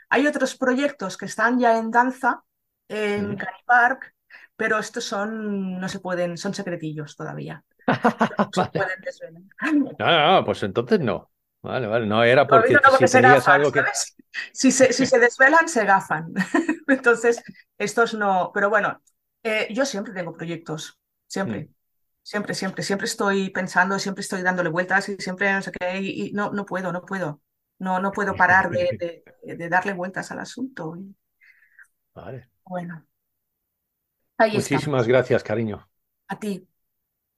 Hay 0.09 0.27
otros 0.27 0.55
proyectos 0.55 1.17
que 1.17 1.25
están 1.25 1.59
ya 1.59 1.77
en 1.77 1.91
danza 1.91 2.43
en 2.87 3.31
mm. 3.31 3.37
Park, 3.65 4.13
pero 4.55 4.79
estos 4.79 5.03
son, 5.03 5.79
no 5.79 5.89
se 5.89 5.99
pueden, 5.99 6.37
son 6.37 6.53
secretillos 6.53 7.15
todavía. 7.15 7.63
No 8.37 8.49
se 8.63 8.69
pueden 8.71 9.01
desvelar. 9.01 9.43
No, 9.99 10.35
no, 10.35 10.45
pues 10.45 10.63
entonces 10.63 10.99
no. 10.99 11.29
Vale, 11.61 11.87
vale, 11.87 12.05
no 12.05 12.23
era 12.23 12.47
porque, 12.47 12.77
si 13.07 13.17
algo 13.17 13.71
que... 13.71 13.83
Si 14.53 14.71
se, 14.71 14.93
si 14.93 15.05
se 15.05 15.19
desvelan, 15.19 15.67
se 15.67 15.83
gafan. 15.85 16.33
Entonces, 16.87 17.43
estos 17.77 18.13
no, 18.13 18.51
pero 18.53 18.69
bueno, 18.69 19.01
eh, 19.43 19.67
yo 19.71 19.85
siempre 19.85 20.13
tengo 20.13 20.33
proyectos, 20.33 20.99
siempre. 21.25 21.61
Mm. 21.61 21.73
Siempre, 22.21 22.53
siempre, 22.53 22.83
siempre 22.83 23.05
estoy 23.05 23.49
pensando, 23.51 23.97
siempre 23.99 24.21
estoy 24.21 24.41
dándole 24.41 24.69
vueltas 24.69 25.07
y 25.07 25.15
siempre 25.15 25.51
no 25.53 25.61
sé 25.61 25.71
qué, 25.71 25.97
y, 26.01 26.31
no, 26.33 26.51
no 26.51 26.65
puedo, 26.65 26.91
no 26.91 27.05
puedo. 27.05 27.41
No, 27.79 27.99
no 27.99 28.11
puedo 28.11 28.35
parar 28.35 28.69
de, 28.69 29.23
de, 29.43 29.69
darle 29.69 29.93
vueltas 29.93 30.31
al 30.31 30.39
asunto. 30.39 30.97
Vale. 32.13 32.49
Bueno. 32.65 33.05
Muchísimas 34.39 35.07
gracias, 35.07 35.43
cariño. 35.43 35.87
A 36.27 36.39
ti, 36.39 36.67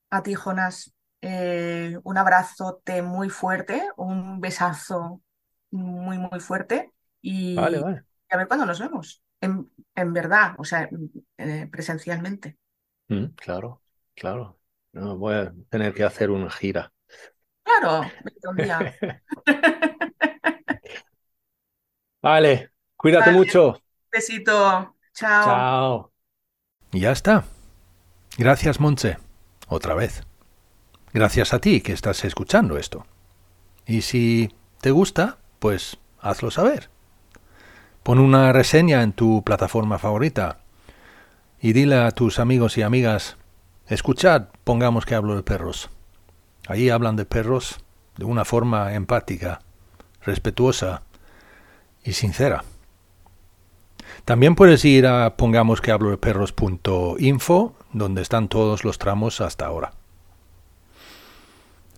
a 0.10 0.24
ti, 0.24 0.36
Jonas. 0.36 0.94
Eh, 1.22 1.98
un 2.04 2.18
abrazote 2.18 3.02
muy 3.02 3.30
fuerte, 3.30 3.84
un 3.98 4.40
besazo 4.40 5.22
muy, 5.72 6.18
muy 6.18 6.40
fuerte 6.40 6.94
y 7.22 7.56
vale, 7.56 7.80
vale. 7.80 8.04
a 8.30 8.38
ver 8.38 8.48
cuándo 8.48 8.66
nos 8.66 8.80
vemos, 8.80 9.22
en, 9.42 9.70
en 9.96 10.14
verdad, 10.14 10.56
o 10.58 10.64
sea, 10.64 10.90
eh, 11.38 11.68
presencialmente. 11.70 12.58
Mm, 13.10 13.26
claro, 13.36 13.82
claro. 14.16 14.60
No, 14.94 15.18
voy 15.18 15.36
a 15.36 15.54
tener 15.70 15.94
que 15.94 16.04
hacer 16.04 16.32
una 16.32 16.50
gira. 16.50 16.92
Claro, 17.64 18.10
un 18.50 18.56
día. 18.56 18.96
vale, 22.22 22.72
cuídate 22.96 23.32
mucho. 23.32 23.82
Besito. 24.12 24.96
Chao. 25.14 25.46
Chao. 25.46 26.12
Y 26.92 27.02
ya 27.02 27.12
está. 27.12 27.44
Gracias, 28.38 28.80
Montse. 28.80 29.18
Otra 29.68 29.94
vez. 29.94 30.24
Gracias 31.14 31.54
a 31.54 31.60
ti 31.60 31.82
que 31.82 31.94
estás 31.94 32.24
escuchando 32.24 32.78
esto. 32.78 33.06
Y 33.86 34.02
si 34.02 34.54
te 34.82 34.92
gusta, 34.92 35.38
pues 35.60 35.98
hazlo 36.22 36.52
saber. 36.52 36.90
Pon 38.04 38.20
una 38.20 38.54
reseña 38.54 39.04
en 39.04 39.14
tu 39.14 39.44
plataforma 39.44 39.98
favorita 39.98 40.60
y 41.60 41.74
dile 41.74 41.98
a 41.98 42.12
tus 42.12 42.40
amigos 42.40 42.78
y 42.78 42.82
amigas, 42.82 43.38
escuchad, 43.88 44.48
pongamos 44.64 45.06
que 45.06 45.16
hablo 45.16 45.36
de 45.36 45.44
perros. 45.44 45.90
Allí 46.68 46.90
hablan 46.90 47.16
de 47.16 47.26
perros 47.26 47.84
de 48.18 48.26
una 48.26 48.46
forma 48.46 48.94
empática, 48.94 49.62
respetuosa 50.22 51.04
y 52.10 52.14
sincera. 52.14 52.64
También 54.26 54.56
puedes 54.56 54.84
ir 54.84 55.08
a 55.08 55.38
pongamos 55.38 55.80
que 55.80 55.92
hablo 55.92 56.10
de 56.10 56.18
perros.info, 56.18 57.76
donde 57.94 58.22
están 58.22 58.50
todos 58.50 58.84
los 58.84 58.98
tramos 58.98 59.42
hasta 59.42 59.66
ahora. 59.66 59.94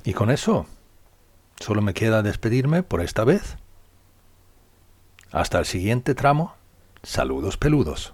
Y 0.04 0.14
con 0.14 0.30
eso, 0.30 0.66
solo 1.60 1.82
me 1.82 1.94
queda 1.94 2.24
despedirme 2.24 2.84
por 2.84 3.02
esta 3.02 3.24
vez. 3.24 3.58
Hasta 5.32 5.60
el 5.60 5.66
siguiente 5.66 6.14
tramo. 6.14 6.56
Saludos 7.04 7.58
peludos. 7.58 8.14